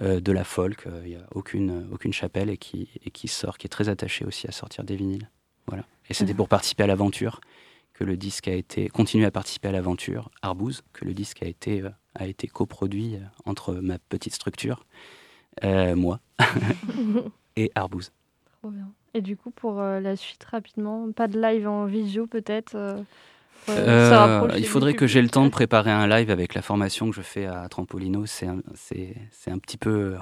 de 0.00 0.32
la 0.32 0.44
folk. 0.44 0.86
Il 1.04 1.10
n'y 1.10 1.16
a 1.16 1.26
aucune, 1.34 1.88
aucune 1.92 2.12
chapelle 2.12 2.50
et 2.50 2.56
qui, 2.56 2.88
et 3.04 3.10
qui 3.10 3.28
sort, 3.28 3.58
qui 3.58 3.66
est 3.66 3.70
très 3.70 3.88
attaché 3.88 4.24
aussi 4.24 4.48
à 4.48 4.52
sortir 4.52 4.84
des 4.84 4.96
vinyles. 4.96 5.30
Voilà. 5.66 5.84
Et 6.08 6.14
c'était 6.14 6.34
pour 6.34 6.48
participer 6.48 6.82
à 6.82 6.86
l'aventure 6.86 7.40
que 7.92 8.02
le 8.02 8.16
disque 8.16 8.48
a 8.48 8.54
été, 8.54 8.88
continue 8.88 9.24
à 9.24 9.30
participer 9.30 9.68
à 9.68 9.72
l'aventure, 9.72 10.30
Arbouze, 10.42 10.82
que 10.92 11.04
le 11.04 11.14
disque 11.14 11.44
a 11.44 11.46
été, 11.46 11.84
a 12.16 12.26
été 12.26 12.48
coproduit 12.48 13.18
entre 13.44 13.74
ma 13.74 14.00
petite 14.00 14.34
structure, 14.34 14.84
moi, 15.62 16.18
et 17.56 17.70
Arbouze. 17.76 18.10
Trop 18.60 18.70
bien. 18.70 18.92
Et 19.14 19.20
du 19.20 19.36
coup, 19.36 19.52
pour 19.52 19.80
euh, 19.80 20.00
la 20.00 20.16
suite, 20.16 20.42
rapidement, 20.44 21.10
pas 21.12 21.28
de 21.28 21.40
live 21.40 21.68
en 21.68 21.86
visio 21.86 22.26
peut-être 22.26 22.74
euh, 22.74 23.00
euh, 23.70 24.50
il 24.58 24.66
faudrait 24.66 24.92
que 24.92 25.06
j'ai 25.06 25.22
le 25.22 25.30
temps 25.30 25.46
de 25.46 25.50
préparer 25.50 25.90
un 25.90 26.06
live 26.06 26.30
avec 26.30 26.52
la 26.52 26.60
formation 26.60 27.08
que 27.08 27.16
je 27.16 27.22
fais 27.22 27.46
à 27.46 27.66
Trampolino. 27.70 28.26
C'est 28.26 28.46
un, 28.46 28.58
un, 28.58 29.58
petit 29.58 29.78
peu. 29.78 30.16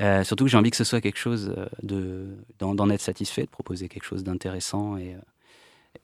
surtout 0.22 0.44
que 0.44 0.50
j'ai 0.50 0.56
envie 0.56 0.70
que 0.70 0.76
ce 0.78 0.84
soit 0.84 1.02
quelque 1.02 1.18
chose 1.18 1.54
de 1.82 2.38
d'en 2.58 2.88
être 2.88 3.02
satisfait, 3.02 3.42
de 3.42 3.50
proposer 3.50 3.90
quelque 3.90 4.04
chose 4.04 4.24
d'intéressant 4.24 4.96
et, 4.96 5.14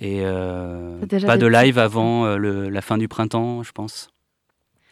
et 0.01 0.21
pas 0.21 1.39
de 1.39 1.47
live 1.47 1.79
avant 1.79 2.27
la 2.37 2.83
fin 2.83 2.99
du 2.99 3.09
printemps, 3.09 3.63
je 3.63 3.73
pense. 3.73 4.11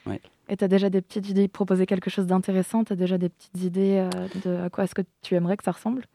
Ouais. 0.07 0.23
Et 0.49 0.57
tu 0.57 0.65
as 0.65 0.69
déjà 0.69 0.89
des 0.89 1.03
petites 1.03 1.29
idées, 1.29 1.49
proposer 1.49 1.85
quelque 1.85 2.09
chose 2.09 2.27
d'intéressant 2.27 2.83
Tu 2.85 2.95
as 2.95 2.97
déjà 2.97 3.19
des 3.19 3.29
petites 3.29 3.63
idées 3.63 4.09
de 4.43 4.57
à 4.57 4.71
quoi 4.71 4.85
est-ce 4.85 4.95
que 4.95 5.03
tu 5.21 5.35
aimerais 5.35 5.59
que 5.59 5.65
ça 5.65 5.73
ressemble? 5.73 6.07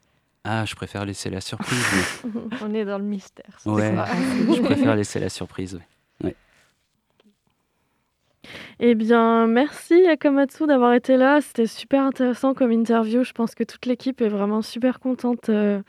Ah, 0.46 0.66
je 0.66 0.76
préfère 0.76 1.06
laisser 1.06 1.30
la 1.30 1.39
surprise. 1.39 1.86
On 2.62 2.74
est 2.74 2.84
dans 2.84 2.98
le 2.98 3.04
mystère. 3.06 3.58
Ouais, 3.66 3.94
je 4.54 4.62
préfère 4.62 4.96
laisser 4.96 5.20
la 5.20 5.30
surprise. 5.30 5.80
Ouais. 6.22 6.36
Eh 8.80 8.94
bien, 8.94 9.48
merci 9.48 10.06
Akamatsu 10.06 10.68
d'avoir 10.68 10.94
été 10.94 11.16
là. 11.16 11.39
C'était 11.39 11.66
super 11.66 12.04
intéressant 12.04 12.54
comme 12.54 12.74
interview. 12.74 13.24
Je 13.24 13.32
pense 13.32 13.56
que 13.56 13.64
toute 13.64 13.86
l'équipe 13.86 14.20
est 14.22 14.28
vraiment 14.28 14.62
super 14.62 15.00
contente 15.00 15.48
euh, 15.48 15.82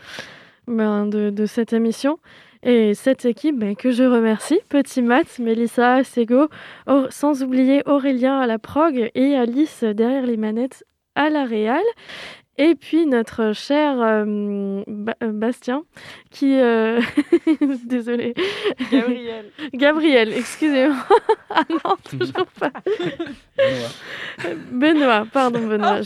ben, 0.68 1.06
de, 1.06 1.46
cette 1.46 1.72
émission. 1.72 2.20
Et 2.62 2.94
cette 2.94 3.24
équipe 3.24 3.58
ben, 3.58 3.74
que 3.74 3.90
je 3.90 4.04
remercie, 4.04 4.60
Petit 4.68 5.02
Matt, 5.02 5.40
Mélissa, 5.40 6.04
Sego, 6.04 6.48
sans 7.10 7.42
oublier 7.42 7.82
Aurélien 7.86 8.38
à 8.38 8.46
la 8.46 8.60
prog 8.60 9.10
et 9.14 9.34
Alice 9.34 9.82
derrière 9.82 10.24
les 10.24 10.36
manettes 10.36 10.84
à 11.16 11.28
la 11.28 11.44
Réal. 11.44 11.82
Et 12.56 12.76
puis 12.76 13.04
notre 13.06 13.52
cher 13.52 14.00
euh, 14.00 14.82
euh, 14.86 15.32
Bastien, 15.32 15.82
qui... 16.30 16.54
Euh... 16.60 17.00
Désolée. 17.84 18.34
Gabriel. 18.92 19.50
Gabriel, 19.74 20.32
excusez-moi. 20.32 20.96
ah 21.50 21.62
non, 21.68 21.96
toujours 22.08 22.46
pas. 22.58 22.70
Benoît. 23.56 24.60
Benoît, 24.70 25.26
pardon 25.32 25.66
Benoît. 25.66 26.00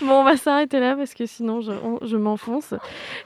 Bon, 0.00 0.20
on 0.20 0.24
va 0.24 0.36
s'arrêter 0.36 0.80
là 0.80 0.96
parce 0.96 1.14
que 1.14 1.26
sinon 1.26 1.60
je, 1.60 1.72
je 2.02 2.16
m'enfonce. 2.16 2.74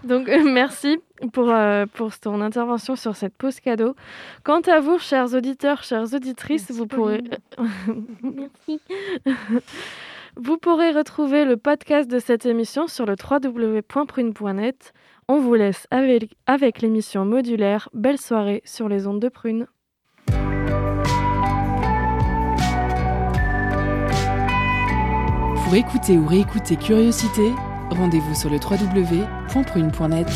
Donc 0.03 0.29
euh, 0.29 0.43
merci 0.45 0.99
pour, 1.33 1.55
pour 1.95 2.19
ton 2.19 2.41
intervention 2.41 2.97
sur 2.97 3.15
cette 3.15 3.35
pause 3.35 3.61
cadeau. 3.61 3.95
Quant 4.43 4.61
à 4.61 4.81
vous, 4.81 4.99
chers 4.99 5.33
auditeurs, 5.35 5.85
chères 5.85 6.13
auditrices, 6.13 6.71
vous 6.73 6.87
pourrez... 6.87 7.23
merci. 8.23 8.81
Vous 10.39 10.59
pourrez 10.59 10.91
retrouver 10.91 11.47
le 11.47 11.57
podcast 11.57 12.11
de 12.11 12.19
cette 12.19 12.45
émission 12.45 12.89
sur 12.89 13.07
le 13.07 13.15
www.prune.net. 13.15 14.93
On 15.29 15.41
vous 15.41 15.55
laisse 15.55 15.87
avec, 15.91 16.83
l'émission 16.83 17.25
modulaire 17.25 17.89
Belle 17.95 18.19
soirée 18.19 18.61
sur 18.67 18.87
les 18.91 19.07
ondes 19.07 19.21
de 19.21 19.31
Prune. 19.31 19.67
Pour 25.65 25.75
écouter 25.75 26.19
ou 26.19 26.27
réécouter 26.27 26.77
Curiosité, 26.77 27.51
rendez-vous 27.91 28.35
sur 28.35 28.51
le 28.51 28.59
www.prune.net. 28.59 30.29